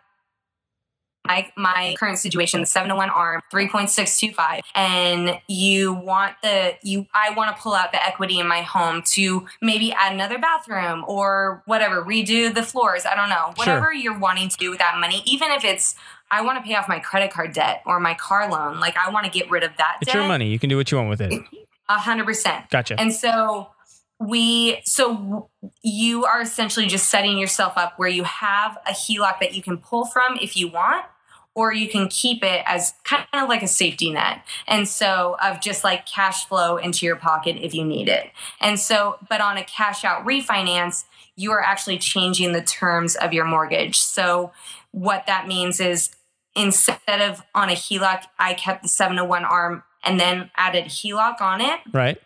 my, 1.27 1.51
my 1.57 1.95
current 1.99 2.19
situation, 2.19 2.61
the 2.61 2.67
701 2.67 3.11
arm, 3.11 3.43
3.625, 3.53 4.61
and 4.75 5.39
you 5.49 5.93
want 5.93 6.35
the, 6.43 6.75
you, 6.83 7.07
I 7.15 7.31
want 7.35 7.55
to 7.57 7.63
pull 7.63 7.75
out 7.75 7.93
the 7.93 8.05
equity 8.05 8.39
in 8.39 8.47
my 8.47 8.63
home 8.63 9.03
to 9.15 9.47
maybe 9.61 9.93
add 9.93 10.13
another 10.13 10.39
bathroom 10.39 11.05
or 11.07 11.63
whatever, 11.67 12.03
redo 12.05 12.53
the 12.55 12.63
floors. 12.63 13.05
I 13.05 13.15
don't 13.15 13.29
know. 13.29 13.53
Whatever 13.57 13.93
you're 13.93 14.19
wanting 14.19 14.49
to 14.49 14.57
do 14.57 14.71
with 14.71 14.79
that 14.79 14.99
money, 15.01 15.23
even 15.27 15.51
if 15.53 15.65
it's, 15.65 15.95
I 16.31 16.43
want 16.43 16.59
to 16.59 16.69
pay 16.69 16.75
off 16.75 16.89
my 16.89 16.99
credit 16.99 17.33
card 17.33 17.53
debt 17.53 17.83
or 17.87 18.01
my 18.01 18.15
car 18.15 18.51
loan. 18.51 18.81
Like 18.81 18.97
I 18.97 19.11
want 19.11 19.27
to 19.27 19.31
get 19.31 19.51
rid 19.51 19.63
of 19.63 19.71
that 19.79 19.99
It's 20.01 20.07
debt. 20.11 20.17
your 20.17 20.27
money. 20.29 20.49
You 20.49 20.59
can 20.59 20.69
do 20.69 20.77
what 20.77 20.91
you 20.91 20.99
want 20.99 21.11
with 21.11 21.21
it. 21.21 21.33
A 21.89 21.99
hundred 21.99 22.27
percent. 22.27 22.69
Gotcha. 22.71 22.99
And 22.99 23.13
so 23.15 23.69
we, 24.19 24.81
so 24.85 25.51
you 25.83 26.25
are 26.25 26.41
essentially 26.41 26.87
just 26.87 27.09
setting 27.09 27.39
yourself 27.39 27.75
up 27.77 27.99
where 27.99 28.09
you 28.09 28.25
have 28.25 28.77
a 28.87 28.91
HELOC 28.93 29.39
that 29.41 29.55
you 29.55 29.63
can 29.63 29.77
pull 29.79 30.05
from 30.05 30.37
if 30.41 30.57
you 30.57 30.69
want, 30.69 31.05
or 31.57 31.73
you 31.73 31.89
can 31.89 32.07
keep 32.07 32.45
it 32.45 32.63
as 32.67 32.93
kind 33.03 33.27
of 33.33 33.49
like 33.49 33.63
a 33.63 33.67
safety 33.67 34.13
net. 34.13 34.45
And 34.69 34.87
so 34.87 35.37
of 35.43 35.61
just 35.61 35.83
like 35.83 36.05
cash 36.05 36.45
flow 36.45 36.77
into 36.77 37.07
your 37.07 37.17
pocket 37.17 37.57
if 37.59 37.75
you 37.75 37.83
need 37.83 38.09
it. 38.09 38.31
And 38.61 38.79
so, 38.79 39.19
but 39.29 39.41
on 39.41 39.57
a 39.57 39.65
cash 39.65 40.05
out 40.05 40.25
refinance, 40.27 41.05
you 41.35 41.51
are 41.53 41.63
actually 41.63 41.99
changing 41.99 42.53
the 42.53 42.61
terms 42.61 43.17
of 43.17 43.33
your 43.33 43.47
mortgage. 43.47 43.99
So 43.99 44.53
what 44.93 45.25
that 45.27 45.49
means 45.49 45.81
is 45.81 46.11
instead 46.55 47.23
of 47.23 47.43
on 47.55 47.71
a 47.71 47.75
HELOC, 47.75 48.25
I 48.39 48.53
kept 48.53 48.83
the 48.83 48.89
701 48.89 49.45
arm 49.47 49.83
and 50.05 50.21
then 50.21 50.51
added 50.57 50.85
HELOC 50.85 51.41
on 51.41 51.63
it 51.63 51.81
right. 51.91 52.21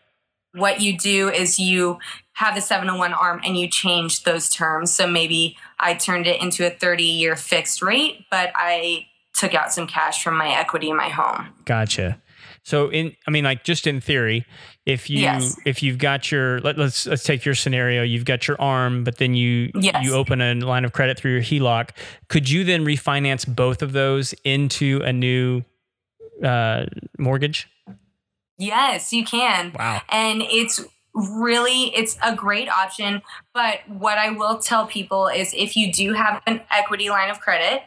what 0.54 0.80
you 0.80 0.98
do 0.98 1.28
is 1.28 1.60
you 1.60 1.98
have 2.32 2.56
the 2.56 2.60
701 2.60 3.12
arm 3.12 3.40
and 3.44 3.56
you 3.56 3.68
change 3.68 4.24
those 4.24 4.50
terms. 4.50 4.92
So 4.92 5.06
maybe 5.06 5.56
I 5.78 5.94
turned 5.94 6.26
it 6.26 6.40
into 6.40 6.66
a 6.66 6.70
30 6.70 7.04
year 7.04 7.36
fixed 7.36 7.80
rate, 7.80 8.24
but 8.30 8.50
I 8.56 9.06
took 9.40 9.54
out 9.54 9.72
some 9.72 9.86
cash 9.86 10.22
from 10.22 10.36
my 10.36 10.48
equity 10.50 10.90
in 10.90 10.96
my 10.96 11.08
home. 11.08 11.48
Gotcha. 11.64 12.20
So 12.62 12.88
in 12.90 13.16
I 13.26 13.30
mean 13.30 13.44
like 13.44 13.64
just 13.64 13.86
in 13.86 14.00
theory, 14.00 14.44
if 14.84 15.08
you 15.08 15.20
Yes. 15.20 15.56
if 15.64 15.82
you've 15.82 15.98
got 15.98 16.30
your 16.30 16.60
let, 16.60 16.76
let's 16.78 17.06
let's 17.06 17.22
take 17.24 17.44
your 17.44 17.54
scenario, 17.54 18.02
you've 18.02 18.24
got 18.26 18.46
your 18.46 18.60
arm, 18.60 19.02
but 19.04 19.16
then 19.18 19.34
you 19.34 19.70
Yes. 19.74 20.04
you 20.04 20.14
open 20.14 20.40
a 20.40 20.54
line 20.54 20.84
of 20.84 20.92
credit 20.92 21.18
through 21.18 21.32
your 21.32 21.42
HELOC, 21.42 21.90
could 22.28 22.50
you 22.50 22.64
then 22.64 22.84
refinance 22.84 23.46
both 23.52 23.82
of 23.82 23.92
those 23.92 24.34
into 24.44 25.00
a 25.04 25.12
new 25.12 25.62
uh, 26.44 26.86
mortgage? 27.18 27.66
Yes, 28.58 29.12
you 29.12 29.24
can. 29.24 29.72
Wow. 29.78 30.02
and 30.10 30.42
it's 30.42 30.84
really 31.14 31.94
it's 31.96 32.16
a 32.22 32.36
great 32.36 32.68
option 32.68 33.20
but 33.52 33.80
what 33.88 34.16
i 34.16 34.30
will 34.30 34.58
tell 34.60 34.86
people 34.86 35.26
is 35.26 35.52
if 35.56 35.76
you 35.76 35.92
do 35.92 36.12
have 36.12 36.40
an 36.46 36.60
equity 36.70 37.10
line 37.10 37.28
of 37.30 37.40
credit 37.40 37.82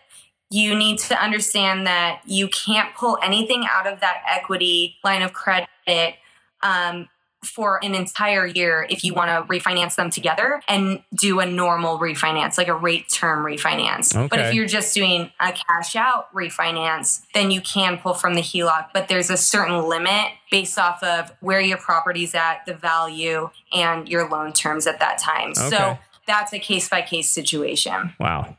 you 0.54 0.76
need 0.76 1.00
to 1.00 1.20
understand 1.22 1.88
that 1.88 2.22
you 2.28 2.48
can't 2.48 2.94
pull 2.96 3.18
anything 3.24 3.66
out 3.68 3.88
of 3.88 4.00
that 4.02 4.22
equity 4.30 4.96
line 5.04 5.24
of 5.24 5.34
credit 5.34 6.16
um, 6.62 7.10
for 7.44 7.84
an 7.84 7.96
entire 7.96 8.46
year 8.46 8.86
if 8.88 9.04
you 9.04 9.16
want 9.16 9.30
to 9.30 9.52
refinance 9.52 9.96
them 9.96 10.12
together 10.12 10.62
and 10.68 11.02
do 11.12 11.40
a 11.40 11.46
normal 11.48 11.98
refinance, 11.98 12.60
like 12.60 12.68
a 12.68 12.76
rate 12.76 13.10
term 13.10 13.44
refinance. 13.44 14.14
But 14.30 14.40
if 14.40 14.54
you're 14.54 14.68
just 14.68 14.94
doing 14.94 15.32
a 15.40 15.52
cash 15.52 15.96
out 15.96 16.32
refinance, 16.36 17.24
then 17.34 17.50
you 17.50 17.60
can 17.60 17.98
pull 17.98 18.14
from 18.14 18.36
the 18.36 18.42
HELOC, 18.42 18.90
but 18.94 19.08
there's 19.08 19.32
a 19.32 19.38
certain 19.38 19.90
limit 19.90 20.28
based 20.52 20.78
off 20.78 21.02
of 21.02 21.32
where 21.40 21.60
your 21.62 21.80
property's 21.80 22.36
at, 22.36 22.66
the 22.68 22.76
value, 22.76 23.50
and 23.74 24.08
your 24.08 24.30
loan 24.30 24.54
terms 24.54 24.86
at 24.86 25.00
that 25.00 25.18
time. 25.18 25.50
Okay. 25.50 25.70
So 25.70 25.98
that's 26.28 26.54
a 26.54 26.60
case 26.60 26.88
by 26.88 27.02
case 27.02 27.32
situation. 27.32 28.14
Wow. 28.20 28.56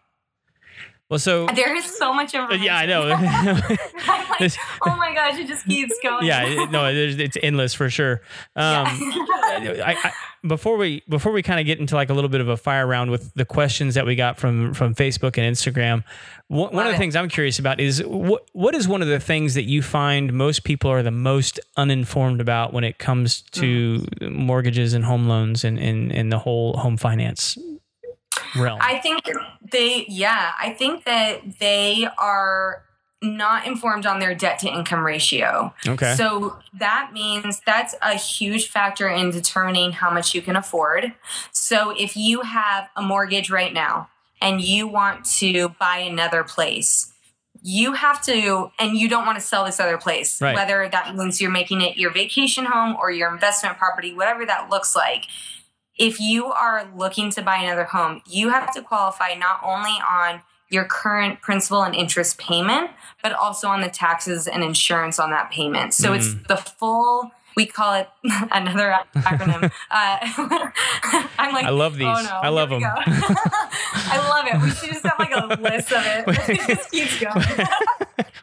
Well, 1.14 1.20
so 1.20 1.46
There 1.54 1.76
is 1.76 1.84
so 1.84 2.12
much 2.12 2.34
information. 2.34 2.64
yeah, 2.64 2.76
I 2.76 2.86
know. 2.86 3.06
Like, 4.40 4.52
oh 4.84 4.96
my 4.96 5.14
gosh, 5.14 5.38
it 5.38 5.46
just 5.46 5.64
keeps 5.64 5.94
going. 6.02 6.26
yeah, 6.26 6.66
no, 6.72 6.92
there's- 6.92 7.14
it's 7.20 7.36
endless 7.40 7.72
for 7.72 7.88
sure. 7.88 8.20
Um, 8.56 8.84
I, 8.88 9.96
I, 10.04 10.12
before 10.46 10.76
we 10.76 11.04
before 11.08 11.30
we 11.30 11.40
kind 11.40 11.60
of 11.60 11.66
get 11.66 11.78
into 11.78 11.94
like 11.94 12.10
a 12.10 12.14
little 12.14 12.28
bit 12.28 12.40
of 12.40 12.48
a 12.48 12.56
fire 12.56 12.84
round 12.84 13.12
with 13.12 13.32
the 13.34 13.44
questions 13.44 13.94
that 13.94 14.04
we 14.06 14.16
got 14.16 14.36
from 14.36 14.74
from 14.74 14.92
Facebook 14.96 15.38
and 15.38 15.54
Instagram, 15.54 16.02
one, 16.48 16.72
one 16.74 16.84
of 16.86 16.90
the 16.90 16.96
it. 16.96 16.98
things 16.98 17.14
I'm 17.14 17.28
curious 17.28 17.60
about 17.60 17.78
is 17.78 18.02
what 18.04 18.48
what 18.52 18.74
is 18.74 18.88
one 18.88 19.02
of 19.02 19.08
the 19.08 19.20
things 19.20 19.54
that 19.54 19.64
you 19.64 19.82
find 19.82 20.32
most 20.32 20.64
people 20.64 20.90
are 20.90 21.04
the 21.04 21.12
most 21.12 21.60
uninformed 21.76 22.40
about 22.40 22.72
when 22.72 22.82
it 22.82 22.98
comes 22.98 23.42
to 23.52 23.98
Mm. 24.20 24.32
mortgages 24.32 24.94
and 24.94 25.04
home 25.04 25.28
loans 25.28 25.62
and 25.64 25.78
and, 25.78 26.10
and 26.10 26.32
the 26.32 26.40
whole 26.40 26.76
home 26.76 26.96
finance 26.96 27.56
realm. 28.56 28.78
I 28.82 28.98
think 28.98 29.22
they, 29.70 30.04
yeah, 30.08 30.52
I 30.58 30.70
think 30.70 31.04
that 31.04 31.58
they 31.58 32.08
are 32.18 32.82
not 33.22 33.66
informed 33.66 34.04
on 34.04 34.18
their 34.20 34.34
debt 34.34 34.58
to 34.58 34.68
income 34.68 35.04
ratio. 35.04 35.72
okay. 35.86 36.14
So 36.14 36.58
that 36.78 37.10
means 37.14 37.60
that's 37.64 37.94
a 38.02 38.14
huge 38.16 38.68
factor 38.68 39.08
in 39.08 39.30
determining 39.30 39.92
how 39.92 40.10
much 40.10 40.34
you 40.34 40.42
can 40.42 40.56
afford. 40.56 41.14
So 41.50 41.90
if 41.98 42.16
you 42.18 42.42
have 42.42 42.88
a 42.96 43.02
mortgage 43.02 43.48
right 43.50 43.72
now 43.72 44.10
and 44.42 44.60
you 44.60 44.86
want 44.86 45.24
to 45.38 45.70
buy 45.80 45.98
another 45.98 46.44
place, 46.44 47.12
you 47.62 47.94
have 47.94 48.20
to, 48.26 48.70
and 48.78 48.94
you 48.94 49.08
don't 49.08 49.24
want 49.24 49.38
to 49.38 49.44
sell 49.44 49.64
this 49.64 49.80
other 49.80 49.96
place, 49.96 50.42
Right. 50.42 50.54
whether 50.54 50.86
that 50.92 51.16
means 51.16 51.40
you're 51.40 51.50
making 51.50 51.80
it 51.80 51.96
your 51.96 52.10
vacation 52.12 52.66
home 52.66 52.94
or 53.00 53.10
your 53.10 53.32
investment 53.32 53.78
property, 53.78 54.12
whatever 54.12 54.44
that 54.44 54.68
looks 54.68 54.94
like. 54.94 55.24
If 55.96 56.20
you 56.20 56.46
are 56.46 56.90
looking 56.94 57.30
to 57.30 57.42
buy 57.42 57.58
another 57.58 57.84
home, 57.84 58.22
you 58.26 58.50
have 58.50 58.72
to 58.74 58.82
qualify 58.82 59.34
not 59.34 59.60
only 59.62 59.96
on 60.08 60.42
your 60.68 60.84
current 60.84 61.40
principal 61.40 61.82
and 61.82 61.94
interest 61.94 62.38
payment, 62.38 62.90
but 63.22 63.32
also 63.32 63.68
on 63.68 63.80
the 63.80 63.88
taxes 63.88 64.48
and 64.48 64.64
insurance 64.64 65.18
on 65.18 65.30
that 65.30 65.50
payment. 65.50 65.94
So 65.94 66.12
it's 66.12 66.28
mm-hmm. 66.28 66.44
the 66.48 66.56
full 66.56 67.30
we 67.56 67.66
call 67.66 67.94
it 67.94 68.08
another 68.52 68.96
acronym. 69.16 69.70
Uh, 69.90 70.18
I'm 71.38 71.52
like, 71.54 71.66
I 71.66 71.70
love 71.70 71.96
these. 71.96 72.06
Oh 72.06 72.22
no, 72.22 72.30
I 72.42 72.48
love 72.48 72.70
them. 72.70 72.82
I 72.84 74.26
love 74.28 74.46
it. 74.46 74.62
We 74.62 74.70
should 74.70 74.90
just 74.90 75.04
have 75.04 75.18
like 75.18 75.30
a 75.32 75.46
list 75.60 75.92
of 75.92 76.02
it. 76.04 76.48
it 76.48 76.66
just 76.66 76.90
keeps 76.90 77.20
going. 77.20 77.68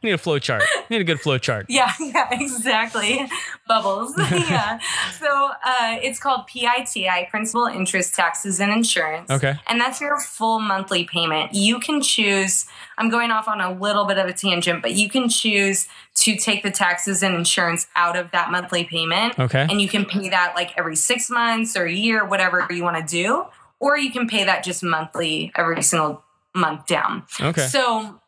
we 0.01 0.09
need 0.09 0.13
a 0.13 0.17
flow 0.17 0.39
chart. 0.39 0.63
We 0.89 0.95
need 0.95 1.01
a 1.01 1.05
good 1.05 1.19
flow 1.19 1.37
chart. 1.37 1.65
Yeah, 1.67 1.91
yeah, 1.99 2.29
exactly. 2.31 3.27
Bubbles. 3.67 4.13
yeah. 4.17 4.79
So 5.19 5.51
uh, 5.65 5.97
it's 6.01 6.19
called 6.19 6.47
PITI, 6.47 7.27
Principal 7.29 7.65
Interest 7.65 8.13
Taxes 8.15 8.59
and 8.61 8.71
Insurance. 8.71 9.29
Okay. 9.29 9.55
And 9.67 9.81
that's 9.81 9.99
your 9.99 10.19
full 10.19 10.59
monthly 10.59 11.03
payment. 11.03 11.53
You 11.53 11.79
can 11.79 12.01
choose, 12.01 12.65
I'm 13.01 13.09
going 13.09 13.31
off 13.31 13.47
on 13.47 13.59
a 13.59 13.73
little 13.73 14.05
bit 14.05 14.19
of 14.19 14.27
a 14.27 14.33
tangent, 14.33 14.83
but 14.83 14.93
you 14.93 15.09
can 15.09 15.27
choose 15.27 15.87
to 16.17 16.35
take 16.35 16.61
the 16.61 16.69
taxes 16.69 17.23
and 17.23 17.33
insurance 17.33 17.87
out 17.95 18.15
of 18.15 18.29
that 18.29 18.51
monthly 18.51 18.83
payment. 18.83 19.39
Okay. 19.39 19.65
And 19.67 19.81
you 19.81 19.87
can 19.87 20.05
pay 20.05 20.29
that 20.29 20.53
like 20.55 20.77
every 20.77 20.95
six 20.95 21.27
months 21.27 21.75
or 21.75 21.85
a 21.85 21.91
year, 21.91 22.23
whatever 22.23 22.67
you 22.69 22.83
want 22.83 22.97
to 22.97 23.03
do. 23.03 23.45
Or 23.79 23.97
you 23.97 24.11
can 24.11 24.27
pay 24.27 24.43
that 24.43 24.63
just 24.63 24.83
monthly 24.83 25.51
every 25.55 25.81
single 25.81 26.23
month 26.53 26.85
down. 26.85 27.23
Okay. 27.41 27.65
So, 27.65 28.21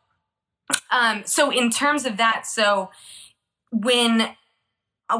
um, 0.90 1.22
so 1.24 1.52
in 1.52 1.70
terms 1.70 2.04
of 2.04 2.16
that, 2.16 2.44
so 2.44 2.90
when 3.70 4.34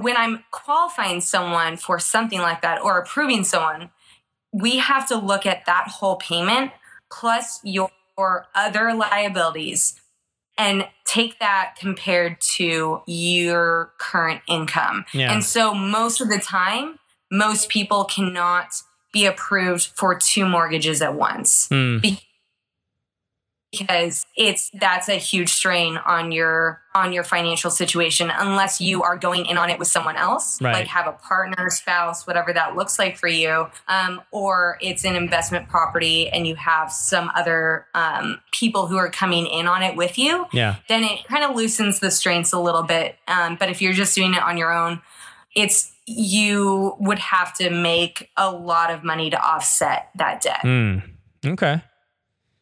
when 0.00 0.16
I'm 0.16 0.42
qualifying 0.50 1.20
someone 1.20 1.76
for 1.76 2.00
something 2.00 2.40
like 2.40 2.62
that 2.62 2.80
or 2.80 2.98
approving 2.98 3.44
someone, 3.44 3.90
we 4.52 4.78
have 4.78 5.06
to 5.10 5.16
look 5.16 5.46
at 5.46 5.66
that 5.66 5.86
whole 5.86 6.16
payment 6.16 6.72
plus 7.12 7.60
your, 7.62 7.90
your 8.16 8.46
other 8.54 8.94
liabilities 8.94 10.00
and 10.56 10.86
take 11.04 11.38
that 11.40 11.74
compared 11.78 12.40
to 12.40 13.02
your 13.06 13.92
current 13.98 14.40
income. 14.48 15.04
Yeah. 15.12 15.32
And 15.32 15.42
so 15.42 15.74
most 15.74 16.20
of 16.20 16.28
the 16.28 16.38
time, 16.38 16.98
most 17.30 17.68
people 17.68 18.04
cannot 18.04 18.68
be 19.12 19.26
approved 19.26 19.86
for 19.94 20.16
two 20.16 20.46
mortgages 20.46 21.00
at 21.02 21.14
once 21.14 21.68
Hmm. 21.68 21.98
Because 23.78 24.24
it's 24.36 24.70
that's 24.74 25.08
a 25.08 25.14
huge 25.16 25.50
strain 25.52 25.96
on 25.96 26.32
your 26.32 26.80
on 26.94 27.12
your 27.12 27.24
financial 27.24 27.70
situation 27.70 28.30
unless 28.32 28.80
you 28.80 29.02
are 29.02 29.16
going 29.16 29.46
in 29.46 29.58
on 29.58 29.68
it 29.70 29.78
with 29.78 29.88
someone 29.88 30.16
else 30.16 30.60
Right. 30.62 30.72
like 30.74 30.86
have 30.88 31.06
a 31.06 31.12
partner 31.12 31.68
spouse 31.70 32.26
whatever 32.26 32.52
that 32.52 32.76
looks 32.76 32.98
like 32.98 33.16
for 33.16 33.28
you 33.28 33.66
um, 33.88 34.20
or 34.30 34.78
it's 34.80 35.04
an 35.04 35.16
investment 35.16 35.68
property 35.68 36.28
and 36.28 36.46
you 36.46 36.54
have 36.54 36.92
some 36.92 37.30
other 37.34 37.86
um, 37.94 38.40
people 38.52 38.86
who 38.86 38.96
are 38.96 39.10
coming 39.10 39.46
in 39.46 39.66
on 39.66 39.82
it 39.82 39.96
with 39.96 40.18
you 40.18 40.46
Yeah. 40.52 40.76
then 40.88 41.02
it 41.04 41.24
kind 41.26 41.42
of 41.44 41.56
loosens 41.56 41.98
the 41.98 42.10
strains 42.10 42.52
a 42.52 42.60
little 42.60 42.82
bit 42.84 43.16
um, 43.28 43.56
but 43.58 43.68
if 43.70 43.82
you're 43.82 43.92
just 43.92 44.14
doing 44.14 44.34
it 44.34 44.42
on 44.42 44.56
your 44.56 44.72
own 44.72 45.02
it's 45.56 45.92
you 46.06 46.94
would 46.98 47.18
have 47.18 47.54
to 47.54 47.70
make 47.70 48.30
a 48.36 48.50
lot 48.50 48.90
of 48.90 49.02
money 49.02 49.30
to 49.30 49.40
offset 49.42 50.10
that 50.16 50.40
debt 50.42 50.60
Hmm. 50.62 50.98
Okay. 51.46 51.82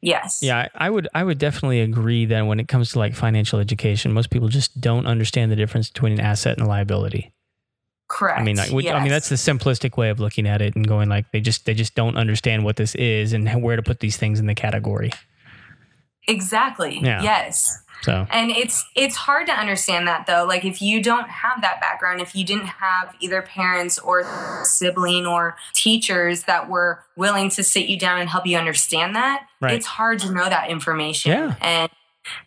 Yes 0.03 0.43
Yeah, 0.43 0.69
I 0.75 0.91
would 0.91 1.09
I 1.15 1.25
would 1.25 1.39
definitely 1.39 1.81
agree 1.81 2.27
that 2.27 2.43
when 2.43 2.61
it 2.61 2.69
comes 2.69 2.93
to 2.93 2.99
like 2.99 3.15
financial 3.15 3.59
education, 3.59 4.13
most 4.13 4.31
people 4.31 4.49
just 4.49 4.81
don't 4.81 5.07
understand 5.07 5.51
the 5.51 5.57
difference 5.57 5.89
between 5.89 6.13
an 6.13 6.21
asset 6.21 6.59
and 6.59 6.67
a 6.67 6.69
liability. 6.69 7.33
correct 8.09 8.41
I 8.41 8.45
mean, 8.45 8.57
like, 8.57 8.71
which, 8.71 8.87
I 8.87 9.01
mean, 9.01 9.09
that's 9.09 9.31
the 9.31 9.37
simplistic 9.37 9.97
way 9.97 10.11
of 10.11 10.21
looking 10.21 10.47
at 10.47 10.61
it 10.61 10.77
and 10.77 10.87
going 10.87 11.09
like 11.09 11.31
they 11.33 11.41
just 11.41 11.65
they 11.65 11.75
just 11.75 11.95
don't 11.95 12.17
understand 12.17 12.65
what 12.65 12.77
this 12.77 12.95
is 12.97 13.33
and 13.33 13.63
where 13.63 13.77
to 13.77 13.83
put 13.83 14.01
these 14.01 14.19
things 14.19 14.39
in 14.39 14.47
the 14.47 14.55
category. 14.55 15.13
Exactly. 16.29 16.99
Yeah. 17.03 17.23
Yes. 17.23 17.79
So 18.03 18.27
And 18.31 18.51
it's 18.51 18.85
it's 18.97 19.15
hard 19.15 19.47
to 19.47 19.53
understand 19.53 20.09
that 20.09 20.27
though. 20.27 20.45
Like 20.45 20.65
if 20.65 20.83
you 20.83 21.01
don't 21.03 21.29
have 21.29 21.61
that 21.63 21.81
background, 21.81 22.21
if 22.21 22.35
you 22.35 22.45
didn't 22.45 22.67
have 22.67 23.15
either 23.21 23.43
parents 23.43 23.99
or 23.99 24.25
sibling 24.65 25.25
or 25.27 25.57
teachers 25.73 26.43
that 26.45 26.69
were 26.69 27.05
willing 27.17 27.49
to 27.51 27.63
sit 27.63 27.87
you 27.89 27.97
down 27.99 28.21
and 28.21 28.29
help 28.29 28.45
you 28.47 28.57
understand 28.59 29.15
that, 29.15 29.45
Right. 29.61 29.75
it's 29.75 29.87
hard 29.87 30.19
to 30.21 30.33
know 30.33 30.49
that 30.49 30.69
information. 30.71 31.31
Yeah. 31.31 31.55
And 31.61 31.91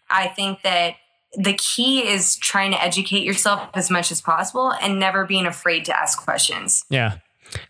I 0.10 0.28
think 0.28 0.62
that 0.64 0.96
the 1.38 1.54
key 1.54 2.06
is 2.08 2.36
trying 2.38 2.72
to 2.72 2.82
educate 2.84 3.24
yourself 3.24 3.70
as 3.74 3.90
much 3.90 4.12
as 4.12 4.22
possible 4.22 4.72
and 4.82 5.00
never 5.00 5.26
being 5.26 5.46
afraid 5.46 5.86
to 5.86 5.98
ask 5.98 6.22
questions. 6.22 6.84
yeah, 6.90 7.18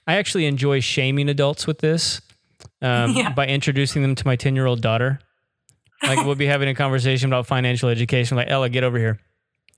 I 0.08 0.16
actually 0.16 0.46
enjoy 0.48 0.80
shaming 0.82 1.30
adults 1.30 1.66
with 1.68 1.80
this 1.80 2.22
um, 2.82 3.12
Yeah. 3.16 3.30
by 3.30 3.46
introducing 3.48 4.02
them 4.02 4.16
to 4.16 4.26
my 4.26 4.36
ten 4.36 4.56
year 4.56 4.66
old 4.66 4.82
daughter. 4.82 5.20
Like 6.08 6.26
we'll 6.26 6.36
be 6.36 6.46
having 6.46 6.70
a 6.70 6.76
conversation 6.76 7.30
about 7.30 7.48
financial 7.48 7.90
education. 7.90 8.38
Like 8.38 8.50
Ella, 8.50 8.70
get 8.70 8.84
over 8.84 8.98
here. 8.98 9.20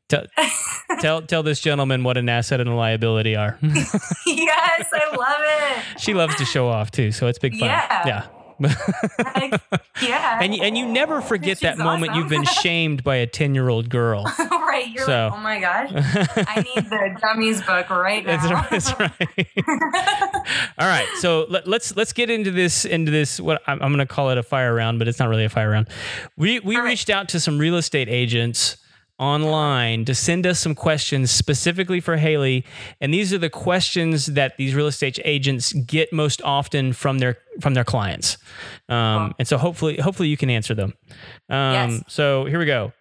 Tell 0.10 0.26
tell 1.00 1.22
tell 1.22 1.44
this 1.44 1.60
gentleman 1.60 2.04
what 2.04 2.18
an 2.18 2.30
asset 2.30 2.60
and 2.60 2.70
a 2.70 2.76
liability 2.76 3.36
are. 3.36 3.58
yes, 3.62 4.88
I 4.94 5.16
love 5.16 5.38
it. 5.40 6.00
she 6.00 6.14
loves 6.14 6.36
to 6.36 6.46
show 6.46 6.68
off 6.70 6.92
too, 6.92 7.12
so 7.12 7.28
it's 7.28 7.40
big 7.40 7.54
fun. 7.54 7.70
Yeah. 7.70 8.08
yeah. 8.08 8.28
Like, 9.36 9.62
yeah. 10.02 10.40
and 10.42 10.56
you- 10.56 10.64
and 10.64 10.78
you 10.78 10.86
never 10.86 11.22
forget 11.22 11.60
that 11.62 11.78
moment 11.78 12.16
you've 12.16 12.30
been 12.30 12.44
shamed 12.46 13.04
by 13.04 13.16
a 13.18 13.28
ten 13.28 13.54
year 13.56 13.70
old 13.70 13.90
girl. 13.90 14.24
right. 14.52 14.88
You're 14.90 15.06
So- 15.06 15.30
like, 15.32 15.34
oh 15.40 15.42
my 15.42 15.60
gosh. 15.60 15.92
I 15.96 16.62
need 16.76 16.86
the 16.90 17.18
dummies 17.22 17.62
book 17.62 17.90
right 17.90 18.26
now. 18.26 18.38
That's 18.38 18.52
right. 18.52 18.70
That's 18.70 19.00
right. 19.00 19.48
All 20.78 20.88
right. 20.88 21.08
So 21.20 21.46
let, 21.50 21.68
let's 21.68 21.96
let's 21.96 22.14
get 22.14 22.30
into 22.30 22.52
this 22.52 22.86
into 22.86 23.12
this. 23.12 23.40
What 23.40 23.62
I'm, 23.68 23.82
I'm 23.82 23.90
going 23.94 24.06
to 24.06 24.12
call 24.12 24.30
it 24.32 24.38
a 24.38 24.44
fire 24.44 24.74
round, 24.74 25.00
but 25.00 25.08
it's 25.08 25.20
not 25.20 25.30
really 25.30 25.46
a 25.46 25.50
fire 25.50 25.70
round. 25.70 25.90
We 26.36 26.60
we 26.60 26.76
All 26.76 26.82
right. 26.84 26.90
reached 26.90 27.10
out 27.10 27.30
to 27.30 27.40
some 27.40 27.58
real 27.58 27.76
estate 27.76 28.10
agents 28.10 28.78
online 29.20 30.06
to 30.06 30.14
send 30.16 30.46
us 30.46 30.60
some 30.60 30.76
questions 30.76 31.32
specifically 31.32 32.00
for 32.00 32.18
Haley, 32.18 32.66
and 33.02 33.14
these 33.14 33.34
are 33.34 33.38
the 33.38 33.50
questions 33.50 34.28
that 34.28 34.58
these 34.58 34.76
real 34.76 34.88
estate 34.88 35.20
agents 35.26 35.74
get 35.74 36.14
most 36.14 36.42
often 36.44 36.94
from 36.94 37.20
their 37.20 37.38
from 37.60 37.74
their 37.74 37.84
clients. 37.84 38.38
Um, 38.90 39.28
Cool. 39.30 39.36
and 39.40 39.48
so 39.48 39.58
hopefully 39.58 39.98
hopefully 39.98 40.30
you 40.30 40.38
can 40.38 40.50
answer 40.50 40.76
them. 40.76 40.94
Um, 41.50 41.74
Yes. 41.92 42.04
So 42.08 42.46
here 42.46 42.60
we 42.60 42.66
go. 42.66 42.94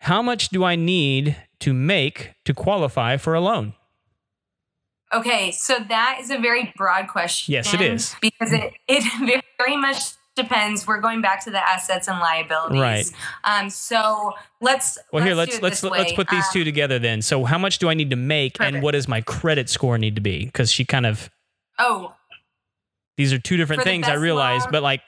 How 0.00 0.22
much 0.22 0.48
do 0.48 0.64
I 0.64 0.76
need 0.76 1.36
to 1.60 1.72
make 1.74 2.32
to 2.46 2.54
qualify 2.54 3.16
for 3.18 3.34
a 3.34 3.40
loan? 3.40 3.74
Okay, 5.12 5.50
so 5.50 5.78
that 5.88 6.18
is 6.20 6.30
a 6.30 6.38
very 6.38 6.72
broad 6.76 7.08
question. 7.08 7.52
Yes, 7.52 7.74
it 7.74 7.80
is. 7.80 8.14
Because 8.20 8.52
it, 8.52 8.72
it 8.86 9.02
very 9.58 9.76
much 9.76 9.96
depends. 10.42 10.86
We're 10.86 11.00
going 11.00 11.20
back 11.22 11.44
to 11.44 11.50
the 11.50 11.58
assets 11.58 12.08
and 12.08 12.18
liabilities. 12.18 12.80
Right. 12.80 13.10
Um, 13.44 13.70
so 13.70 14.32
let's 14.60 14.98
Well, 15.12 15.24
here 15.24 15.34
let's 15.34 15.60
let's 15.62 15.82
let's 15.82 16.12
put 16.12 16.28
these 16.28 16.44
Um, 16.44 16.50
two 16.52 16.64
together 16.64 16.98
then. 16.98 17.22
So, 17.22 17.44
how 17.44 17.58
much 17.58 17.78
do 17.78 17.88
I 17.88 17.94
need 17.94 18.10
to 18.10 18.16
make, 18.16 18.60
and 18.60 18.82
what 18.82 18.92
does 18.92 19.08
my 19.08 19.20
credit 19.22 19.68
score 19.68 19.98
need 19.98 20.14
to 20.16 20.20
be? 20.20 20.46
Because 20.46 20.70
she 20.72 20.84
kind 20.84 21.06
of 21.06 21.30
Oh, 21.78 22.14
these 23.16 23.32
are 23.32 23.38
two 23.38 23.56
different 23.56 23.82
things. 23.82 24.08
I 24.08 24.14
realize, 24.14 24.62
loan- 24.62 24.72
but 24.72 24.82
like, 24.82 25.02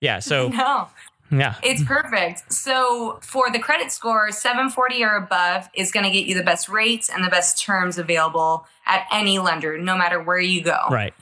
yeah. 0.00 0.18
So 0.20 0.48
no. 0.50 0.88
yeah, 1.30 1.54
It's 1.62 1.82
perfect. 1.84 2.52
So 2.52 3.18
for 3.22 3.50
the 3.50 3.58
credit 3.58 3.92
score, 3.92 4.30
740 4.32 5.04
or 5.04 5.16
above 5.16 5.68
is 5.74 5.92
going 5.92 6.04
to 6.04 6.10
get 6.10 6.26
you 6.26 6.34
the 6.34 6.42
best 6.42 6.68
rates 6.68 7.08
and 7.08 7.24
the 7.24 7.28
best 7.30 7.62
terms 7.62 7.98
available 7.98 8.66
at 8.86 9.06
any 9.12 9.38
lender, 9.38 9.78
no 9.78 9.96
matter 9.96 10.20
where 10.22 10.38
you 10.40 10.62
go. 10.62 10.78
right 10.90 11.14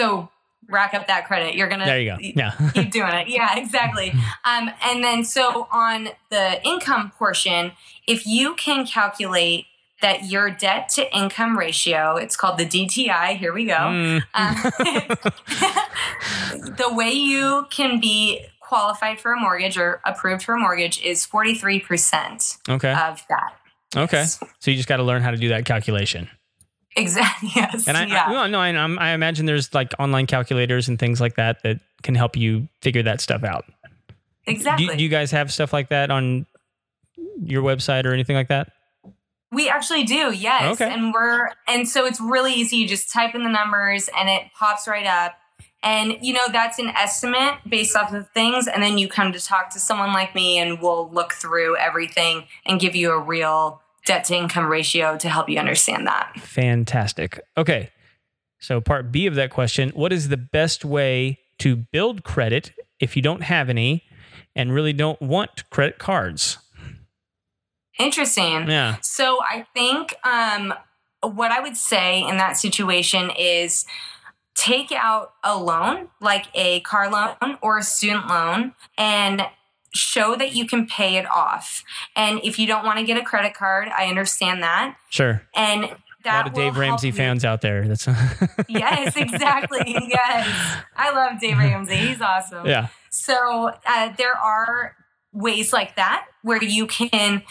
So 0.00 0.30
rack 0.68 0.94
up 0.94 1.06
that 1.06 1.26
credit. 1.26 1.54
You're 1.54 1.68
gonna 1.68 1.84
there 1.84 2.00
you 2.00 2.10
go. 2.12 2.16
Yeah, 2.20 2.52
keep 2.74 2.90
doing 2.90 3.12
it. 3.12 3.28
Yeah, 3.28 3.56
exactly. 3.58 4.12
Um, 4.44 4.70
and 4.82 5.04
then 5.04 5.24
so 5.24 5.68
on 5.70 6.08
the 6.30 6.62
income 6.66 7.12
portion, 7.18 7.72
if 8.06 8.26
you 8.26 8.54
can 8.54 8.86
calculate 8.86 9.66
that 10.02 10.24
your 10.30 10.50
debt 10.50 10.88
to 10.90 11.16
income 11.16 11.56
ratio, 11.56 12.16
it's 12.16 12.36
called 12.36 12.58
the 12.58 12.66
DTI. 12.66 13.38
Here 13.38 13.52
we 13.54 13.64
go. 13.64 13.74
Mm, 13.74 14.22
Um, 14.34 14.54
the 16.76 16.92
way 16.92 17.10
you 17.10 17.66
can 17.70 18.00
be 18.00 18.44
qualified 18.60 19.20
for 19.20 19.32
a 19.32 19.40
mortgage 19.40 19.78
or 19.78 20.00
approved 20.04 20.42
for 20.42 20.54
a 20.54 20.58
mortgage 20.58 21.00
is 21.02 21.26
43% 21.26 22.58
okay, 22.68 22.92
of 22.92 23.24
that. 23.28 23.54
okay. 23.96 24.24
So 24.24 24.70
you 24.70 24.76
just 24.76 24.88
got 24.88 24.96
to 24.96 25.02
learn 25.04 25.22
how 25.22 25.30
to 25.30 25.36
do 25.36 25.48
that 25.50 25.64
calculation. 25.64 26.28
Exactly. 26.96 27.50
Yes. 27.56 27.88
And 27.88 27.96
I, 27.96 28.06
yeah. 28.06 28.24
I 28.26 28.32
no, 28.32 28.46
no, 28.46 28.60
I, 28.60 29.10
I 29.10 29.14
imagine 29.14 29.46
there's 29.46 29.72
like 29.74 29.92
online 29.98 30.26
calculators 30.26 30.88
and 30.88 30.98
things 30.98 31.20
like 31.20 31.36
that 31.36 31.62
that 31.62 31.80
can 32.02 32.14
help 32.14 32.36
you 32.36 32.68
figure 32.82 33.02
that 33.02 33.20
stuff 33.20 33.44
out. 33.44 33.64
exactly. 34.46 34.86
Do, 34.86 34.96
do 34.96 35.02
you 35.02 35.08
guys 35.08 35.30
have 35.30 35.52
stuff 35.52 35.72
like 35.72 35.88
that 35.90 36.10
on 36.10 36.46
your 37.42 37.62
website 37.62 38.04
or 38.06 38.12
anything 38.12 38.36
like 38.36 38.48
that? 38.48 38.72
We 39.52 39.68
actually 39.68 40.04
do, 40.04 40.32
yes. 40.32 40.80
Okay. 40.80 40.92
And 40.92 41.12
we're 41.12 41.50
and 41.68 41.88
so 41.88 42.06
it's 42.06 42.20
really 42.20 42.52
easy. 42.52 42.76
You 42.78 42.88
just 42.88 43.12
type 43.12 43.34
in 43.34 43.44
the 43.44 43.50
numbers 43.50 44.08
and 44.18 44.28
it 44.28 44.42
pops 44.58 44.88
right 44.88 45.06
up. 45.06 45.36
And 45.82 46.16
you 46.22 46.32
know, 46.32 46.46
that's 46.50 46.78
an 46.78 46.88
estimate 46.88 47.58
based 47.68 47.94
off 47.94 48.12
of 48.12 48.28
things, 48.30 48.66
and 48.66 48.82
then 48.82 48.96
you 48.98 49.06
come 49.06 49.32
to 49.32 49.40
talk 49.40 49.70
to 49.74 49.78
someone 49.78 50.12
like 50.12 50.34
me 50.34 50.58
and 50.58 50.80
we'll 50.80 51.10
look 51.10 51.34
through 51.34 51.76
everything 51.76 52.44
and 52.64 52.80
give 52.80 52.96
you 52.96 53.12
a 53.12 53.18
real 53.20 53.80
debt 54.04 54.24
to 54.24 54.36
income 54.36 54.66
ratio 54.66 55.16
to 55.18 55.28
help 55.28 55.48
you 55.48 55.58
understand 55.58 56.06
that. 56.06 56.32
Fantastic. 56.38 57.40
Okay. 57.56 57.90
So, 58.60 58.80
part 58.80 59.12
B 59.12 59.26
of 59.26 59.34
that 59.34 59.50
question 59.50 59.90
What 59.90 60.12
is 60.12 60.28
the 60.28 60.36
best 60.36 60.84
way 60.84 61.40
to 61.58 61.76
build 61.76 62.24
credit 62.24 62.72
if 63.00 63.16
you 63.16 63.22
don't 63.22 63.42
have 63.42 63.68
any 63.68 64.04
and 64.56 64.72
really 64.72 64.92
don't 64.92 65.20
want 65.20 65.68
credit 65.70 65.98
cards? 65.98 66.58
Interesting. 67.98 68.68
Yeah. 68.68 68.96
So 69.00 69.38
I 69.42 69.66
think 69.74 70.14
um 70.24 70.74
what 71.22 71.52
I 71.52 71.60
would 71.60 71.76
say 71.76 72.26
in 72.26 72.36
that 72.38 72.56
situation 72.56 73.30
is 73.38 73.86
take 74.54 74.92
out 74.92 75.32
a 75.42 75.56
loan, 75.56 76.08
like 76.20 76.46
a 76.54 76.80
car 76.80 77.10
loan 77.10 77.58
or 77.62 77.78
a 77.78 77.82
student 77.82 78.26
loan, 78.26 78.74
and 78.98 79.42
show 79.94 80.36
that 80.36 80.54
you 80.54 80.66
can 80.66 80.86
pay 80.86 81.16
it 81.16 81.26
off. 81.30 81.84
And 82.16 82.40
if 82.42 82.58
you 82.58 82.66
don't 82.66 82.84
want 82.84 82.98
to 82.98 83.04
get 83.04 83.16
a 83.16 83.22
credit 83.22 83.54
card, 83.54 83.88
I 83.88 84.06
understand 84.06 84.62
that. 84.62 84.96
Sure. 85.08 85.42
And 85.54 85.84
a 85.84 86.28
lot 86.28 86.46
of 86.46 86.54
Dave 86.54 86.76
Ramsey 86.76 87.10
fans 87.10 87.44
out 87.44 87.60
there. 87.60 87.86
That's 87.86 88.06
yes, 88.68 89.16
exactly. 89.16 89.80
yes, 89.86 90.82
I 90.96 91.12
love 91.12 91.40
Dave 91.40 91.58
Ramsey. 91.58 91.96
He's 91.96 92.20
awesome. 92.20 92.66
Yeah. 92.66 92.88
So 93.10 93.72
uh, 93.86 94.12
there 94.16 94.36
are 94.36 94.96
ways 95.32 95.72
like 95.72 95.96
that 95.96 96.26
where 96.42 96.62
you 96.62 96.86
can 96.86 97.42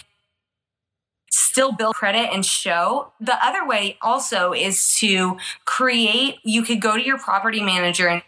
still 1.29 1.71
build 1.71 1.95
credit 1.95 2.29
and 2.33 2.45
show. 2.45 3.11
The 3.19 3.35
other 3.45 3.65
way 3.65 3.97
also 4.01 4.53
is 4.53 4.95
to 4.99 5.37
create, 5.65 6.37
you 6.43 6.63
could 6.63 6.81
go 6.81 6.95
to 6.95 7.03
your 7.03 7.17
property 7.17 7.61
manager 7.61 8.07
and 8.07 8.23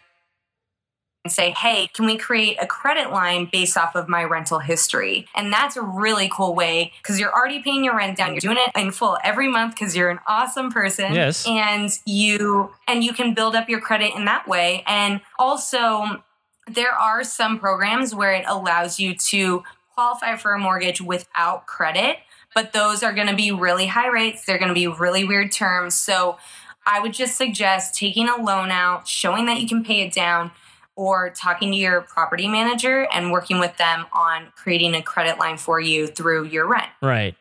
say, 1.30 1.50
hey, 1.50 1.88
can 1.92 2.06
we 2.06 2.16
create 2.16 2.56
a 2.60 2.66
credit 2.66 3.10
line 3.10 3.48
based 3.50 3.76
off 3.76 3.94
of 3.94 4.08
my 4.08 4.24
rental 4.24 4.58
history? 4.58 5.26
And 5.34 5.52
that's 5.52 5.76
a 5.76 5.82
really 5.82 6.30
cool 6.32 6.54
way 6.54 6.92
because 7.02 7.18
you're 7.20 7.32
already 7.32 7.60
paying 7.60 7.84
your 7.84 7.96
rent 7.96 8.16
down. 8.16 8.32
You're 8.32 8.40
doing 8.40 8.58
it 8.58 8.78
in 8.78 8.92
full 8.92 9.18
every 9.22 9.48
month 9.48 9.74
because 9.74 9.96
you're 9.96 10.10
an 10.10 10.20
awesome 10.26 10.70
person. 10.70 11.14
Yes. 11.14 11.46
And 11.46 11.90
you 12.04 12.72
and 12.88 13.04
you 13.04 13.12
can 13.12 13.34
build 13.34 13.54
up 13.54 13.68
your 13.68 13.80
credit 13.80 14.14
in 14.14 14.24
that 14.26 14.48
way. 14.48 14.82
And 14.86 15.20
also 15.38 16.22
there 16.68 16.92
are 16.92 17.22
some 17.22 17.58
programs 17.58 18.14
where 18.14 18.32
it 18.32 18.44
allows 18.46 18.98
you 18.98 19.14
to 19.14 19.62
qualify 19.94 20.36
for 20.36 20.52
a 20.52 20.58
mortgage 20.58 21.00
without 21.00 21.66
credit, 21.66 22.18
but 22.54 22.72
those 22.72 23.02
are 23.02 23.12
going 23.12 23.28
to 23.28 23.36
be 23.36 23.50
really 23.50 23.86
high 23.86 24.08
rates. 24.08 24.44
They're 24.44 24.58
going 24.58 24.68
to 24.68 24.74
be 24.74 24.86
really 24.86 25.24
weird 25.24 25.52
terms. 25.52 25.94
So 25.94 26.38
I 26.86 27.00
would 27.00 27.14
just 27.14 27.36
suggest 27.36 27.94
taking 27.94 28.28
a 28.28 28.36
loan 28.36 28.70
out, 28.70 29.08
showing 29.08 29.46
that 29.46 29.60
you 29.60 29.68
can 29.68 29.84
pay 29.84 30.02
it 30.02 30.12
down, 30.12 30.50
or 30.96 31.30
talking 31.30 31.70
to 31.70 31.76
your 31.76 32.00
property 32.00 32.48
manager 32.48 33.06
and 33.12 33.30
working 33.30 33.60
with 33.60 33.76
them 33.76 34.06
on 34.12 34.46
creating 34.56 34.94
a 34.94 35.02
credit 35.02 35.38
line 35.38 35.58
for 35.58 35.78
you 35.78 36.06
through 36.06 36.44
your 36.44 36.66
rent. 36.66 36.88
Right. 37.02 37.34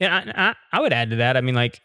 Yeah, 0.00 0.22
I, 0.36 0.48
I, 0.48 0.54
I 0.72 0.80
would 0.80 0.92
add 0.92 1.10
to 1.10 1.16
that. 1.16 1.36
I 1.36 1.40
mean, 1.40 1.54
like, 1.54 1.80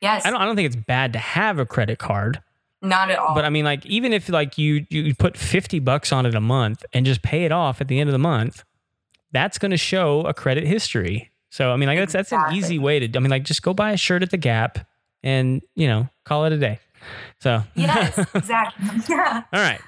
yes, 0.00 0.24
I 0.24 0.30
don't, 0.30 0.40
I 0.40 0.46
don't 0.46 0.56
think 0.56 0.66
it's 0.66 0.76
bad 0.76 1.12
to 1.12 1.18
have 1.18 1.58
a 1.58 1.66
credit 1.66 1.98
card. 1.98 2.40
Not 2.80 3.10
at 3.10 3.18
all. 3.18 3.34
But 3.34 3.44
I 3.44 3.50
mean, 3.50 3.64
like, 3.64 3.84
even 3.86 4.12
if 4.12 4.28
like 4.28 4.56
you 4.56 4.86
you 4.88 5.14
put 5.14 5.36
fifty 5.36 5.80
bucks 5.80 6.12
on 6.12 6.24
it 6.24 6.34
a 6.36 6.40
month 6.40 6.84
and 6.92 7.04
just 7.04 7.22
pay 7.22 7.44
it 7.44 7.50
off 7.50 7.80
at 7.80 7.88
the 7.88 7.98
end 7.98 8.08
of 8.08 8.12
the 8.12 8.18
month, 8.18 8.62
that's 9.32 9.58
going 9.58 9.72
to 9.72 9.76
show 9.76 10.20
a 10.22 10.32
credit 10.32 10.64
history. 10.64 11.32
So 11.50 11.72
I 11.72 11.76
mean, 11.76 11.88
like, 11.88 11.98
that's 11.98 12.12
that's 12.12 12.32
an 12.32 12.54
easy 12.54 12.78
way 12.78 13.00
to. 13.00 13.18
I 13.18 13.20
mean, 13.20 13.30
like, 13.30 13.42
just 13.42 13.62
go 13.62 13.74
buy 13.74 13.90
a 13.90 13.96
shirt 13.96 14.22
at 14.22 14.30
the 14.30 14.36
Gap 14.36 14.78
and 15.24 15.60
you 15.74 15.88
know 15.88 16.08
call 16.24 16.44
it 16.44 16.52
a 16.52 16.58
day. 16.58 16.78
So 17.40 17.62
yes, 17.74 18.18
exactly. 18.34 18.86
Yeah. 19.08 19.42
All 19.52 19.60
right. 19.60 19.80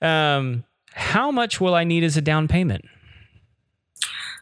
Um, 0.00 0.64
how 0.92 1.30
much 1.30 1.60
will 1.60 1.74
I 1.74 1.84
need 1.84 2.04
as 2.04 2.16
a 2.16 2.20
down 2.20 2.48
payment? 2.48 2.84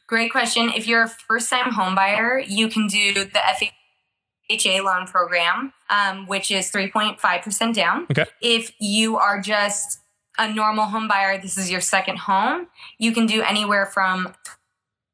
Great 0.06 0.30
question. 0.30 0.70
If 0.74 0.86
you're 0.86 1.04
a 1.04 1.08
first 1.08 1.48
time 1.48 1.72
home 1.72 1.94
buyer, 1.94 2.38
you 2.38 2.68
can 2.68 2.86
do 2.86 3.14
the 3.14 3.70
FHA 4.50 4.84
loan 4.84 5.06
program, 5.06 5.72
um, 5.88 6.26
which 6.26 6.50
is 6.50 6.70
3.5% 6.70 7.74
down. 7.74 8.06
Okay. 8.10 8.26
If 8.42 8.72
you 8.78 9.16
are 9.16 9.40
just 9.40 10.00
a 10.38 10.52
normal 10.52 10.86
home 10.86 11.08
buyer, 11.08 11.40
this 11.40 11.56
is 11.56 11.70
your 11.70 11.80
second 11.80 12.18
home, 12.18 12.66
you 12.98 13.12
can 13.12 13.26
do 13.26 13.42
anywhere 13.42 13.86
from 13.86 14.34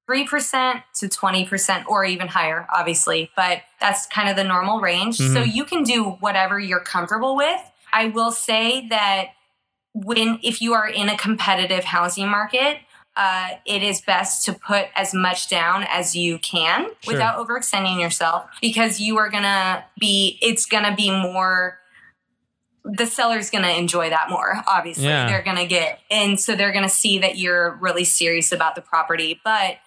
3% 0.09 0.83
to 0.95 1.07
20% 1.07 1.87
or 1.87 2.05
even 2.05 2.29
higher, 2.29 2.67
obviously, 2.75 3.31
but 3.37 3.61
that's 3.81 4.07
kind 4.07 4.29
of 4.29 4.37
the 4.37 4.45
normal 4.45 4.81
range. 4.81 5.19
Mm-hmm. 5.19 5.35
So 5.35 5.43
you 5.43 5.65
can 5.65 5.83
do 5.83 6.05
whatever 6.05 6.59
you're 6.59 6.81
comfortable 6.81 7.37
with. 7.37 7.61
I 7.93 8.07
will 8.07 8.33
say 8.33 8.89
that 8.89 9.31
when 9.95 10.39
if 10.43 10.63
you 10.63 10.75
are 10.75 10.89
in 10.89 11.09
a 11.09 11.17
competitive 11.17 11.85
housing 11.85 12.29
market, 12.29 12.79
uh, 13.19 13.49
it 13.67 13.83
is 13.83 14.01
best 14.01 14.45
to 14.45 14.53
put 14.53 14.87
as 14.95 15.13
much 15.13 15.49
down 15.49 15.85
as 15.91 16.15
you 16.15 16.39
can 16.39 16.87
sure. 17.01 17.15
without 17.15 17.45
overextending 17.45 18.01
yourself 18.01 18.49
because 18.63 19.01
you 19.01 19.19
are 19.19 19.29
gonna 19.29 19.85
be 19.99 20.39
it's 20.41 20.67
gonna 20.67 20.95
be 20.95 21.11
more 21.11 21.79
the 22.85 23.07
seller's 23.07 23.51
gonna 23.51 23.73
enjoy 23.73 24.09
that 24.09 24.31
more 24.31 24.63
obviously 24.69 25.05
yeah. 25.05 25.27
they're 25.27 25.43
gonna 25.43 25.67
get 25.67 25.99
and 26.13 26.39
so 26.39 26.55
they're 26.55 26.73
gonna 26.73 26.89
see 26.89 27.19
that 27.19 27.37
you're 27.37 27.75
really 27.81 28.05
serious 28.05 28.53
about 28.53 28.77
the 28.77 28.81
property 28.81 29.41
but 29.43 29.79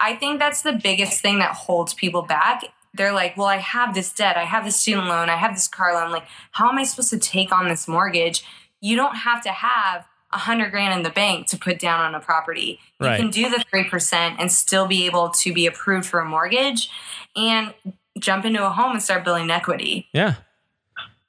i 0.00 0.14
think 0.14 0.38
that's 0.38 0.62
the 0.62 0.72
biggest 0.72 1.20
thing 1.20 1.38
that 1.38 1.52
holds 1.52 1.94
people 1.94 2.22
back 2.22 2.62
they're 2.94 3.12
like 3.12 3.36
well 3.36 3.46
i 3.46 3.56
have 3.56 3.94
this 3.94 4.12
debt 4.12 4.36
i 4.36 4.44
have 4.44 4.64
this 4.64 4.76
student 4.76 5.06
loan 5.06 5.28
i 5.28 5.36
have 5.36 5.54
this 5.54 5.68
car 5.68 5.94
loan 5.94 6.10
like 6.10 6.26
how 6.52 6.68
am 6.68 6.78
i 6.78 6.84
supposed 6.84 7.10
to 7.10 7.18
take 7.18 7.52
on 7.52 7.68
this 7.68 7.86
mortgage 7.86 8.44
you 8.80 8.96
don't 8.96 9.16
have 9.16 9.42
to 9.42 9.50
have 9.50 10.06
a 10.32 10.38
hundred 10.38 10.70
grand 10.70 10.94
in 10.94 11.02
the 11.02 11.10
bank 11.10 11.46
to 11.48 11.58
put 11.58 11.78
down 11.78 12.00
on 12.00 12.14
a 12.14 12.20
property. 12.20 12.78
You 13.00 13.06
right. 13.06 13.18
can 13.18 13.30
do 13.30 13.48
the 13.48 13.64
three 13.70 13.84
percent 13.84 14.36
and 14.38 14.50
still 14.50 14.86
be 14.86 15.06
able 15.06 15.30
to 15.30 15.52
be 15.52 15.66
approved 15.66 16.06
for 16.06 16.20
a 16.20 16.24
mortgage 16.24 16.90
and 17.34 17.72
jump 18.18 18.44
into 18.44 18.64
a 18.64 18.70
home 18.70 18.92
and 18.92 19.02
start 19.02 19.24
building 19.24 19.50
equity. 19.50 20.08
Yeah. 20.12 20.34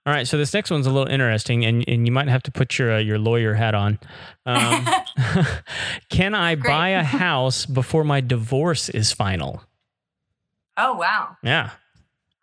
All 0.08 0.14
right, 0.14 0.26
so 0.26 0.38
this 0.38 0.54
next 0.54 0.72
one's 0.72 0.88
a 0.88 0.90
little 0.90 1.12
interesting, 1.12 1.66
and, 1.66 1.84
and 1.86 2.06
you 2.06 2.14
might 2.14 2.30
have 2.30 2.42
to 2.44 2.52
put 2.52 2.80
your 2.80 2.94
uh, 2.94 2.98
your 3.00 3.20
lawyer 3.20 3.54
hat 3.54 3.76
on. 3.76 4.00
Um, 4.46 4.88
can 6.10 6.34
I 6.34 6.56
Great. 6.56 6.72
buy 6.72 6.90
a 6.92 7.04
house 7.04 7.66
before 7.66 8.06
my 8.06 8.22
divorce 8.22 8.88
is 8.88 9.12
final? 9.12 9.62
Oh 10.78 10.94
wow! 10.94 11.36
Yeah, 11.44 11.72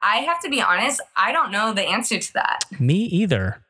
I 0.02 0.16
have 0.16 0.42
to 0.42 0.50
be 0.50 0.60
honest. 0.60 1.00
I 1.16 1.32
don't 1.32 1.50
know 1.50 1.72
the 1.72 1.80
answer 1.88 2.18
to 2.18 2.32
that. 2.34 2.66
Me 2.78 2.96
either. 2.96 3.63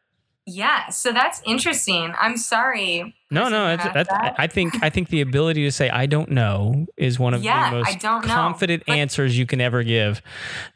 Yeah, 0.46 0.90
so 0.90 1.10
that's 1.10 1.40
interesting. 1.46 2.12
I'm 2.20 2.36
sorry. 2.36 3.14
No, 3.30 3.48
no, 3.48 3.72
it's, 3.72 3.82
that's, 3.82 4.10
that. 4.10 4.34
I 4.36 4.46
think 4.46 4.74
I 4.82 4.90
think 4.90 5.08
the 5.08 5.22
ability 5.22 5.64
to 5.64 5.72
say 5.72 5.88
I 5.88 6.04
don't 6.04 6.30
know 6.30 6.86
is 6.98 7.18
one 7.18 7.32
of 7.32 7.42
yeah, 7.42 7.70
the 7.70 7.76
most 7.78 8.00
confident 8.26 8.86
know, 8.86 8.94
answers 8.94 9.38
you 9.38 9.46
can 9.46 9.62
ever 9.62 9.82
give. 9.82 10.20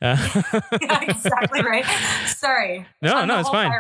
Uh, 0.01 0.17
yeah, 0.81 1.03
exactly 1.03 1.63
right. 1.63 1.85
Sorry. 2.27 2.87
No, 3.03 3.25
no, 3.25 3.39
it's 3.41 3.49
fine. 3.49 3.71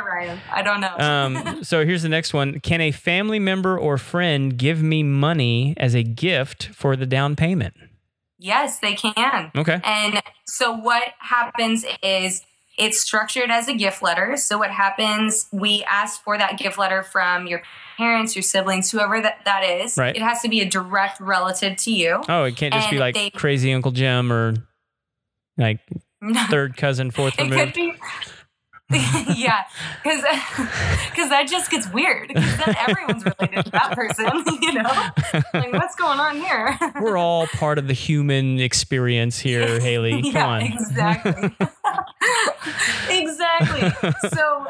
I 0.52 0.62
don't 0.62 0.80
know. 0.80 0.96
um, 0.98 1.58
so 1.64 1.84
here's 1.84 2.02
the 2.02 2.08
next 2.08 2.32
one. 2.32 2.60
Can 2.60 2.80
a 2.80 2.92
family 2.92 3.38
member 3.38 3.76
or 3.78 3.98
friend 3.98 4.56
give 4.56 4.82
me 4.82 5.02
money 5.02 5.74
as 5.76 5.94
a 5.94 6.02
gift 6.02 6.66
for 6.72 6.94
the 6.96 7.06
down 7.06 7.34
payment? 7.34 7.74
Yes, 8.38 8.78
they 8.78 8.94
can. 8.94 9.50
Okay. 9.56 9.80
And 9.82 10.22
so 10.46 10.72
what 10.72 11.02
happens 11.18 11.84
is 12.02 12.42
it's 12.78 13.00
structured 13.00 13.50
as 13.50 13.68
a 13.68 13.74
gift 13.74 14.02
letter. 14.02 14.36
So 14.36 14.58
what 14.58 14.70
happens, 14.70 15.46
we 15.52 15.84
ask 15.88 16.22
for 16.22 16.38
that 16.38 16.58
gift 16.58 16.78
letter 16.78 17.02
from 17.02 17.46
your 17.46 17.62
parents, 17.96 18.36
your 18.36 18.42
siblings, 18.42 18.90
whoever 18.90 19.20
that, 19.20 19.44
that 19.44 19.64
is. 19.64 19.96
Right. 19.96 20.14
It 20.14 20.22
has 20.22 20.40
to 20.42 20.48
be 20.48 20.60
a 20.60 20.64
direct 20.64 21.20
relative 21.20 21.76
to 21.78 21.90
you. 21.90 22.22
Oh, 22.28 22.44
it 22.44 22.56
can't 22.56 22.72
just 22.72 22.88
and 22.88 22.94
be 22.94 22.98
like 22.98 23.14
they, 23.14 23.30
crazy 23.30 23.72
Uncle 23.72 23.90
Jim 23.90 24.32
or 24.32 24.54
like 25.56 25.80
third 26.50 26.76
cousin, 26.76 27.10
fourth 27.10 27.36
removed. 27.38 27.54
It 27.54 27.64
could 27.66 27.74
be 27.74 27.92
yeah, 29.36 29.64
because 30.02 30.22
because 31.10 31.28
that 31.28 31.46
just 31.46 31.70
gets 31.70 31.92
weird. 31.92 32.28
Because 32.28 32.56
then 32.56 32.74
everyone's 32.88 33.22
related 33.22 33.66
to 33.66 33.70
that 33.72 33.92
person, 33.92 34.24
you 34.62 34.72
know. 34.72 34.90
Like, 35.52 35.74
what's 35.74 35.94
going 35.94 36.18
on 36.18 36.36
here? 36.36 36.78
We're 36.98 37.18
all 37.18 37.46
part 37.48 37.76
of 37.76 37.86
the 37.86 37.92
human 37.92 38.58
experience 38.60 39.38
here, 39.38 39.78
Haley. 39.78 40.22
Come 40.22 40.32
yeah, 40.32 40.46
on. 40.46 40.62
Exactly. 40.62 41.56
exactly. 43.10 44.10
So. 44.30 44.66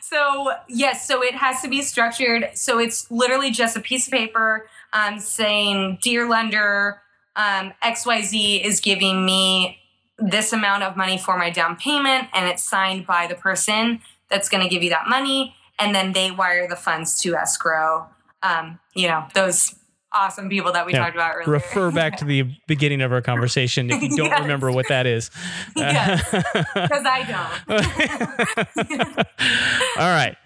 so 0.00 0.52
yes, 0.68 1.08
so 1.08 1.20
it 1.20 1.34
has 1.34 1.62
to 1.62 1.68
be 1.68 1.82
structured. 1.82 2.50
So 2.54 2.78
it's 2.78 3.10
literally 3.10 3.50
just 3.50 3.76
a 3.76 3.80
piece 3.80 4.06
of 4.06 4.12
paper 4.12 4.68
um, 4.92 5.18
saying, 5.18 5.98
"Dear 6.00 6.28
lender, 6.28 7.02
um, 7.34 7.72
XYZ 7.82 8.64
is 8.64 8.78
giving 8.78 9.24
me 9.24 9.81
this 10.30 10.52
amount 10.52 10.82
of 10.82 10.96
money 10.96 11.18
for 11.18 11.36
my 11.36 11.50
down 11.50 11.76
payment 11.76 12.28
and 12.32 12.48
it's 12.48 12.62
signed 12.62 13.06
by 13.06 13.26
the 13.26 13.34
person 13.34 14.00
that's 14.28 14.48
going 14.48 14.62
to 14.62 14.68
give 14.68 14.82
you 14.82 14.90
that 14.90 15.08
money 15.08 15.54
and 15.78 15.94
then 15.94 16.12
they 16.12 16.30
wire 16.30 16.68
the 16.68 16.76
funds 16.76 17.18
to 17.20 17.34
escrow. 17.34 18.08
Um, 18.42 18.78
you 18.94 19.08
know 19.08 19.26
those 19.34 19.76
awesome 20.14 20.48
people 20.48 20.72
that 20.72 20.86
we 20.86 20.92
yeah. 20.92 21.00
talked 21.00 21.14
about 21.14 21.34
earlier. 21.36 21.50
Refer 21.50 21.90
back 21.90 22.16
to 22.18 22.24
the 22.24 22.42
beginning 22.66 23.00
of 23.02 23.12
our 23.12 23.22
conversation 23.22 23.90
if 23.90 24.02
you 24.02 24.16
don't 24.16 24.26
yes. 24.26 24.40
remember 24.40 24.70
what 24.70 24.88
that 24.88 25.06
is. 25.06 25.30
Because 25.74 26.20
I 27.06 27.60
don't. 27.68 29.26
All 29.98 30.10
right. 30.10 30.36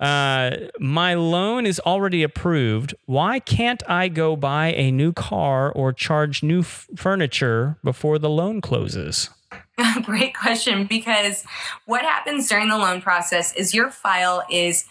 Uh, 0.00 0.68
my 0.78 1.14
loan 1.14 1.66
is 1.66 1.80
already 1.80 2.22
approved. 2.22 2.94
Why 3.06 3.40
can't 3.40 3.82
I 3.88 4.08
go 4.08 4.36
buy 4.36 4.68
a 4.72 4.90
new 4.90 5.12
car 5.12 5.72
or 5.72 5.92
charge 5.92 6.42
new 6.42 6.60
f- 6.60 6.88
furniture 6.96 7.78
before 7.82 8.18
the 8.18 8.30
loan 8.30 8.60
closes? 8.60 9.30
Great 10.02 10.36
question. 10.36 10.86
Because 10.86 11.44
what 11.86 12.02
happens 12.02 12.48
during 12.48 12.68
the 12.68 12.78
loan 12.78 13.00
process 13.00 13.52
is 13.54 13.74
your 13.74 13.90
file 13.90 14.42
is 14.50 14.84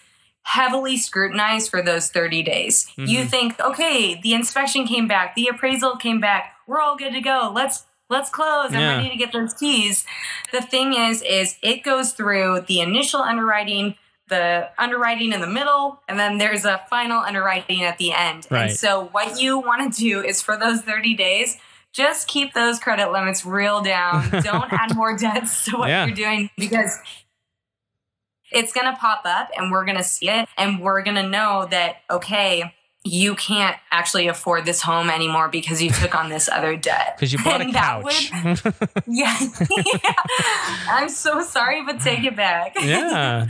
heavily 0.48 0.95
scrutinized 0.95 1.70
for 1.70 1.82
those 1.82 2.08
30 2.10 2.41
days. 2.41 2.88
Mm-hmm. 2.91 3.06
You 3.06 3.26
think, 3.26 3.60
okay, 3.60 4.18
the 4.22 4.34
inspection 4.34 4.88
came 4.88 5.06
back, 5.06 5.36
the 5.36 5.48
appraisal 5.48 5.98
came 5.98 6.22
back, 6.22 6.54
we're 6.66 6.80
all 6.80 6.95
good 6.95 7.12
to 7.12 7.20
go. 7.20 7.52
Let's 7.54 7.86
let's 8.10 8.30
close. 8.30 8.68
I'm 8.74 8.80
yeah. 8.80 8.95
ready 8.95 9.10
to 9.10 9.18
get 9.18 9.34
those 9.34 9.54
keys. 9.54 10.06
the 10.54 10.62
thing 10.62 10.93
is, 10.93 11.22
is 11.22 11.58
it 11.62 11.84
goes 11.84 12.14
through 12.14 12.62
the 12.68 12.80
initial 12.80 13.20
underwriting, 13.20 13.95
the 14.30 14.70
underwriting 14.78 15.34
in 15.34 15.41
the 15.41 15.48
middle, 15.48 16.02
and 16.08 16.18
then 16.18 16.38
there's 16.38 16.64
a 16.64 16.80
final 16.89 17.20
underwriting 17.20 17.84
at 17.84 17.98
the 17.98 18.14
end. 18.14 18.48
Right. 18.50 18.70
And 18.70 18.72
so 18.72 19.10
what 19.12 19.41
you 19.41 19.60
want 19.60 19.93
to 19.93 20.00
do 20.00 20.24
is 20.24 20.41
for 20.41 20.56
those 20.58 20.80
30 20.80 21.14
days, 21.16 21.58
just 21.91 22.30
keep 22.30 22.54
those 22.54 22.80
credit 22.80 23.12
limits 23.12 23.45
real 23.45 23.82
down. 23.82 24.30
Don't 24.43 24.72
add 24.72 24.95
more 24.95 25.18
debts 25.18 25.66
to 25.66 25.78
what 25.78 25.89
Yeah. 25.89 26.06
you're 26.06 26.16
doing 26.16 26.50
because 26.58 27.00
it's 28.52 28.74
going 28.74 28.86
to 28.91 28.98
pop 29.00 29.22
up 29.26 29.50
and 29.58 29.72
we're 29.72 29.86
going 29.86 29.98
to 29.98 30.04
see 30.04 30.30
it 30.30 30.48
and 30.58 30.80
we're 30.82 31.04
going 31.04 31.16
to 31.18 31.28
know 31.28 31.68
that, 31.70 31.98
okay, 32.10 32.74
you 33.04 33.36
can't 33.36 33.78
actually 33.91 34.28
afford 34.28 34.66
this 34.66 34.82
home 34.82 35.10
anymore 35.10 35.48
because 35.50 35.82
you 35.82 35.89
took 35.89 36.14
on 36.16 36.30
this 36.30 36.50
other 36.52 36.76
debt. 36.76 37.16
Because 37.16 37.32
you 37.32 37.39
bought 37.43 37.62
a 37.62 37.64
And 37.66 37.74
couch. 37.74 38.32
would- 38.34 38.74
yeah. 39.08 39.38
yeah. 39.70 40.14
I'm 40.89 41.10
so 41.10 41.41
sorry, 41.41 41.84
but 41.86 42.02
take 42.02 42.24
it 42.24 42.36
back. 42.36 42.76
yeah. 42.82 43.48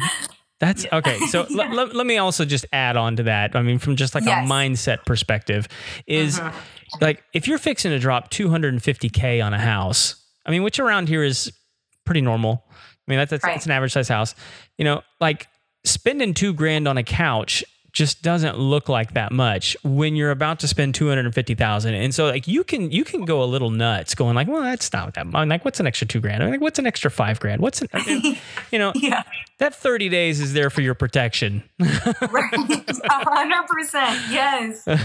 That's 0.60 0.86
okay. 0.92 1.20
So 1.28 1.46
Yeah. 1.50 1.72
let, 1.72 1.96
let 1.96 2.08
me 2.08 2.18
also 2.18 2.44
just 2.44 2.66
add 2.74 2.98
on 2.98 3.16
to 3.18 3.24
that. 3.24 3.56
I 3.56 3.62
mean, 3.62 3.78
from 3.78 3.96
just 3.96 4.16
like 4.16 4.26
Yes. 4.26 4.44
a 4.46 4.52
mindset 4.52 5.06
perspective, 5.06 5.68
is 6.08 6.40
Mhm. 6.40 6.54
like 7.00 7.24
if 7.34 7.48
you're 7.48 7.60
fixing 7.60 7.92
to 7.92 8.00
drop 8.00 8.32
250K 8.32 9.44
on 9.44 9.54
a 9.54 9.60
house, 9.60 10.16
I 10.46 10.52
mean, 10.52 10.64
which 10.64 10.80
around 10.80 11.10
here 11.10 11.24
is 11.24 11.52
pretty 12.06 12.22
normal. 12.22 12.64
I 13.08 13.12
mean, 13.12 13.20
that's, 13.20 13.32
that's 13.32 13.44
Right. 13.44 13.56
it's 13.56 13.66
an 13.66 13.72
average 13.72 13.94
size 13.94 14.10
house. 14.10 14.36
You 14.78 14.86
know, 14.86 15.02
like 15.22 15.48
spending 15.84 16.34
two 16.34 16.54
grand 16.54 16.88
on 16.88 16.98
a 16.98 17.04
couch 17.04 17.64
just 17.94 18.22
doesn't 18.22 18.60
look 18.60 18.90
like 18.90 19.14
that 19.16 19.32
much 19.32 19.76
when 19.84 20.16
you're 20.16 20.30
about 20.30 20.60
to 20.60 20.68
spend 20.68 20.94
250,000. 20.94 21.96
And 21.96 22.14
so 22.14 22.26
like 22.28 22.48
you 22.48 22.64
can 22.64 22.92
you 22.92 23.04
can 23.04 23.26
go 23.26 23.42
a 23.42 23.46
little 23.46 23.72
nuts 23.72 24.14
going 24.14 24.36
like, 24.36 24.48
well, 24.48 24.62
that's 24.62 24.94
not 24.94 25.16
that 25.16 25.26
much. 25.26 25.48
Like 25.48 25.66
what's 25.66 25.80
an 25.80 25.88
extra 25.88 26.06
2 26.06 26.20
grand? 26.20 26.44
I 26.44 26.46
mean, 26.46 26.54
like 26.56 26.62
what's 26.62 26.78
an 26.78 26.86
extra 26.86 27.10
5 27.10 27.40
grand? 27.40 27.60
What's 27.62 27.82
an 27.82 27.88
you 28.72 28.78
know, 28.78 28.92
Yeah. 28.94 29.24
that 29.58 29.74
30 29.74 30.10
days 30.10 30.40
is 30.40 30.54
there 30.54 30.70
for 30.70 30.82
your 30.82 30.94
protection. 30.94 31.64
Right. 31.80 32.54
A 32.54 33.30
hundred 33.30 33.68
percent. 33.68 34.20
Yes. 34.30 34.86
And 34.86 35.00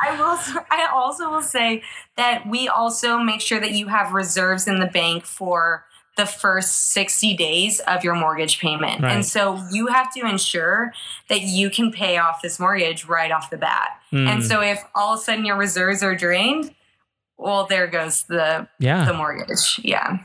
I 0.00 0.16
will 0.16 0.64
I 0.70 0.88
also 0.92 1.30
will 1.30 1.42
say 1.42 1.82
that 2.16 2.46
we 2.46 2.68
also 2.68 3.18
make 3.18 3.40
sure 3.40 3.58
that 3.58 3.72
you 3.72 3.88
have 3.88 4.12
reserves 4.12 4.68
in 4.68 4.78
the 4.78 4.86
bank 4.86 5.24
for 5.24 5.84
the 6.16 6.26
first 6.26 6.92
60 6.92 7.34
days 7.36 7.80
of 7.80 8.04
your 8.04 8.14
mortgage 8.14 8.58
payment. 8.58 9.00
Right. 9.02 9.12
And 9.12 9.24
so 9.24 9.62
you 9.70 9.86
have 9.86 10.12
to 10.14 10.26
ensure 10.28 10.92
that 11.28 11.42
you 11.42 11.70
can 11.70 11.92
pay 11.92 12.18
off 12.18 12.42
this 12.42 12.58
mortgage 12.58 13.04
right 13.06 13.30
off 13.30 13.48
the 13.50 13.56
bat. 13.56 13.90
And 14.10 14.42
Mm, 14.42 14.42
so 14.42 14.60
if 14.60 14.82
all 14.94 15.14
of 15.14 15.20
a 15.20 15.22
sudden 15.22 15.44
your 15.44 15.56
reserves 15.56 16.02
are 16.02 16.14
drained, 16.16 16.74
well 17.38 17.64
there 17.66 17.86
goes 17.86 18.24
the 18.24 18.68
yeah. 18.78 19.04
the 19.06 19.14
mortgage. 19.14 19.80
Yeah. 19.82 20.18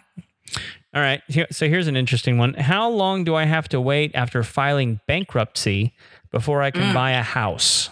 All 0.93 1.01
right. 1.01 1.21
So 1.51 1.67
here's 1.69 1.87
an 1.87 1.95
interesting 1.95 2.37
one. 2.37 2.53
How 2.55 2.89
long 2.89 3.23
do 3.23 3.35
I 3.35 3.43
have 3.45 3.67
to 3.69 3.79
wait 3.79 4.11
after 4.15 4.43
filing 4.43 4.99
bankruptcy 5.07 5.93
before 6.31 6.61
I 6.61 6.71
can 6.71 6.91
Mm. 6.91 6.93
buy 6.93 7.11
a 7.11 7.21
house? 7.21 7.89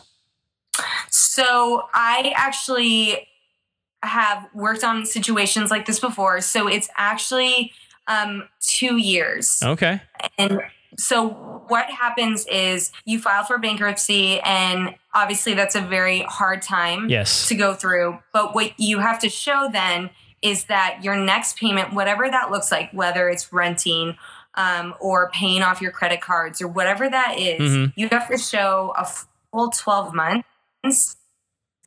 So 1.09 1.83
I 1.93 2.33
actually 2.35 3.27
have 4.01 4.47
worked 4.53 4.83
on 4.83 5.05
situations 5.05 5.71
like 5.71 5.85
this 5.85 5.99
before. 5.99 6.41
So 6.41 6.67
it's 6.67 6.89
actually 6.97 7.71
um, 8.07 8.47
two 8.61 8.97
years. 8.97 9.61
Okay. 9.63 10.01
And 10.37 10.59
so 10.97 11.29
what 11.67 11.85
happens 11.89 12.45
is 12.47 12.91
you 13.05 13.19
file 13.19 13.43
for 13.43 13.57
bankruptcy, 13.57 14.39
and 14.41 14.95
obviously 15.13 15.53
that's 15.53 15.75
a 15.75 15.81
very 15.81 16.19
hard 16.21 16.61
time 16.61 17.09
Yes. 17.09 17.47
to 17.47 17.55
go 17.55 17.73
through. 17.73 18.19
But 18.31 18.53
what 18.53 18.79
you 18.79 18.99
have 18.99 19.19
to 19.19 19.29
show 19.29 19.69
then 19.71 20.09
is 20.41 20.65
that 20.65 20.99
your 21.03 21.15
next 21.15 21.57
payment, 21.57 21.93
whatever 21.93 22.29
that 22.29 22.51
looks 22.51 22.71
like, 22.71 22.91
whether 22.91 23.29
it's 23.29 23.51
renting 23.53 24.17
um, 24.55 24.93
or 24.99 25.31
paying 25.31 25.63
off 25.63 25.81
your 25.81 25.91
credit 25.91 26.21
cards 26.21 26.61
or 26.61 26.67
whatever 26.67 27.09
that 27.09 27.39
is, 27.39 27.71
Mhm. 27.71 27.93
you 27.95 28.07
have 28.11 28.27
to 28.29 28.37
show 28.37 28.93
a 28.95 29.05
full 29.51 29.71
12 29.71 30.13
months 30.13 31.15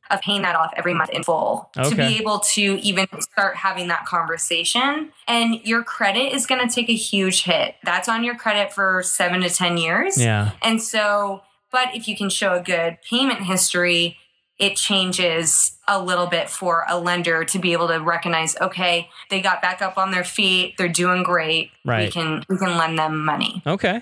of 0.09 0.21
paying 0.21 0.41
that 0.43 0.55
off 0.55 0.73
every 0.77 0.93
month 0.93 1.09
in 1.11 1.23
full 1.23 1.69
to 1.73 1.95
be 1.95 2.17
able 2.17 2.39
to 2.39 2.61
even 2.61 3.07
start 3.21 3.55
having 3.57 3.87
that 3.89 4.05
conversation. 4.05 5.11
And 5.27 5.55
your 5.65 5.83
credit 5.83 6.33
is 6.33 6.45
going 6.45 6.67
to 6.67 6.73
take 6.73 6.89
a 6.89 6.93
huge 6.95 7.43
hit. 7.43 7.75
That's 7.83 8.07
on 8.07 8.23
your 8.23 8.35
credit 8.35 8.71
for 8.73 9.03
seven 9.03 9.41
to 9.41 9.49
10 9.49 9.77
years. 9.77 10.21
Yeah. 10.21 10.51
And 10.61 10.81
so, 10.81 11.41
but 11.71 11.95
if 11.95 12.07
you 12.07 12.15
can 12.15 12.29
show 12.29 12.53
a 12.53 12.61
good 12.61 12.97
payment 13.09 13.43
history, 13.43 14.17
it 14.59 14.75
changes 14.75 15.73
a 15.87 16.01
little 16.01 16.25
bit 16.25 16.49
for 16.49 16.83
a 16.89 16.97
lender 16.99 17.43
to 17.45 17.59
be 17.59 17.73
able 17.73 17.87
to 17.89 17.97
recognize, 17.99 18.55
okay, 18.59 19.07
they 19.29 19.39
got 19.41 19.61
back 19.61 19.81
up 19.81 19.97
on 19.97 20.11
their 20.11 20.23
feet, 20.23 20.75
they're 20.77 20.87
doing 20.89 21.21
great. 21.23 21.69
We 21.85 21.91
Right. 21.91 22.11
can 22.11 22.43
we 22.49 22.57
can 22.57 22.75
lend 22.77 22.97
them 22.97 23.23
money. 23.23 23.61
Okay. 23.67 24.01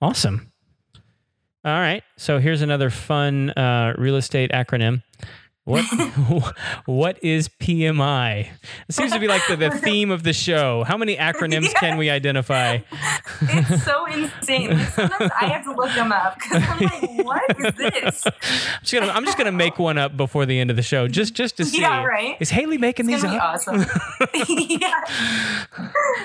Awesome. 0.00 0.52
All 1.64 1.72
right. 1.72 2.04
So 2.16 2.38
here's 2.38 2.62
another 2.62 2.90
fun 2.90 3.50
uh, 3.50 3.94
real 3.98 4.14
estate 4.16 4.52
acronym. 4.52 5.02
What 5.66 5.84
what 6.86 7.22
is 7.24 7.48
PMI? 7.48 8.48
It 8.88 8.92
seems 8.94 9.10
to 9.12 9.18
be 9.18 9.26
like 9.26 9.42
the, 9.48 9.56
the 9.56 9.70
theme 9.82 10.10
of 10.12 10.22
the 10.22 10.32
show. 10.32 10.84
How 10.84 10.96
many 10.96 11.16
acronyms 11.16 11.74
can 11.74 11.98
we 11.98 12.08
identify? 12.08 12.78
It's 13.42 13.84
so 13.84 14.06
insane. 14.06 14.70
Like, 14.78 14.88
sometimes 14.90 15.32
I 15.40 15.46
have 15.46 15.64
to 15.64 15.72
look 15.74 15.92
them 15.94 16.12
up 16.12 16.36
because 16.38 16.62
I'm 16.64 16.78
like, 16.78 17.24
what 17.26 17.42
is 17.58 17.74
this? 17.74 18.26
I'm 18.26 18.32
just 18.82 18.92
gonna 18.94 19.12
I'm 19.12 19.24
just 19.24 19.36
gonna 19.36 19.50
make 19.52 19.78
one 19.78 19.98
up 19.98 20.16
before 20.16 20.46
the 20.46 20.58
end 20.58 20.70
of 20.70 20.76
the 20.76 20.82
show, 20.82 21.08
just 21.08 21.34
just 21.34 21.56
to 21.56 21.64
see. 21.64 21.80
Yeah, 21.80 22.04
right. 22.04 22.36
Is 22.38 22.50
Haley 22.50 22.78
making 22.78 23.10
It's 23.10 23.22
these 23.22 23.24
up? 23.24 23.32
be 23.32 23.38
awesome. 23.38 23.84
yeah. 24.48 25.02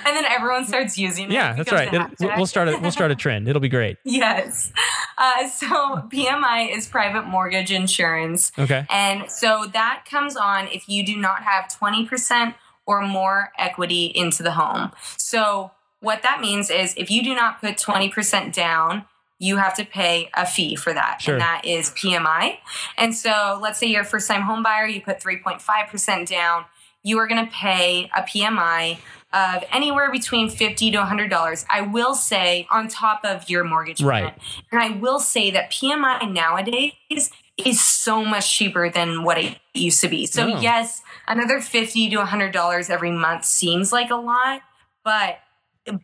And 0.06 0.16
then 0.16 0.26
everyone 0.26 0.66
starts 0.66 0.98
using 1.00 1.26
it. 1.26 1.32
Yeah, 1.32 1.54
It 1.54 1.58
that's 1.58 1.72
right. 1.72 1.92
We'll- 1.92 2.38
we'll 2.38 2.46
start 2.46 2.68
a 2.70 2.78
we'll 2.78 2.92
start 2.92 3.10
a 3.10 3.16
trend. 3.16 3.48
It'll 3.48 3.60
be 3.60 3.70
great. 3.70 3.98
Yes. 4.04 4.72
Uh, 5.18 5.48
so 5.50 5.68
PMI 6.14 6.76
is 6.76 6.88
private 6.88 7.24
mortgage 7.26 7.72
insurance. 7.72 8.52
Okay. 8.60 8.86
And 8.90 9.30
so 9.32 9.66
that 9.74 10.04
comes 10.10 10.36
on 10.36 10.68
if 10.68 10.88
you 10.88 11.06
do 11.06 11.16
not 11.18 11.44
have 11.44 11.66
20% 11.66 12.56
or 12.86 13.02
more 13.02 13.52
equity 13.58 14.06
into 14.06 14.44
the 14.44 14.52
home. 14.52 14.92
So 15.18 15.72
what 16.00 16.24
that 16.24 16.42
means 16.42 16.70
is 16.70 16.94
if 16.98 17.10
you 17.12 17.24
do 17.24 17.34
not 17.36 17.62
put 17.62 17.78
20% 17.78 18.54
down, 18.54 19.06
you 19.40 19.58
have 19.58 19.74
to 19.76 19.86
pay 19.86 20.30
a 20.36 20.46
fee 20.46 20.76
for 20.76 20.94
that. 20.94 21.22
Sure. 21.22 21.36
And 21.36 21.42
that 21.42 21.64
is 21.66 21.90
PMI. 21.92 22.58
And 22.98 23.16
so 23.16 23.60
let's 23.62 23.80
say 23.80 23.88
you're 23.88 24.02
a 24.02 24.06
first 24.06 24.28
time 24.28 24.42
home 24.44 24.62
buyer, 24.62 24.86
you 24.86 25.02
put 25.02 25.20
3.5% 25.20 26.28
down, 26.28 26.66
you 27.04 27.18
are 27.18 27.28
going 27.28 27.44
to 27.44 27.52
pay 27.52 28.10
a 28.16 28.22
PMI 28.22 29.00
of 29.34 29.64
anywhere 29.72 30.12
between 30.12 30.50
50 30.50 30.92
to 30.92 30.98
$100. 30.98 31.66
I 31.70 31.82
will 31.82 32.14
say 32.14 32.68
on 32.70 32.88
top 32.88 33.22
of 33.24 33.50
your 33.50 33.64
mortgage 33.64 34.02
Right. 34.04 34.26
payment. 34.26 34.42
And 34.72 34.82
I 34.82 34.90
will 34.90 35.20
say 35.20 35.50
that 35.52 35.72
PMI 35.72 36.32
nowadays 36.32 37.32
is 37.58 37.82
so 37.84 38.24
much 38.24 38.52
cheaper 38.52 38.90
than 38.90 39.24
what 39.24 39.38
it 39.38 39.58
used 39.74 40.02
to 40.02 40.08
be. 40.08 40.26
So 40.26 40.44
Oh. 40.54 40.60
yes, 40.62 41.02
another 41.28 41.62
50 41.62 42.10
to 42.10 42.18
$100 42.18 42.90
every 42.90 43.12
month 43.12 43.46
seems 43.46 43.92
like 43.92 44.10
a 44.10 44.16
lot, 44.16 44.62
but 45.04 45.40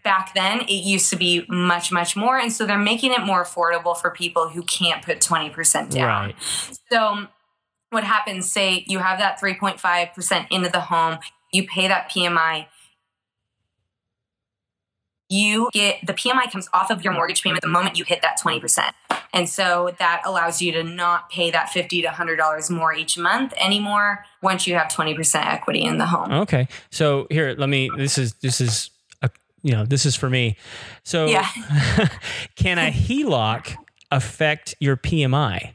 back 0.03 0.33
then 0.33 0.61
it 0.61 0.71
used 0.71 1.09
to 1.11 1.15
be 1.15 1.45
much 1.47 1.91
much 1.91 2.15
more 2.15 2.35
and 2.37 2.51
so 2.51 2.65
they're 2.65 2.79
making 2.79 3.11
it 3.11 3.21
more 3.21 3.43
affordable 3.43 3.95
for 3.95 4.09
people 4.09 4.49
who 4.49 4.63
can't 4.63 5.05
put 5.05 5.19
20% 5.19 5.91
down. 5.91 6.07
Right. 6.29 6.35
So 6.91 7.27
what 7.91 8.03
happens 8.03 8.51
say 8.51 8.83
you 8.87 8.99
have 8.99 9.19
that 9.19 9.39
3.5% 9.39 10.47
into 10.49 10.69
the 10.69 10.79
home, 10.81 11.19
you 11.53 11.67
pay 11.67 11.87
that 11.87 12.09
PMI 12.09 12.65
you 15.29 15.69
get 15.73 16.05
the 16.05 16.13
PMI 16.13 16.51
comes 16.51 16.69
off 16.73 16.89
of 16.89 17.03
your 17.03 17.13
mortgage 17.13 17.43
payment 17.43 17.61
the 17.61 17.67
moment 17.67 17.97
you 17.97 18.05
hit 18.05 18.21
that 18.21 18.39
20%. 18.39 18.91
And 19.33 19.49
so 19.49 19.93
that 19.99 20.21
allows 20.25 20.61
you 20.61 20.71
to 20.73 20.83
not 20.83 21.29
pay 21.29 21.51
that 21.51 21.69
50 21.69 22.01
to 22.01 22.07
$100 22.07 22.69
more 22.71 22.93
each 22.93 23.17
month 23.17 23.53
anymore 23.57 24.25
once 24.41 24.65
you 24.65 24.75
have 24.75 24.87
20% 24.87 25.45
equity 25.45 25.83
in 25.83 25.97
the 25.97 26.05
home. 26.05 26.31
Okay. 26.31 26.67
So 26.91 27.27
here, 27.29 27.55
let 27.57 27.69
me. 27.69 27.89
This 27.97 28.17
is 28.17 28.33
this 28.35 28.61
is 28.61 28.89
a 29.21 29.29
you 29.63 29.73
know 29.73 29.85
this 29.85 30.05
is 30.05 30.15
for 30.15 30.29
me. 30.29 30.55
So 31.03 31.25
Yeah. 31.25 31.47
can 32.55 32.77
a 32.77 32.89
HELOC 32.91 33.75
affect 34.11 34.75
your 34.79 34.95
PMI? 34.95 35.73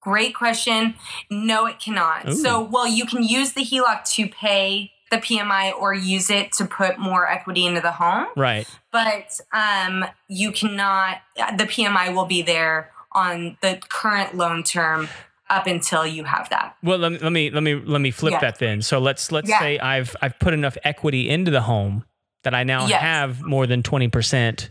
Great 0.00 0.34
question. 0.34 0.94
No, 1.30 1.66
it 1.66 1.80
cannot. 1.80 2.28
Ooh. 2.28 2.34
So, 2.34 2.62
well, 2.62 2.86
you 2.86 3.04
can 3.04 3.22
use 3.22 3.52
the 3.52 3.62
HELOC 3.62 4.04
to 4.14 4.28
pay 4.28 4.92
the 5.10 5.16
PMI 5.18 5.72
or 5.78 5.94
use 5.94 6.30
it 6.30 6.52
to 6.52 6.64
put 6.66 6.98
more 6.98 7.28
equity 7.28 7.66
into 7.66 7.80
the 7.80 7.92
home, 7.92 8.26
Right. 8.36 8.66
but 8.92 9.40
um, 9.52 10.04
you 10.28 10.52
cannot, 10.52 11.18
the 11.56 11.64
PMI 11.64 12.14
will 12.14 12.26
be 12.26 12.42
there 12.42 12.90
on 13.12 13.56
the 13.62 13.78
current 13.88 14.34
loan 14.36 14.62
term 14.62 15.08
up 15.50 15.66
until 15.66 16.06
you 16.06 16.24
have 16.24 16.50
that. 16.50 16.76
Well, 16.82 16.98
let 16.98 17.10
me 17.12 17.18
let 17.20 17.32
me 17.32 17.50
let 17.50 17.62
me 17.62 17.74
let 17.74 18.00
me 18.02 18.10
flip 18.10 18.32
Yeah. 18.32 18.40
that 18.40 18.58
then. 18.58 18.82
So 18.82 18.98
let's 18.98 19.32
let's 19.32 19.48
Yeah. 19.48 19.58
say 19.58 19.78
I've 19.78 20.14
I've 20.20 20.38
put 20.38 20.52
enough 20.52 20.76
equity 20.84 21.30
into 21.30 21.50
the 21.50 21.62
home 21.62 22.04
that 22.44 22.54
I 22.54 22.64
now 22.64 22.86
Yes. 22.86 23.00
have 23.00 23.42
more 23.42 23.66
than 23.66 23.82
twenty 23.82 24.08
percent 24.08 24.70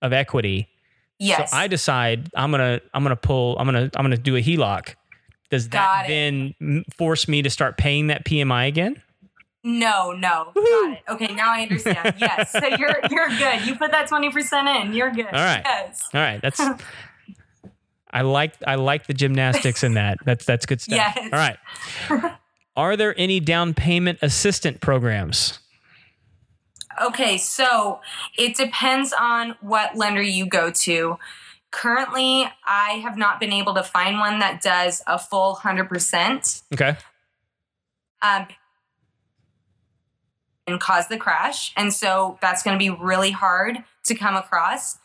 of 0.00 0.14
equity. 0.14 0.68
Yes. 1.18 1.50
So 1.50 1.56
I 1.58 1.68
decide 1.68 2.30
I'm 2.34 2.50
gonna 2.50 2.80
I'm 2.94 3.02
gonna 3.02 3.16
pull 3.16 3.58
I'm 3.58 3.66
gonna 3.66 3.90
I'm 3.94 4.02
gonna 4.04 4.16
do 4.16 4.34
a 4.36 4.40
HELOC. 4.40 4.94
Does 5.50 5.68
that 5.68 6.06
then 6.08 6.54
force 6.96 7.28
me 7.28 7.42
to 7.42 7.50
start 7.50 7.76
paying 7.76 8.06
that 8.06 8.24
PMI 8.24 8.66
again? 8.66 9.02
No, 9.66 10.12
no. 10.12 10.52
Got 10.54 10.92
it. 10.92 11.02
Okay, 11.08 11.34
now 11.34 11.52
I 11.52 11.62
understand. 11.62 12.14
Yes. 12.18 12.52
So 12.52 12.66
you're 12.66 13.00
you're 13.10 13.28
good. 13.28 13.66
You 13.66 13.76
put 13.76 13.90
that 13.90 14.08
20% 14.08 14.84
in. 14.84 14.92
You're 14.92 15.10
good. 15.10 15.26
All 15.26 15.32
right. 15.32 15.62
Yes. 15.64 16.02
All 16.12 16.20
right, 16.20 16.40
that's. 16.40 16.60
I 18.10 18.20
like 18.20 18.54
I 18.66 18.76
like 18.76 19.06
the 19.06 19.14
gymnastics 19.14 19.82
in 19.82 19.94
that. 19.94 20.18
That's 20.24 20.44
that's 20.44 20.66
good 20.66 20.80
stuff. 20.80 20.96
Yes. 20.96 21.30
All 21.32 21.38
right. 21.38 22.36
Are 22.76 22.96
there 22.96 23.18
any 23.18 23.40
down 23.40 23.74
payment 23.74 24.18
assistant 24.22 24.80
programs? 24.80 25.58
Okay, 27.02 27.38
so 27.38 28.00
it 28.38 28.56
depends 28.56 29.12
on 29.18 29.56
what 29.60 29.96
lender 29.96 30.22
you 30.22 30.46
go 30.46 30.70
to. 30.70 31.18
Currently, 31.72 32.48
I 32.64 32.90
have 33.02 33.16
not 33.16 33.40
been 33.40 33.52
able 33.52 33.74
to 33.74 33.82
find 33.82 34.18
one 34.20 34.38
that 34.38 34.62
does 34.62 35.02
a 35.08 35.18
full 35.18 35.56
100%. 35.56 36.62
Okay. 36.72 36.96
Um, 38.22 38.46
and 40.66 40.80
cause 40.80 41.08
the 41.08 41.18
crash. 41.18 41.72
And 41.76 41.92
so 41.92 42.38
that's 42.40 42.62
going 42.62 42.78
to 42.78 42.82
be 42.82 42.90
really 42.90 43.30
hard 43.30 43.78
to 44.04 44.14
come 44.14 44.34
across. 44.34 44.98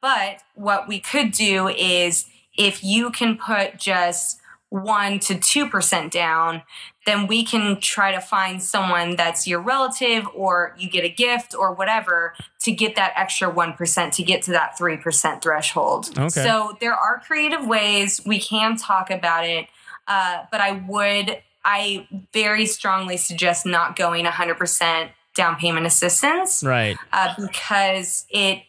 But 0.00 0.42
what 0.54 0.88
we 0.88 1.00
could 1.00 1.32
do 1.32 1.68
is 1.68 2.26
if 2.56 2.84
you 2.84 3.10
can 3.10 3.36
put 3.36 3.78
just 3.78 4.40
1 4.70 5.20
to 5.20 5.34
2% 5.34 6.10
down, 6.10 6.62
then 7.06 7.26
we 7.26 7.44
can 7.44 7.80
try 7.80 8.10
to 8.12 8.20
find 8.20 8.62
someone 8.62 9.14
that's 9.14 9.46
your 9.46 9.60
relative 9.60 10.26
or 10.34 10.74
you 10.78 10.90
get 10.90 11.04
a 11.04 11.08
gift 11.08 11.54
or 11.54 11.72
whatever 11.72 12.34
to 12.60 12.72
get 12.72 12.96
that 12.96 13.12
extra 13.14 13.50
1% 13.50 14.12
to 14.12 14.22
get 14.22 14.42
to 14.42 14.50
that 14.50 14.76
3% 14.78 15.42
threshold. 15.42 16.10
Okay. 16.18 16.28
So 16.28 16.76
there 16.80 16.94
are 16.94 17.20
creative 17.20 17.66
ways 17.66 18.20
we 18.26 18.40
can 18.40 18.76
talk 18.76 19.10
about 19.10 19.46
it, 19.46 19.66
uh, 20.08 20.44
but 20.50 20.60
I 20.60 20.72
would, 20.88 21.40
I 21.64 22.06
very 22.32 22.66
strongly 22.66 23.16
suggest 23.16 23.64
not 23.66 23.96
going 23.96 24.24
100% 24.26 25.10
down 25.34 25.56
payment 25.56 25.86
assistance 25.86 26.62
Right. 26.62 26.96
uh, 27.12 27.34
because 27.36 28.26
it, 28.30 28.60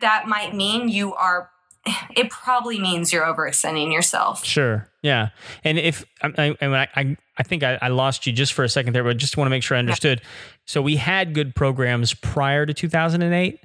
that 0.00 0.28
might 0.28 0.54
mean 0.54 0.88
you 0.88 1.14
are, 1.14 1.50
it 2.16 2.30
probably 2.30 2.78
means 2.78 3.12
you're 3.12 3.24
overextending 3.24 3.92
yourself. 3.92 4.44
Sure. 4.44 4.88
Yeah. 5.02 5.30
And 5.64 5.78
if 5.78 6.04
I, 6.22 6.54
I, 6.60 6.66
I, 6.66 6.88
I- 6.94 7.16
I 7.38 7.42
think 7.42 7.62
I, 7.62 7.78
I 7.82 7.88
lost 7.88 8.26
you 8.26 8.32
just 8.32 8.54
for 8.54 8.64
a 8.64 8.68
second 8.68 8.94
there, 8.94 9.04
but 9.04 9.18
just 9.18 9.36
want 9.36 9.44
to 9.44 9.50
make 9.50 9.62
sure 9.62 9.76
I 9.76 9.78
understood. 9.80 10.22
So 10.64 10.80
we 10.80 10.96
had 10.96 11.34
good 11.34 11.54
programs 11.54 12.14
prior 12.14 12.64
to 12.64 12.72
2008. 12.72 13.60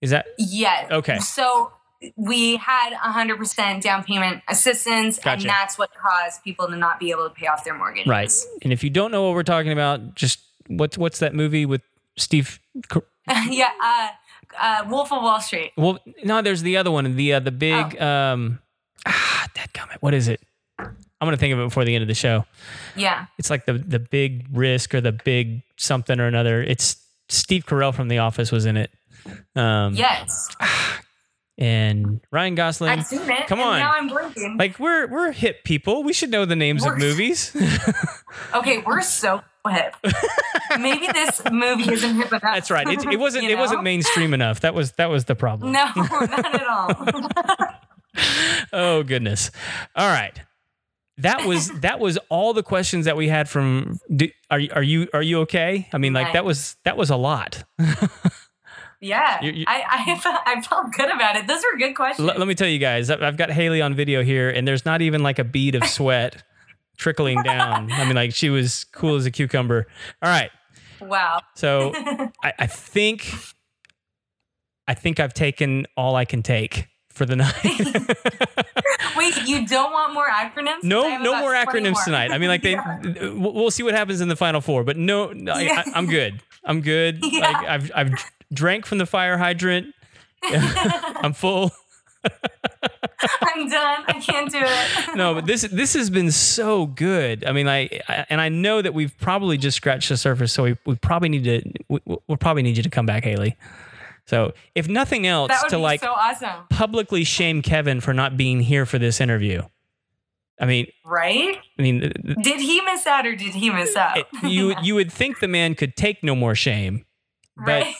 Is 0.00 0.10
that 0.12 0.24
Yes. 0.38 0.90
Okay. 0.90 1.18
So 1.18 1.70
we 2.16 2.56
had 2.56 2.92
100% 2.94 3.80
down 3.82 4.04
payment 4.04 4.42
assistance, 4.48 5.18
Gotcha. 5.18 5.42
and 5.42 5.50
that's 5.50 5.78
what 5.78 5.90
caused 5.94 6.42
people 6.42 6.66
to 6.68 6.76
not 6.76 6.98
be 6.98 7.10
able 7.10 7.28
to 7.28 7.34
pay 7.34 7.46
off 7.46 7.64
their 7.64 7.74
mortgages. 7.76 8.06
right? 8.08 8.32
And 8.62 8.72
if 8.72 8.82
you 8.84 8.90
don't 8.90 9.10
know 9.12 9.22
what 9.24 9.34
we're 9.34 9.42
talking 9.42 9.72
about, 9.72 10.14
just 10.14 10.40
what's 10.68 10.96
what's 10.98 11.18
that 11.20 11.34
movie 11.34 11.66
with 11.66 11.82
Steve? 12.16 12.58
Yeah. 13.48 13.70
Uh, 13.80 14.08
uh, 14.60 14.84
Wolf 14.88 15.12
of 15.12 15.22
Wall 15.22 15.40
Street. 15.40 15.70
Well, 15.76 16.00
no, 16.24 16.42
there's 16.42 16.62
the 16.62 16.76
other 16.76 16.90
one, 16.90 17.14
the 17.14 17.34
uh, 17.34 17.40
the 17.40 17.52
big 17.52 17.96
Oh. 18.00 18.04
um 18.06 18.58
ah, 19.06 19.46
dadgummit. 19.54 19.98
What 20.00 20.12
is 20.12 20.26
it? 20.26 20.40
I'm 20.78 20.90
gonna 21.20 21.36
think 21.36 21.52
of 21.54 21.60
it 21.60 21.64
before 21.64 21.84
the 21.84 21.94
end 21.94 22.02
of 22.02 22.08
the 22.08 22.14
show. 22.14 22.44
Yeah. 22.96 23.26
It's 23.38 23.48
like 23.48 23.64
the 23.64 23.74
the 23.74 24.00
big 24.00 24.46
risk 24.52 24.92
or 24.92 25.00
the 25.00 25.12
big 25.12 25.62
something 25.76 26.18
or 26.18 26.26
another. 26.26 26.62
It's 26.62 26.96
Steve 27.28 27.64
Carell 27.64 27.94
from 27.94 28.08
The 28.08 28.18
Office 28.18 28.50
was 28.50 28.66
in 28.66 28.76
it. 28.76 28.90
Um, 29.54 29.94
Yes. 29.94 30.48
And 31.58 32.20
Ryan 32.30 32.54
Gosling. 32.54 32.90
I've 32.90 33.06
seen 33.06 33.20
it. 33.30 33.46
Come 33.46 33.60
on. 33.60 33.78
Now 33.78 33.92
I'm 33.94 34.08
blinking. 34.08 34.56
Like 34.58 34.78
we're 34.78 35.06
we're 35.08 35.32
hip 35.32 35.64
people. 35.64 36.02
We 36.02 36.12
should 36.12 36.30
know 36.30 36.44
the 36.44 36.56
names 36.56 36.82
of 36.84 36.92
We're- 36.94 37.00
movies. 37.00 37.54
okay, 38.54 38.78
we're 38.86 39.02
so 39.02 39.42
hip. 39.68 39.94
Maybe 40.80 41.06
this 41.12 41.40
movie 41.52 41.92
isn't 41.92 42.16
hip 42.16 42.28
enough. 42.28 42.42
That's 42.42 42.70
right. 42.70 42.86
It, 42.88 43.04
it 43.12 43.18
wasn't 43.18 43.44
it 43.44 43.58
wasn't 43.58 43.82
mainstream 43.82 44.34
enough. 44.34 44.60
That 44.60 44.74
was 44.74 44.92
that 44.92 45.10
was 45.10 45.26
the 45.26 45.34
problem. 45.34 45.72
No, 45.72 45.84
not 45.96 46.54
at 46.54 46.66
all. 46.66 47.68
Oh 48.74 49.02
goodness. 49.02 49.50
All 49.96 50.08
right. 50.08 50.38
That 51.18 51.46
was 51.46 51.70
that 51.80 51.98
was 52.00 52.18
all 52.30 52.52
the 52.54 52.62
questions 52.62 53.04
that 53.04 53.16
we 53.16 53.28
had 53.28 53.48
from. 53.48 53.98
Do, 54.14 54.28
are 54.50 54.58
you- 54.58 54.70
are 54.74 54.82
you 54.82 55.08
are 55.14 55.22
you 55.22 55.40
okay? 55.40 55.88
I 55.92 55.98
mean, 55.98 56.12
like 56.12 56.32
that 56.32 56.44
was 56.44 56.76
that 56.84 56.96
was 56.96 57.10
a 57.10 57.16
lot. 57.16 57.64
Yeah. 59.02 59.42
You- 59.42 59.52
you- 59.52 59.64
I, 59.68 59.84
I, 60.06 60.18
felt, 60.22 60.36
I 60.46 60.60
felt 60.62 60.92
good 60.92 61.10
about 61.10 61.36
it. 61.36 61.46
Those 61.46 61.62
were 61.70 61.76
good 61.78 61.94
questions. 61.94 62.26
L- 62.28 62.38
let 62.38 62.48
me 62.48 62.54
tell 62.54 62.68
you 62.68 62.78
guys, 62.78 63.10
I've 63.10 63.36
got 63.36 63.50
Haley 63.50 63.82
on 63.82 63.94
video 63.94 64.22
here, 64.22 64.48
and 64.48 64.66
there's 64.66 64.86
not 64.86 65.02
even 65.02 65.22
like 65.22 65.38
a 65.38 65.44
bead 65.44 65.74
of 65.74 65.84
sweat 65.84 66.42
trickling 66.96 67.42
down. 67.42 67.92
I 67.92 68.04
mean, 68.06 68.14
like 68.16 68.34
she 68.34 68.48
was 68.48 68.84
cool 68.92 69.16
as 69.16 69.26
a 69.26 69.30
cucumber. 69.30 69.86
All 70.22 70.30
right. 70.30 70.50
wow. 71.00 71.40
So 71.56 71.92
I, 72.42 72.52
I 72.60 72.66
think 72.66 73.30
I 74.88 74.94
think 74.94 75.20
I've 75.20 75.34
taken 75.34 75.86
all 75.96 76.16
I 76.16 76.24
can 76.24 76.42
take 76.42 76.88
for 77.10 77.26
the 77.26 77.36
night. 77.36 77.54
Wait, 79.16 79.36
you 79.46 79.66
don't 79.66 79.92
want 79.92 80.14
more 80.14 80.28
acronyms? 80.28 80.82
No, 80.82 81.18
no 81.18 81.38
more 81.40 81.52
acronyms 81.52 81.92
more. 81.92 82.04
tonight. 82.04 82.30
I 82.32 82.38
mean, 82.38 82.48
like 82.48 82.62
they, 82.62 82.72
Yeah. 82.72 83.30
we'll 83.34 83.70
see 83.70 83.82
what 83.82 83.94
happens 83.94 84.20
in 84.20 84.28
the 84.28 84.36
final 84.36 84.60
four. 84.60 84.82
But 84.84 84.96
no, 84.96 85.32
no 85.32 85.52
I, 85.52 85.60
Yeah. 85.62 85.82
I, 85.86 85.92
I'm 85.94 86.06
good. 86.06 86.40
I'm 86.64 86.80
good. 86.80 87.18
Yeah. 87.22 87.40
Like 87.40 87.68
I've 87.68 87.92
I've 87.94 88.30
drank 88.52 88.86
from 88.86 88.98
the 88.98 89.06
fire 89.06 89.38
hydrant. 89.38 89.94
I'm 90.44 91.32
full. 91.32 91.70
I'm 93.42 93.68
done. 93.68 94.04
I 94.08 94.20
can't 94.20 94.50
do 94.50 94.58
it. 94.60 95.14
no, 95.16 95.34
but 95.34 95.46
this 95.46 95.62
this 95.62 95.94
has 95.94 96.10
been 96.10 96.30
so 96.30 96.86
good. 96.86 97.44
I 97.44 97.52
mean, 97.52 97.68
I, 97.68 97.88
I 98.08 98.26
and 98.28 98.40
I 98.40 98.48
know 98.48 98.82
that 98.82 98.94
we've 98.94 99.16
probably 99.18 99.56
just 99.56 99.76
scratched 99.76 100.08
the 100.08 100.16
surface. 100.16 100.52
So 100.52 100.64
we, 100.64 100.76
we 100.86 100.94
probably 100.96 101.28
need 101.28 101.44
to 101.44 101.72
we, 101.88 102.00
we'll 102.04 102.38
probably 102.38 102.62
need 102.62 102.76
you 102.76 102.82
to 102.82 102.90
come 102.90 103.06
back, 103.06 103.24
Haley. 103.24 103.56
So 104.26 104.52
if 104.74 104.88
nothing 104.88 105.26
else, 105.26 105.52
to 105.68 105.78
like 105.78 106.00
so 106.00 106.12
awesome. 106.12 106.66
publicly 106.70 107.24
shame 107.24 107.60
Kevin 107.62 108.00
for 108.00 108.14
not 108.14 108.36
being 108.36 108.60
here 108.60 108.86
for 108.86 108.98
this 108.98 109.20
interview. 109.20 109.62
I 110.60 110.66
mean, 110.66 110.86
Right? 111.04 111.56
I 111.78 111.82
mean, 111.82 112.12
Did 112.40 112.60
he 112.60 112.80
miss 112.82 113.04
out 113.06 113.26
or 113.26 113.34
did 113.34 113.54
he 113.54 113.70
miss 113.70 113.96
out? 113.96 114.18
you 114.44 114.74
you 114.80 114.94
would 114.94 115.10
think 115.10 115.40
the 115.40 115.48
man 115.48 115.74
could 115.74 115.96
take 115.96 116.22
no 116.22 116.36
more 116.36 116.54
shame, 116.54 117.04
but 117.56 117.64
right? 117.64 117.94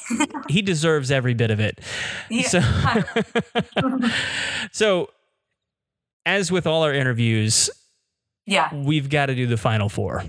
he 0.48 0.62
deserves 0.62 1.11
every 1.11 1.34
bit 1.34 1.50
of 1.50 1.61
it. 1.61 1.80
Yeah. 2.30 2.48
So, 2.48 2.61
so 4.72 5.11
as 6.24 6.50
with 6.50 6.66
all 6.66 6.82
our 6.82 6.94
interviews, 6.94 7.68
yeah. 8.46 8.74
we've 8.74 9.11
got 9.11 9.26
to 9.26 9.34
do 9.34 9.46
the 9.46 9.57
final 9.57 9.88
four. 9.88 10.24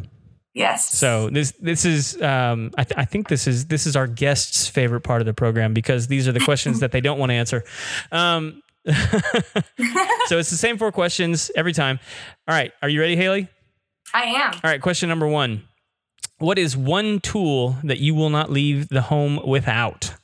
Yes. 0.54 0.90
So 0.96 1.30
this 1.30 1.52
this 1.60 1.84
is 1.84 2.22
um, 2.22 2.72
I, 2.78 2.84
th- 2.84 2.98
I 2.98 3.06
think 3.06 3.28
this 3.28 3.48
is 3.48 3.66
this 3.68 3.88
is 3.88 3.96
our 3.96 4.06
guests' 4.06 4.68
favorite 4.68 5.02
part 5.02 5.22
of 5.22 5.26
the 5.26 5.34
program 5.34 5.74
because 5.74 6.08
these 6.08 6.28
are 6.28 6.32
the 6.32 6.40
questions 6.40 6.80
that 6.82 6.92
they 6.92 7.02
don't 7.02 7.18
want 7.18 7.32
to 7.32 7.34
answer. 7.34 7.64
Um, 8.12 8.62
so 8.86 10.38
it's 10.38 10.52
the 10.52 10.58
same 10.58 10.78
four 10.78 10.92
questions 10.92 11.50
every 11.56 11.74
time. 11.74 12.00
All 12.48 12.56
right, 12.56 12.72
are 12.84 12.90
you 12.90 13.00
ready, 13.00 13.16
Haley? 13.16 13.48
I 14.14 14.24
am. 14.24 14.54
All 14.54 14.70
right, 14.70 14.82
question 14.82 15.10
number 15.10 15.28
one: 15.28 15.64
What 16.44 16.60
is 16.60 16.76
one 16.76 17.22
tool 17.22 17.78
that 17.86 18.00
you 18.00 18.14
will 18.14 18.30
not 18.30 18.52
leave 18.52 18.90
the 18.90 19.04
home 19.04 19.40
without? 19.48 20.16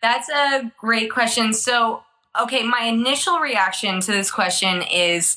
That's 0.00 0.28
a 0.28 0.70
great 0.78 1.10
question. 1.10 1.52
So, 1.52 2.04
okay, 2.40 2.62
my 2.62 2.82
initial 2.82 3.40
reaction 3.40 4.00
to 4.02 4.12
this 4.12 4.30
question 4.30 4.82
is 4.82 5.36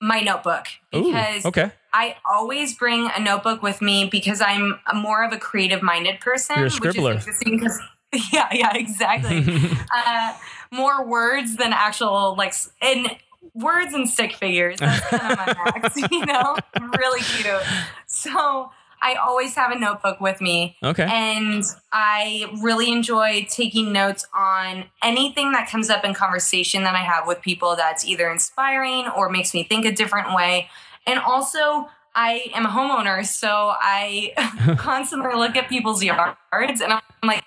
my 0.00 0.22
notebook 0.22 0.66
Ooh, 0.92 1.04
because 1.04 1.46
okay, 1.46 1.70
I 1.92 2.16
always 2.28 2.74
bring 2.74 3.08
a 3.14 3.20
notebook 3.20 3.62
with 3.62 3.80
me 3.80 4.08
because 4.10 4.40
I'm 4.40 4.80
more 4.92 5.22
of 5.22 5.32
a 5.32 5.38
creative 5.38 5.82
minded 5.82 6.18
person. 6.18 6.56
You're 6.56 6.66
a 6.66 6.70
scribbler. 6.70 7.14
Which 7.14 7.28
is 7.28 7.42
interesting 7.46 7.88
yeah, 8.32 8.48
yeah, 8.50 8.74
exactly. 8.74 9.44
uh, 9.94 10.36
more 10.72 11.06
words 11.06 11.54
than 11.54 11.72
actual, 11.72 12.34
like, 12.36 12.54
and 12.82 13.06
words 13.54 13.94
and 13.94 14.08
stick 14.08 14.32
figures. 14.32 14.80
That's 14.80 15.06
kind 15.06 15.32
of 15.32 15.38
my 15.38 15.54
max, 15.64 15.96
you 16.10 16.26
know? 16.26 16.56
Really 16.98 17.20
cute. 17.20 17.62
So 18.06 18.70
I 19.02 19.14
always 19.14 19.54
have 19.54 19.70
a 19.70 19.78
notebook 19.78 20.20
with 20.20 20.40
me. 20.40 20.76
okay, 20.82 21.04
And 21.04 21.62
I 21.92 22.46
really 22.62 22.90
enjoy 22.90 23.46
taking 23.50 23.92
notes 23.92 24.26
on 24.34 24.84
anything 25.02 25.52
that 25.52 25.68
comes 25.68 25.90
up 25.90 26.04
in 26.04 26.14
conversation 26.14 26.82
that 26.84 26.94
I 26.94 27.02
have 27.04 27.26
with 27.26 27.40
people 27.42 27.76
that's 27.76 28.04
either 28.04 28.30
inspiring 28.30 29.06
or 29.08 29.28
makes 29.28 29.54
me 29.54 29.62
think 29.64 29.84
a 29.84 29.92
different 29.92 30.34
way. 30.34 30.68
And 31.06 31.18
also, 31.18 31.88
I 32.14 32.50
am 32.54 32.64
a 32.66 32.68
homeowner, 32.70 33.24
so 33.26 33.48
I 33.78 34.32
constantly 34.78 35.34
look 35.34 35.54
at 35.56 35.68
people's 35.68 36.02
yards 36.02 36.80
and 36.80 36.92
I'm 36.92 37.02
like, 37.22 37.44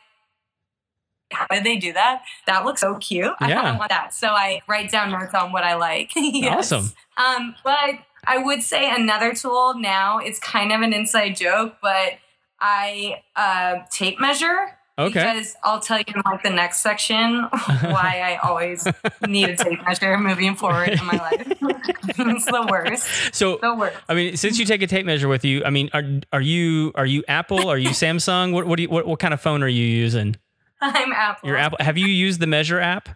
how 1.31 1.45
did 1.51 1.63
they 1.63 1.77
do 1.77 1.93
that? 1.93 2.23
That 2.47 2.65
looks 2.65 2.81
so 2.81 2.95
cute. 2.97 3.31
I 3.39 3.49
Yeah. 3.49 3.61
don't 3.63 3.77
want 3.77 3.89
that. 3.89 4.13
So 4.13 4.29
I 4.29 4.61
write 4.67 4.91
down 4.91 5.11
notes 5.11 5.33
on 5.33 5.51
what 5.51 5.63
I 5.63 5.75
like. 5.75 6.11
Yes. 6.15 6.71
Awesome. 6.71 6.91
Um, 7.17 7.55
but 7.63 7.95
I 8.25 8.37
would 8.37 8.63
say 8.63 8.93
another 8.93 9.33
tool 9.33 9.75
now, 9.77 10.19
it's 10.19 10.39
kind 10.39 10.71
of 10.71 10.81
an 10.81 10.93
inside 10.93 11.35
joke, 11.35 11.77
but 11.81 12.13
I 12.59 13.23
uh, 13.35 13.85
tape 13.91 14.19
measure 14.19 14.79
Okay. 14.99 15.13
Because 15.13 15.55
I'll 15.63 15.79
tell 15.79 15.97
you 15.97 16.03
in 16.13 16.21
like 16.25 16.43
the 16.43 16.49
next 16.49 16.81
section 16.81 17.43
why 17.43 18.21
I 18.21 18.39
always 18.43 18.85
need 19.27 19.49
a 19.49 19.55
tape 19.55 19.79
measure 19.85 20.17
moving 20.17 20.55
forward 20.55 20.89
in 20.89 21.05
my 21.05 21.13
life. 21.13 21.47
it's 21.61 22.45
the 22.45 22.67
worst. 22.69 23.07
So 23.33 23.59
The 23.61 23.75
worst. 23.75 23.95
I 24.09 24.13
mean, 24.13 24.35
since 24.35 24.59
you 24.59 24.65
take 24.65 24.81
a 24.81 24.87
tape 24.87 25.05
measure 25.05 25.29
with 25.29 25.45
you, 25.45 25.63
I 25.63 25.69
mean, 25.69 25.89
are 25.93 26.03
are 26.33 26.41
you 26.41 26.91
are 26.95 27.05
you 27.05 27.23
Apple? 27.29 27.69
Are 27.69 27.77
you 27.77 27.89
Samsung? 27.89 28.51
What 28.51 28.67
what 28.67 28.75
do 28.75 28.83
you, 28.83 28.89
what, 28.89 29.07
what 29.07 29.19
kind 29.19 29.33
of 29.33 29.39
phone 29.39 29.63
are 29.63 29.69
you 29.69 29.85
using? 29.85 30.35
I'm 30.81 31.13
Apple. 31.13 31.47
Your 31.47 31.57
Apple. 31.57 31.77
Have 31.79 31.97
you 31.97 32.07
used 32.07 32.41
the 32.41 32.47
Measure 32.47 32.79
app? 32.79 33.07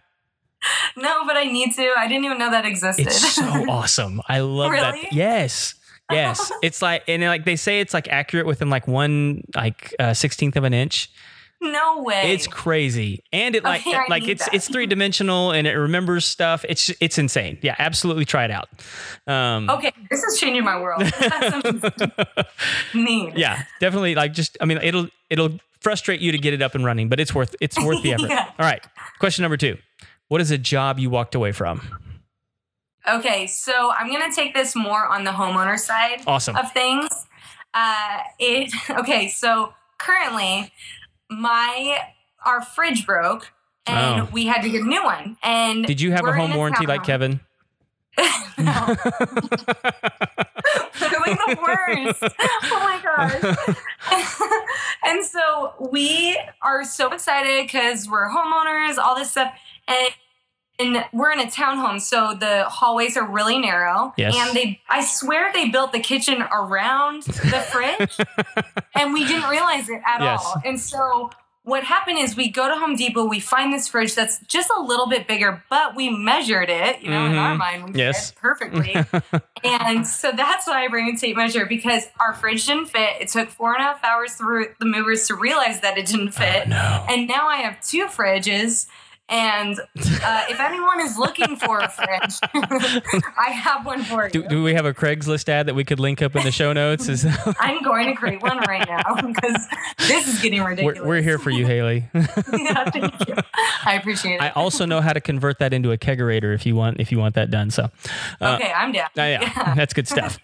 No, 0.97 1.25
but 1.25 1.35
I 1.37 1.43
need 1.45 1.73
to. 1.75 1.93
I 1.97 2.07
didn't 2.07 2.25
even 2.25 2.37
know 2.37 2.51
that 2.51 2.65
existed. 2.65 3.07
It's 3.07 3.33
so 3.35 3.43
awesome. 3.69 4.21
I 4.29 4.39
love 4.41 4.71
Really? 4.71 5.01
that. 5.03 5.13
Yes. 5.13 5.75
Yes. 6.11 6.51
It's 6.63 6.81
like 6.81 7.03
and 7.07 7.23
like 7.23 7.45
they 7.45 7.55
say 7.55 7.79
it's 7.79 7.93
like 7.93 8.07
accurate 8.07 8.45
within 8.45 8.69
like 8.69 8.87
one 8.87 9.43
like 9.55 9.93
uh, 9.99 10.13
sixteenth 10.13 10.55
of 10.55 10.63
an 10.63 10.73
inch. 10.73 11.09
no 11.61 12.01
way. 12.03 12.33
It's 12.33 12.45
crazy, 12.45 13.23
and 13.31 13.55
it 13.55 13.63
like 13.63 13.81
Okay, 13.87 13.95
I 13.95 14.05
like 14.09 14.27
it's 14.27 14.45
that. 14.45 14.53
it's 14.53 14.67
three 14.69 14.85
dimensional 14.85 15.51
and 15.51 15.65
it 15.65 15.73
remembers 15.75 16.25
stuff. 16.25 16.65
It's 16.67 16.91
it's 16.99 17.17
insane. 17.17 17.57
Yeah, 17.61 17.75
absolutely 17.79 18.25
try 18.25 18.43
it 18.45 18.51
out. 18.51 18.67
Um, 19.27 19.69
okay. 19.69 19.91
This 20.11 20.23
is 20.23 20.39
changing 20.39 20.63
my 20.65 20.79
world. 20.79 21.01
Neat. 22.93 23.37
yeah, 23.37 23.63
definitely. 23.79 24.15
Like 24.15 24.33
just 24.33 24.57
I 24.61 24.65
mean 24.65 24.77
it'll 24.81 25.07
it'll 25.29 25.57
frustrate 25.81 26.21
you 26.21 26.31
to 26.31 26.37
get 26.37 26.53
it 26.53 26.61
up 26.61 26.75
and 26.75 26.85
running, 26.85 27.09
but 27.09 27.19
it's 27.19 27.33
worth 27.33 27.55
it's 27.61 27.77
worth 27.83 28.03
the 28.03 28.13
effort. 28.13 28.29
Yeah. 28.29 28.45
All 28.59 28.65
right. 28.65 28.83
Question 29.19 29.43
number 29.43 29.57
two: 29.57 29.77
What 30.33 30.41
is 30.41 30.49
a 30.49 30.57
job 30.57 30.97
you 30.97 31.11
walked 31.11 31.35
away 31.35 31.51
from? 31.51 31.79
Okay, 33.07 33.45
so 33.45 33.91
I'm 33.95 34.11
gonna 34.11 34.33
take 34.33 34.55
this 34.55 34.75
more 34.75 35.05
on 35.05 35.25
the 35.25 35.29
homeowner 35.29 35.77
side 35.77 36.23
Awesome. 36.25 36.55
of 36.55 36.71
things. 36.73 37.07
Uh, 37.71 38.17
it 38.39 38.73
okay. 38.89 39.27
So 39.27 39.75
currently, 39.99 40.73
my 41.29 41.99
our 42.43 42.63
fridge 42.63 43.05
broke, 43.05 43.51
and 43.85 44.21
Oh. 44.21 44.29
we 44.33 44.47
had 44.47 44.63
to 44.63 44.71
get 44.71 44.81
a 44.81 44.87
new 44.87 45.03
one. 45.03 45.37
And 45.43 45.85
Did 45.85 46.01
you 46.01 46.13
have 46.13 46.25
a 46.25 46.33
home 46.33 46.55
warranty 46.55 46.87
like. 46.87 47.03
Kevin? 47.03 47.39
no, 48.17 48.23
literally 50.99 51.35
the 51.35 51.57
worst. 51.61 52.23
Oh 52.63 52.79
my 52.81 52.99
gosh. 53.03 53.55
and 55.05 55.23
so 55.23 55.73
we 55.91 56.39
are 56.63 56.83
so 56.83 57.11
excited 57.13 57.67
because 57.67 58.09
we're 58.09 58.29
homeowners, 58.31 58.97
all 58.97 59.15
this 59.15 59.29
stuff. 59.29 59.53
And 59.87 60.07
and 60.79 61.05
we're 61.13 61.31
in 61.31 61.39
a 61.39 61.45
townhome, 61.45 62.01
so 62.01 62.33
the 62.33 62.63
hallways 62.65 63.15
are 63.17 63.25
really 63.29 63.59
narrow. 63.59 64.13
Yes. 64.17 64.35
And 64.35 64.55
they 64.55 64.81
I 64.89 65.03
swear 65.05 65.51
they 65.53 65.69
built 65.69 65.91
the 65.91 65.99
kitchen 65.99 66.41
around 66.51 67.23
the 67.23 67.59
fridge 67.71 68.17
and 68.95 69.13
we 69.13 69.25
didn't 69.25 69.49
realize 69.49 69.89
it 69.89 70.01
at 70.05 70.21
Yes. 70.21 70.43
all. 70.45 70.61
And 70.65 70.79
so 70.79 71.29
what 71.65 71.83
happened 71.85 72.17
is 72.19 72.35
we 72.35 72.49
go 72.51 72.67
to 72.67 72.75
Home 72.75 72.95
Depot, 72.97 73.23
we 73.25 73.39
find 73.39 73.71
this 73.71 73.87
fridge 73.87 74.15
that's 74.15 74.39
just 74.47 74.69
a 74.75 74.81
little 74.81 75.07
bit 75.07 75.27
bigger, 75.29 75.63
but 75.69 75.95
we 75.95 76.09
measured 76.09 76.69
it, 76.69 77.01
you 77.01 77.09
know, 77.09 77.25
in 77.25 77.35
our 77.37 77.53
Mhm. 77.55 77.57
mind, 77.57 77.83
we 77.93 77.97
Yes. 77.99 78.31
it 78.31 78.35
perfectly. 78.35 78.93
and 79.63 80.05
so 80.05 80.31
that's 80.33 80.67
why 80.67 80.83
I 80.83 80.87
bring 80.89 81.07
a 81.13 81.17
tape 81.17 81.37
measure 81.37 81.65
because 81.65 82.09
our 82.19 82.33
fridge 82.33 82.65
didn't 82.65 82.87
fit. 82.87 83.21
It 83.21 83.29
took 83.29 83.49
four 83.49 83.73
and 83.73 83.81
a 83.81 83.85
half 83.85 84.03
hours 84.03 84.35
for 84.35 84.75
the 84.79 84.85
movers 84.85 85.25
to 85.27 85.35
realize 85.35 85.79
that 85.81 85.97
it 85.97 86.05
didn't 86.07 86.31
fit. 86.31 86.63
Oh, 86.65 86.69
no. 86.69 87.05
And 87.09 87.27
now 87.29 87.47
I 87.47 87.57
have 87.57 87.79
two 87.81 88.07
fridges. 88.07 88.87
And 89.29 89.79
uh, 89.79 90.45
if 90.49 90.59
anyone 90.59 90.99
is 91.01 91.17
looking 91.17 91.55
for 91.55 91.79
a 91.79 91.87
fridge, 91.89 92.35
I 93.39 93.51
have 93.51 93.85
one 93.85 94.03
for 94.03 94.25
you. 94.25 94.29
Do, 94.29 94.47
do 94.47 94.63
we 94.63 94.73
have 94.73 94.85
a 94.85 94.93
Craigslist 94.93 95.47
ad 95.49 95.67
that 95.67 95.73
we 95.75 95.83
could 95.85 95.99
link 95.99 96.21
up 96.21 96.35
in 96.35 96.43
the 96.43 96.51
show 96.51 96.73
notes? 96.73 97.07
Is 97.07 97.25
I'm 97.59 97.81
going 97.83 98.07
to 98.07 98.15
create 98.15 98.41
one 98.41 98.57
right 98.59 98.87
now 98.87 99.15
because 99.27 99.67
this 100.07 100.27
is 100.27 100.41
getting 100.41 100.61
ridiculous. 100.61 100.99
we're, 100.99 101.07
we're 101.07 101.21
here 101.21 101.39
for 101.39 101.49
you, 101.51 101.65
Haley. 101.65 102.05
yeah, 102.13 102.89
thank 102.91 103.27
you. 103.27 103.35
I 103.85 103.95
appreciate 103.95 104.35
it. 104.35 104.41
I 104.41 104.49
also 104.49 104.85
know 104.85 104.99
how 105.01 105.13
to 105.13 105.21
convert 105.21 105.57
that 105.59 105.73
into 105.73 105.91
a 105.93 105.97
kegerator 105.97 106.53
if 106.53 106.65
you 106.65 106.75
want 106.75 106.99
if 106.99 107.11
you 107.11 107.17
want 107.17 107.35
that 107.35 107.49
done. 107.49 107.71
So, 107.71 107.89
uh, 108.41 108.57
okay, 108.59 108.71
I'm 108.73 108.91
down. 108.91 109.05
uh, 109.17 109.21
yeah, 109.21 109.73
that's 109.73 109.93
good 109.93 110.07
stuff. 110.07 110.37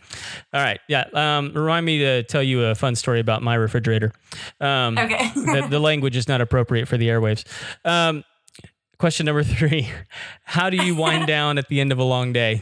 All 0.53 0.61
right, 0.63 0.79
yeah. 0.87 1.05
Um, 1.13 1.51
remind 1.53 1.85
me 1.85 1.99
to 1.99 2.23
tell 2.23 2.41
you 2.43 2.63
a 2.63 2.75
fun 2.75 2.95
story 2.95 3.19
about 3.19 3.43
my 3.43 3.55
refrigerator. 3.55 4.13
Um, 4.61 4.97
Okay. 4.97 5.31
the, 5.35 5.67
the 5.69 5.79
language 5.79 6.15
is 6.15 6.27
not 6.27 6.39
appropriate 6.41 6.87
for 6.87 6.97
the 6.97 7.09
airwaves. 7.09 7.43
Um, 7.83 8.23
question 8.99 9.25
number 9.25 9.43
three: 9.43 9.89
How 10.43 10.69
do 10.69 10.77
you 10.77 10.95
wind 10.95 11.25
down 11.35 11.57
at 11.57 11.67
the 11.69 11.79
end 11.81 11.91
of 11.91 11.97
a 11.97 12.03
long 12.03 12.31
day? 12.33 12.61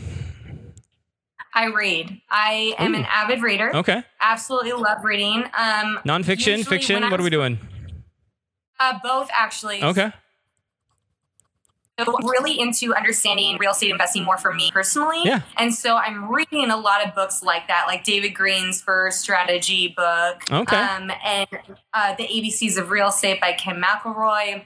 I 1.54 1.66
read. 1.68 2.22
I 2.30 2.76
am 2.78 2.94
an 2.94 3.06
avid 3.10 3.42
reader. 3.42 3.76
Okay, 3.76 4.04
Absolutely 4.22 4.74
love 4.74 5.04
reading. 5.04 5.44
Um, 5.58 6.00
nonfiction, 6.06 6.66
fiction. 6.66 7.02
What 7.10 7.20
are 7.20 7.24
we 7.24 7.30
doing? 7.32 7.60
uh, 8.80 9.00
both 9.02 9.28
actually. 9.34 9.82
Okay, 9.84 10.12
So 12.00 12.16
I'm 12.16 12.28
really 12.28 12.60
into 12.60 12.94
understanding 12.94 13.58
real 13.58 13.72
estate 13.72 13.90
investing 13.90 14.24
more 14.24 14.38
for 14.38 14.54
me 14.54 14.70
personally. 14.72 15.22
Yeah. 15.26 15.42
And 15.58 15.74
so 15.74 15.96
I'm 15.96 16.32
reading 16.32 16.70
a 16.70 16.78
lot 16.78 17.04
of 17.04 17.16
books 17.16 17.42
like 17.42 17.68
that, 17.70 17.86
like 17.88 18.04
David 18.04 18.36
Greene's 18.36 18.80
first 18.84 19.22
strategy 19.22 19.88
book. 19.98 20.44
Okay. 20.52 20.76
Um, 20.78 21.12
and 21.26 21.48
uh, 21.92 22.14
The 22.14 22.28
ABCs 22.28 22.78
of 22.78 22.92
Real 22.92 23.08
Estate 23.08 23.42
by 23.42 23.54
Ken 23.54 23.82
McElroy. 23.82 24.64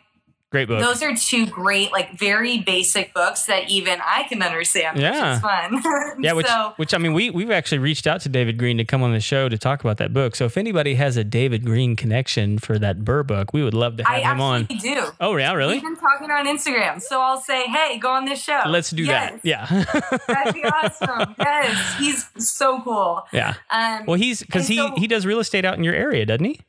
Great 0.51 0.67
book. 0.67 0.81
Those 0.81 1.01
are 1.01 1.15
two 1.15 1.45
great, 1.45 1.93
like 1.93 2.11
very 2.19 2.59
basic 2.59 3.13
books 3.13 3.45
that 3.45 3.69
even 3.69 3.99
I 4.05 4.23
can 4.23 4.41
understand, 4.43 4.99
Yeah. 4.99 5.29
which 5.29 5.35
is 5.37 5.41
fun. 5.41 5.81
Yeah, 6.23 6.33
which 6.33 6.45
so, 6.45 6.73
which 6.75 6.93
I 6.93 6.97
mean, 6.97 7.13
we 7.13 7.29
we've 7.29 7.49
actually 7.51 7.77
reached 7.77 8.05
out 8.05 8.19
to 8.21 8.29
David 8.29 8.57
Greene 8.57 8.77
to 8.77 8.83
come 8.83 9.01
on 9.01 9.13
the 9.13 9.21
show 9.21 9.47
to 9.47 9.57
talk 9.57 9.79
about 9.79 9.95
that 9.97 10.13
book. 10.13 10.35
So 10.35 10.43
if 10.43 10.57
anybody 10.57 10.95
has 10.95 11.15
a 11.15 11.23
David 11.23 11.63
Greene 11.65 11.95
connection 11.95 12.59
for 12.59 12.77
that 12.79 12.99
BRRRR 12.99 13.27
book, 13.27 13.53
we 13.53 13.63
would 13.63 13.73
love 13.73 13.95
to 13.97 14.03
have 14.03 14.13
I 14.13 14.29
him 14.29 14.41
on. 14.41 14.55
I 14.55 14.73
actually 14.73 14.77
do. 14.79 15.05
Oh 15.21 15.37
yeah, 15.37 15.53
really? 15.53 15.75
We've 15.75 15.83
been 15.83 15.95
talking 15.95 16.29
on 16.29 16.45
Instagram, 16.45 17.01
so 17.01 17.21
I'll 17.21 17.39
say, 17.39 17.63
"Hey, 17.67 17.97
go 17.97 18.09
on 18.11 18.25
this 18.25 18.43
show." 18.43 18.61
Let's 18.67 18.89
do 18.91 19.03
Yes, 19.03 19.31
that. 19.31 19.45
Yeah, 19.45 19.65
That'd 20.27 20.53
be 20.53 20.65
awesome. 20.65 21.33
Yes, 21.39 21.95
he's 21.97 22.27
so 22.53 22.81
cool. 22.81 23.23
yeah. 23.31 23.53
Um, 23.69 24.05
Well, 24.05 24.17
he's 24.17 24.41
because 24.43 24.67
he 24.67 24.75
so- 24.75 24.95
he 24.97 25.07
does 25.07 25.25
real 25.25 25.39
estate 25.39 25.63
out 25.63 25.77
in 25.77 25.85
your 25.85 25.95
area, 25.95 26.25
doesn't 26.25 26.43
he? 26.43 26.59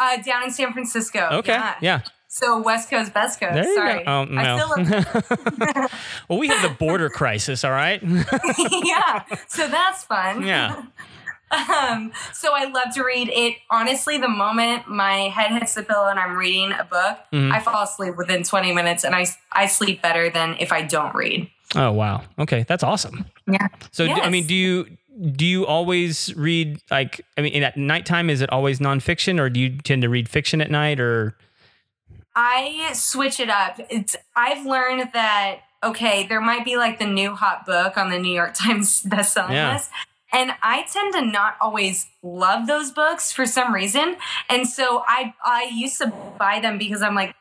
uh, 0.00 0.16
down 0.22 0.42
in 0.42 0.50
San 0.50 0.72
Francisco. 0.72 1.28
Okay, 1.32 1.52
Yeah. 1.52 1.74
yeah. 1.80 2.00
So 2.34 2.60
West 2.60 2.90
Coast, 2.90 3.14
Best 3.14 3.38
Coast. 3.38 3.54
There 3.54 3.74
Sorry. 3.76 4.02
Oh, 4.08 4.26
I 4.28 4.56
still 4.56 4.76
no. 4.76 5.04
love 5.62 5.92
well, 6.28 6.38
we 6.40 6.48
have 6.48 6.68
the 6.68 6.76
border 6.76 7.08
crisis. 7.08 7.62
All 7.62 7.70
right. 7.70 8.02
yeah. 8.82 9.22
So 9.46 9.68
that's 9.68 10.02
fun. 10.04 10.44
Yeah. 10.44 10.82
Um, 11.52 12.10
so 12.32 12.52
I 12.52 12.64
love 12.64 12.92
to 12.94 13.04
read 13.04 13.28
it. 13.28 13.58
Honestly, 13.70 14.18
the 14.18 14.26
moment 14.28 14.88
my 14.88 15.28
head 15.28 15.52
hits 15.52 15.74
the 15.74 15.84
pillow 15.84 16.08
and 16.08 16.18
I'm 16.18 16.36
reading 16.36 16.72
a 16.72 16.82
book, 16.82 17.18
Mhm. 17.32 17.52
I 17.52 17.60
fall 17.60 17.84
asleep 17.84 18.16
within 18.16 18.42
20 18.42 18.72
minutes, 18.72 19.04
and 19.04 19.14
I 19.14 19.26
I 19.52 19.66
sleep 19.66 20.02
better 20.02 20.30
than 20.30 20.56
if 20.58 20.72
I 20.72 20.82
don't 20.82 21.14
read. 21.14 21.48
Oh 21.76 21.92
wow. 21.92 22.22
Okay, 22.40 22.64
that's 22.66 22.82
awesome. 22.82 23.26
Yeah. 23.46 23.68
So 23.92 24.04
do- 24.06 24.20
I 24.20 24.30
mean, 24.30 24.48
do 24.48 24.54
you 24.54 24.96
do 25.30 25.46
you 25.46 25.64
always 25.64 26.34
read 26.34 26.80
like 26.90 27.20
I 27.38 27.42
mean 27.42 27.62
at 27.62 27.76
nighttime? 27.76 28.30
Is 28.30 28.40
it 28.40 28.50
always 28.50 28.80
nonfiction, 28.80 29.38
or 29.38 29.48
do 29.48 29.60
you 29.60 29.78
tend 29.78 30.02
to 30.02 30.08
read 30.08 30.28
fiction 30.28 30.60
at 30.60 30.72
night? 30.72 30.98
Or 30.98 31.36
I 32.36 32.92
switch 32.94 33.38
it 33.40 33.48
up. 33.50 33.80
It's 33.90 34.16
I've 34.36 34.66
learned 34.66 35.10
that 35.12 35.60
okay, 35.82 36.26
there 36.26 36.40
might 36.40 36.64
be 36.64 36.76
like 36.76 36.98
the 36.98 37.06
new 37.06 37.34
hot 37.34 37.66
book 37.66 37.98
on 37.98 38.10
the 38.10 38.18
New 38.18 38.32
York 38.32 38.54
Times 38.64 39.02
bestselling 39.02 39.50
Yeah. 39.52 39.74
list. 39.74 39.90
And 40.32 40.50
I 40.62 40.82
tend 40.90 41.12
to 41.14 41.20
not 41.24 41.56
always 41.60 42.06
love 42.22 42.66
those 42.66 42.90
books 42.90 43.30
for 43.32 43.46
some 43.46 43.72
reason. 43.72 44.16
And 44.48 44.66
so 44.68 45.04
I 45.06 45.34
I 45.44 45.70
used 45.72 45.98
to 45.98 46.12
buy 46.38 46.60
them 46.60 46.78
because 46.78 47.02
I'm 47.02 47.14
like 47.14 47.34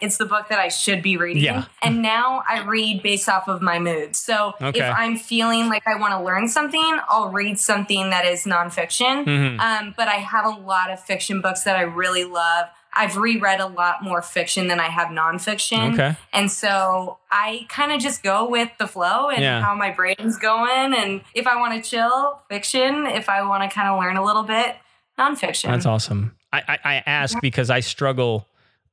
it's 0.00 0.16
the 0.16 0.24
book 0.24 0.48
that 0.48 0.58
I 0.58 0.68
should 0.68 1.02
be 1.02 1.18
reading. 1.18 1.44
Yeah. 1.44 1.64
And 1.82 2.00
now 2.00 2.42
I 2.48 2.62
read 2.62 3.02
based 3.02 3.28
off 3.28 3.48
of 3.48 3.60
my 3.60 3.78
mood. 3.78 4.16
So 4.16 4.54
Okay. 4.60 4.80
if 4.80 4.84
I'm 4.96 5.16
feeling 5.18 5.68
like 5.68 5.86
I 5.86 5.96
want 5.96 6.14
to 6.14 6.22
learn 6.24 6.48
something, 6.48 6.98
I'll 7.08 7.28
read 7.28 7.60
something 7.60 8.08
that 8.08 8.24
is 8.24 8.44
nonfiction. 8.44 9.26
Mhm. 9.26 9.60
Um, 9.60 9.94
but 9.98 10.08
I 10.08 10.14
have 10.14 10.46
a 10.46 10.58
lot 10.58 10.90
of 10.90 11.04
fiction 11.04 11.42
books 11.42 11.64
that 11.64 11.76
I 11.76 11.82
really 11.82 12.24
love. 12.24 12.68
I've 12.92 13.16
reread 13.16 13.60
a 13.60 13.66
lot 13.66 14.02
more 14.02 14.20
fiction 14.22 14.66
than 14.68 14.80
I 14.80 14.86
have 14.88 15.08
nonfiction. 15.08 15.92
okay, 15.94 16.16
And 16.32 16.50
so 16.50 17.18
I 17.30 17.66
kind 17.68 17.92
of 17.92 18.00
just 18.00 18.22
go 18.22 18.48
with 18.48 18.68
the 18.78 18.86
flow 18.88 19.28
and 19.28 19.42
Yeah. 19.42 19.60
how 19.62 19.74
my 19.74 19.90
brain's 19.90 20.36
going. 20.38 20.94
And 20.94 21.20
if 21.34 21.46
I 21.46 21.56
want 21.56 21.82
to 21.82 21.88
chill, 21.88 22.40
fiction. 22.48 23.06
If 23.06 23.28
I 23.28 23.42
want 23.42 23.62
to 23.62 23.74
kind 23.74 23.88
of 23.88 23.98
learn 24.00 24.16
a 24.16 24.24
little 24.24 24.42
bit, 24.42 24.76
nonfiction. 25.18 25.68
that's 25.70 25.86
awesome. 25.86 26.34
I 26.52 26.62
I, 26.66 26.78
I 26.84 26.94
ask 27.06 27.40
because 27.40 27.70
I 27.70 27.80
struggle 27.80 28.46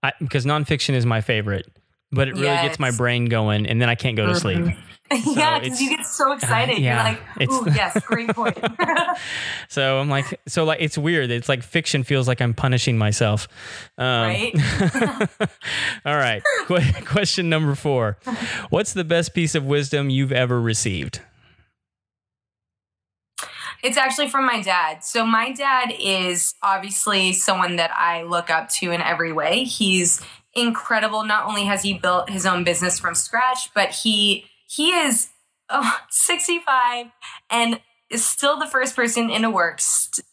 I, 0.04 0.14
because 0.20 0.46
nonfiction 0.46 0.94
is 0.94 1.06
my 1.06 1.22
favorite, 1.22 1.66
but 2.12 2.28
it 2.28 2.34
really 2.36 2.46
gets 2.46 2.80
my 2.80 2.92
brain 2.92 3.26
going, 3.26 3.66
and 3.68 3.82
then 3.82 3.90
I 3.90 3.96
can't 3.96 4.16
go 4.18 4.28
to 4.28 4.36
sleep. 4.36 4.66
yeah, 5.26 5.60
because 5.60 5.82
you 5.82 5.90
get 5.96 6.06
so 6.06 6.34
excited. 6.34 6.80
yeah, 6.80 6.96
You're 7.12 7.14
like, 7.14 7.22
it's- 7.42 7.62
ooh, 7.62 7.72
yes, 7.74 8.06
great 8.06 8.30
point. 8.30 8.58
So 9.70 10.00
I'm 10.00 10.10
like, 10.10 10.40
so 10.48 10.64
like 10.64 10.80
it's 10.82 10.98
weird. 10.98 11.30
It's 11.32 11.50
like 11.50 11.62
fiction 11.64 12.04
feels 12.04 12.28
like 12.28 12.42
I'm 12.42 12.54
punishing 12.54 12.98
myself. 12.98 13.48
Um, 13.98 14.06
Right? 14.28 14.54
all 16.06 16.16
right. 16.16 16.42
Qu- 16.66 16.80
question 17.06 17.50
number 17.50 17.76
four. 17.76 18.18
What's 18.70 18.94
the 18.94 19.04
best 19.04 19.34
piece 19.34 19.56
of 19.56 19.66
wisdom 19.66 20.10
you've 20.10 20.32
ever 20.32 20.60
received? 20.62 21.22
It's 23.84 23.98
actually 23.98 24.30
from 24.30 24.46
my 24.46 24.62
dad. 24.62 25.04
So 25.04 25.26
my 25.26 25.52
dad 25.52 25.94
is 26.00 26.56
obviously 26.64 27.34
someone 27.34 27.76
that 27.76 27.92
I 27.96 28.24
look 28.24 28.50
up 28.50 28.70
to 28.70 28.92
in 28.92 29.02
every 29.02 29.32
way. 29.32 29.64
He's 29.66 30.22
incredible. 30.58 31.24
Not 31.24 31.46
only 31.46 31.66
has 31.66 31.84
he 31.84 31.94
built 31.94 32.30
his 32.30 32.46
own 32.46 32.64
business 32.64 33.00
from 33.00 33.16
scratch, 33.16 33.74
but 33.74 33.92
he 33.92 34.46
he 34.68 34.92
is 34.92 35.30
oh, 35.70 36.00
65 36.10 37.08
and 37.50 37.80
is 38.10 38.26
still 38.26 38.58
the 38.58 38.66
first 38.66 38.96
person 38.96 39.30
into 39.30 39.50
work. 39.50 39.82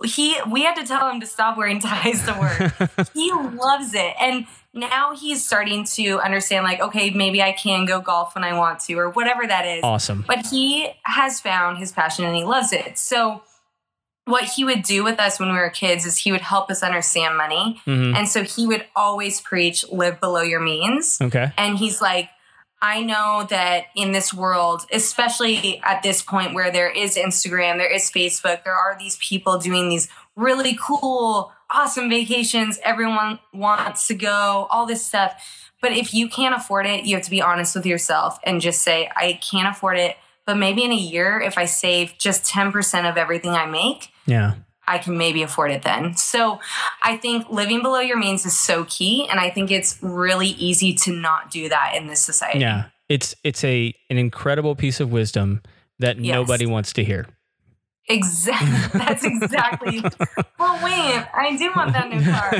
He 0.05 0.37
we 0.51 0.63
had 0.63 0.75
to 0.77 0.87
tell 0.87 1.11
him 1.11 1.21
to 1.21 1.27
stop 1.27 1.57
wearing 1.57 1.79
ties 1.81 2.25
to 2.25 2.33
work. 2.39 3.09
he 3.15 3.33
loves 3.33 3.95
it. 3.95 4.15
And 4.21 4.47
now 4.73 5.15
he's 5.15 5.45
starting 5.45 5.85
to 5.85 6.21
understand 6.21 6.65
like 6.65 6.81
okay, 6.81 7.11
maybe 7.11 7.43
I 7.43 7.53
can 7.53 7.85
go 7.85 8.01
golf 8.01 8.35
when 8.35 8.45
I 8.45 8.57
want 8.57 8.81
to 8.81 8.95
or 8.95 9.11
whatever 9.11 9.47
that 9.47 9.67
is. 9.67 9.81
Awesome. 9.83 10.25
But 10.27 10.47
he 10.47 10.91
has 11.05 11.41
found 11.41 11.79
his 11.79 11.93
passion 11.93 12.25
and 12.25 12.37
he 12.37 12.45
loves 12.45 12.73
it. 12.73 12.99
So 12.99 13.43
what 14.27 14.45
he 14.45 14.65
would 14.65 14.83
do 14.83 15.05
with 15.05 15.21
us 15.21 15.39
when 15.39 15.51
we 15.51 15.57
were 15.57 15.71
kids 15.71 16.07
is 16.07 16.19
he 16.19 16.33
would 16.33 16.41
help 16.41 16.71
us 16.71 16.83
understand 16.83 17.37
money. 17.37 17.81
Mm-hmm. 17.87 18.17
And 18.17 18.29
so 18.29 18.43
he 18.43 18.67
would 18.67 18.87
always 18.97 19.41
preach 19.41 19.85
live 19.91 20.21
below 20.21 20.43
your 20.43 20.61
means. 20.61 21.19
Okay. 21.21 21.53
And 21.59 21.77
he's 21.77 22.01
like 22.01 22.31
I 22.85 23.01
know 23.01 23.47
that 23.49 23.87
in 23.97 24.13
this 24.13 24.35
world, 24.35 24.83
especially 24.93 25.81
at 25.83 26.03
this 26.03 26.21
point 26.21 26.53
where 26.53 26.71
there 26.71 26.91
is 26.91 27.17
Instagram, 27.17 27.79
there 27.79 27.91
is 27.91 28.11
Facebook, 28.11 28.63
there 28.63 28.75
are 28.75 28.95
these 28.99 29.17
people 29.27 29.59
doing 29.59 29.89
these 29.89 30.07
really 30.37 30.77
cool, 30.79 31.51
awesome 31.71 32.11
vacations. 32.11 32.79
Everyone 32.83 33.39
wants 33.55 34.07
to 34.09 34.15
go, 34.15 34.67
all 34.71 34.85
this 34.85 35.03
stuff. 35.03 35.71
But 35.81 35.93
if 35.93 36.13
you 36.13 36.29
can't 36.29 36.55
afford 36.55 36.85
it, 36.85 37.07
you 37.07 37.17
have 37.17 37.25
to 37.25 37.31
be 37.31 37.41
honest 37.41 37.75
with 37.75 37.87
yourself 37.87 38.39
and 38.45 38.61
just 38.61 38.83
say, 38.83 39.11
I 39.17 39.41
can't 39.43 39.75
afford 39.75 39.97
it. 39.97 40.17
But 40.45 40.59
maybe 40.59 40.85
in 40.85 40.93
a 40.93 40.95
year, 40.95 41.41
if 41.41 41.57
I 41.57 41.65
save 41.65 42.19
just 42.19 42.45
10% 42.45 43.09
of 43.09 43.17
everything 43.17 43.53
I 43.53 43.65
make, 43.65 44.11
yeah. 44.27 44.55
I 44.87 44.99
can 44.99 45.17
maybe 45.17 45.43
afford 45.43 45.71
it 45.71 45.83
then. 45.83 46.15
So 46.17 46.61
I 47.03 47.17
think 47.17 47.49
living 47.49 47.83
below 47.83 48.01
your 48.01 48.19
means 48.19 48.45
is 48.45 48.59
so 48.59 48.85
key. 48.85 49.27
And 49.29 49.41
I 49.41 49.49
think 49.51 49.71
it's 49.71 49.99
really 50.03 50.49
easy 50.49 50.93
to 50.95 51.13
not 51.13 51.51
do 51.51 51.69
that 51.71 51.95
in 51.97 52.07
this 52.07 52.21
society. 52.21 52.61
Yeah. 52.61 52.87
It's 53.09 53.35
it's 53.45 53.65
a 53.65 53.95
an 54.11 54.19
incredible 54.19 54.75
piece 54.75 55.01
of 55.01 55.11
wisdom 55.11 55.63
that 55.99 56.19
yes. 56.19 56.35
nobody 56.35 56.67
wants 56.67 56.93
to 56.95 57.05
hear. 57.05 57.27
Exactly. 58.09 58.99
That's 59.01 59.25
exactly. 59.25 60.03
well, 60.59 60.85
wait. 60.85 61.25
I 61.35 61.57
do 61.59 61.73
want 61.75 61.93
that 61.93 62.11
new 62.11 62.23
car. 62.23 62.51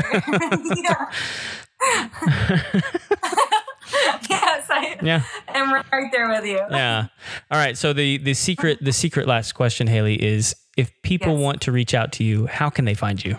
yes, 4.31 4.67
I 4.71 4.99
yeah. 5.03 5.23
am 5.49 5.73
right 5.73 6.11
there 6.13 6.29
with 6.29 6.45
you. 6.45 6.61
Yeah. 6.71 7.07
All 7.51 7.59
right. 7.59 7.77
So 7.77 7.93
the 7.93 8.19
the 8.19 8.35
secret 8.35 8.79
the 8.83 8.93
secret 8.93 9.27
last 9.27 9.53
question, 9.53 9.87
Haley, 9.87 10.23
is 10.23 10.55
if 10.77 10.91
people 11.03 11.35
yes. 11.35 11.43
want 11.43 11.61
to 11.63 11.73
reach 11.73 11.95
out 11.95 12.13
to 12.13 12.25
you, 12.25 12.47
how 12.47 12.71
can 12.71 12.85
they 12.85 12.95
find 12.95 13.25
you? 13.25 13.37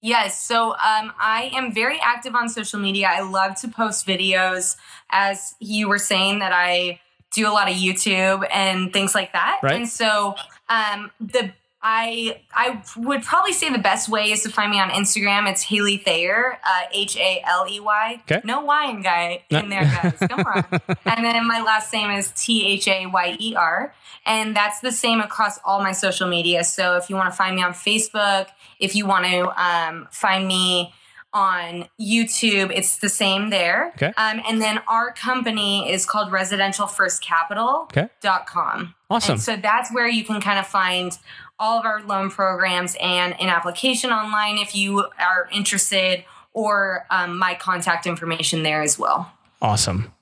Yes. 0.00 0.42
So 0.42 0.72
um, 0.72 1.12
I 1.18 1.50
am 1.54 1.72
very 1.72 1.98
active 1.98 2.34
on 2.34 2.48
social 2.48 2.78
media. 2.78 3.08
I 3.10 3.22
love 3.22 3.54
to 3.62 3.68
post 3.68 4.06
videos. 4.06 4.76
As 5.10 5.54
you 5.60 5.88
were 5.88 5.98
saying, 5.98 6.40
that 6.40 6.52
I 6.52 7.00
do 7.32 7.48
a 7.48 7.52
lot 7.52 7.70
of 7.70 7.76
YouTube 7.76 8.46
and 8.52 8.92
things 8.92 9.14
like 9.14 9.32
that. 9.32 9.60
Right. 9.62 9.76
And 9.76 9.88
so 9.88 10.34
um, 10.68 11.10
the 11.20 11.52
I 11.86 12.40
I 12.54 12.82
would 12.96 13.22
probably 13.22 13.52
say 13.52 13.70
the 13.70 13.78
best 13.78 14.08
way 14.08 14.32
is 14.32 14.42
to 14.44 14.48
find 14.48 14.70
me 14.70 14.80
on 14.80 14.88
Instagram. 14.88 15.46
It's 15.50 15.62
Haley 15.62 15.98
Thayer, 15.98 16.58
uh, 16.64 16.82
H 16.90 17.14
A 17.18 17.42
L 17.46 17.66
E 17.68 17.78
Y. 17.78 18.22
No 18.42 18.62
Y 18.62 18.90
in 18.90 19.02
guy 19.02 19.44
in 19.50 19.68
there, 19.68 19.84
guys. 19.84 20.14
Come 20.18 20.40
on. 20.40 20.64
and 21.04 21.24
then 21.24 21.46
my 21.46 21.60
last 21.60 21.92
name 21.92 22.10
is 22.10 22.32
T 22.34 22.66
H 22.66 22.88
A 22.88 23.04
Y 23.04 23.36
E 23.38 23.54
R, 23.54 23.94
and 24.24 24.56
that's 24.56 24.80
the 24.80 24.92
same 24.92 25.20
across 25.20 25.60
all 25.62 25.82
my 25.82 25.92
social 25.92 26.26
media. 26.26 26.64
So 26.64 26.96
if 26.96 27.10
you 27.10 27.16
want 27.16 27.30
to 27.30 27.36
find 27.36 27.54
me 27.54 27.62
on 27.62 27.74
Facebook, 27.74 28.48
if 28.80 28.96
you 28.96 29.06
want 29.06 29.26
to 29.26 29.62
um, 29.62 30.08
find 30.10 30.48
me 30.48 30.94
on 31.34 31.88
YouTube. 32.00 32.70
It's 32.72 32.98
the 32.98 33.08
same 33.08 33.50
there. 33.50 33.88
Okay. 33.96 34.12
Um, 34.16 34.40
and 34.48 34.62
then 34.62 34.80
our 34.86 35.12
company 35.12 35.90
is 35.90 36.06
called 36.06 36.30
Residential 36.30 36.86
First 36.86 37.22
residentialfirstcapital.com. 37.24 38.80
Okay. 38.80 38.94
Awesome. 39.10 39.32
And 39.32 39.42
so 39.42 39.56
that's 39.56 39.92
where 39.92 40.08
you 40.08 40.24
can 40.24 40.40
kind 40.40 40.58
of 40.58 40.66
find 40.66 41.18
all 41.58 41.78
of 41.78 41.84
our 41.84 42.02
loan 42.02 42.30
programs 42.30 42.96
and 43.00 43.38
an 43.40 43.48
application 43.48 44.10
online 44.10 44.58
if 44.58 44.74
you 44.74 45.06
are 45.18 45.48
interested, 45.52 46.24
or 46.52 47.06
um, 47.10 47.38
my 47.38 47.54
contact 47.54 48.06
information 48.06 48.62
there 48.62 48.82
as 48.82 48.98
well. 48.98 49.32
Awesome. 49.60 50.12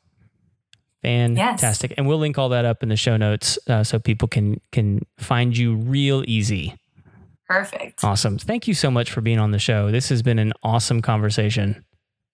Fantastic. 1.02 1.90
Yes. 1.90 1.96
And 1.98 2.06
we'll 2.06 2.18
link 2.18 2.38
all 2.38 2.50
that 2.50 2.64
up 2.64 2.82
in 2.82 2.88
the 2.88 2.96
show 2.96 3.16
notes 3.16 3.58
uh, 3.66 3.82
so 3.82 3.98
people 3.98 4.28
can 4.28 4.60
can 4.70 5.04
find 5.18 5.56
you 5.56 5.74
real 5.74 6.22
easy. 6.28 6.76
Perfect. 7.48 8.04
Awesome. 8.04 8.38
Thank 8.38 8.68
you 8.68 8.74
so 8.74 8.90
much 8.90 9.10
for 9.10 9.20
being 9.20 9.38
on 9.38 9.50
the 9.50 9.58
show. 9.58 9.90
This 9.90 10.08
has 10.10 10.22
been 10.22 10.38
an 10.38 10.52
awesome 10.62 11.02
conversation. 11.02 11.84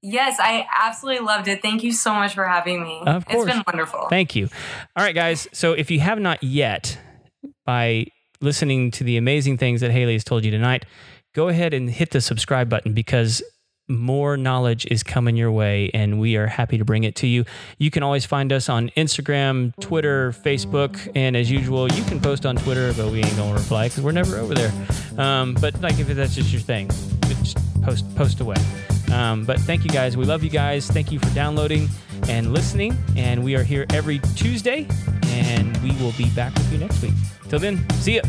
Yes, 0.01 0.37
I 0.39 0.65
absolutely 0.79 1.27
loved 1.27 1.49
it. 1.49 1.61
Thank 1.61 1.83
you 1.83 1.93
so 1.93 2.15
much 2.15 2.35
for 2.35 2.45
having 2.45 2.85
me. 2.85 3.03
Of 3.05 3.27
course. 3.27 3.49
It's 3.49 3.57
been 3.57 3.65
wonderful. 3.67 4.07
Thank 4.09 4.37
you. 4.37 4.49
All 4.95 5.05
right, 5.05 5.15
guys. 5.15 5.49
So 5.53 5.73
if 5.73 5.91
you 5.91 5.99
have 5.99 6.21
not 6.21 6.43
yet, 6.43 7.01
by 7.67 8.07
listening 8.41 8.91
to 8.93 9.05
the 9.05 9.17
amazing 9.17 9.59
things 9.59 9.81
that 9.81 9.91
Haley 9.91 10.15
has 10.15 10.25
told 10.25 10.45
you 10.45 10.51
tonight, 10.51 10.85
go 11.35 11.49
ahead 11.49 11.75
and 11.75 11.91
hit 11.91 12.11
the 12.11 12.21
subscribe 12.21 12.69
button 12.69 12.93
because 12.93 13.43
more 13.89 14.37
knowledge 14.37 14.87
is 14.91 15.03
coming 15.03 15.37
your 15.37 15.51
way 15.51 15.91
and 15.95 16.21
we 16.21 16.37
are 16.37 16.47
happy 16.47 16.77
to 16.79 16.85
bring 16.85 17.05
it 17.05 17.17
to 17.17 17.27
you. 17.27 17.45
You 17.79 17.91
can 17.91 18.03
always 18.03 18.27
find 18.27 18.53
us 18.53 18.69
on 18.69 18.91
Instagram, 18.91 19.73
Twitter, 19.81 20.33
Facebook, 20.33 21.11
and 21.15 21.37
as 21.37 21.51
usual, 21.51 21.91
you 21.91 22.05
can 22.05 22.21
post 22.21 22.45
on 22.45 22.57
Twitter, 22.57 22.93
but 22.93 23.11
we 23.11 23.19
ain't 23.19 23.37
gonna 23.37 23.55
reply 23.55 23.89
because 23.89 24.05
we're 24.05 24.13
never 24.13 24.37
over 24.37 24.55
there. 24.55 24.73
Um, 25.17 25.55
but 25.55 25.81
like 25.81 25.99
if 25.99 26.09
that's 26.09 26.35
just 26.35 26.53
your 26.53 26.61
thing, 26.61 26.89
just 27.29 27.57
post 27.83 28.15
post 28.15 28.41
away. 28.41 28.57
Um, 29.13 29.45
but 29.45 29.59
thank 29.61 29.85
you 29.85 29.91
guys. 29.91 30.17
We 30.17 30.25
love 30.25 30.43
you 30.43 30.51
guys. 30.51 30.87
Thank 30.89 31.11
you 31.13 31.19
for 31.19 31.31
downloading 31.35 31.89
and 32.29 32.53
listening. 32.53 32.97
And 33.17 33.43
we 33.45 33.55
are 33.57 33.63
here 33.63 33.87
every 33.93 34.21
Tuesday, 34.37 34.87
and 35.27 35.77
we 35.79 35.91
will 36.03 36.13
be 36.13 36.29
back 36.31 36.55
with 36.55 36.73
you 36.73 36.79
next 36.79 37.03
week. 37.03 37.15
Till 37.49 37.59
then, 37.59 37.89
see 37.91 38.17
ya. 38.17 38.23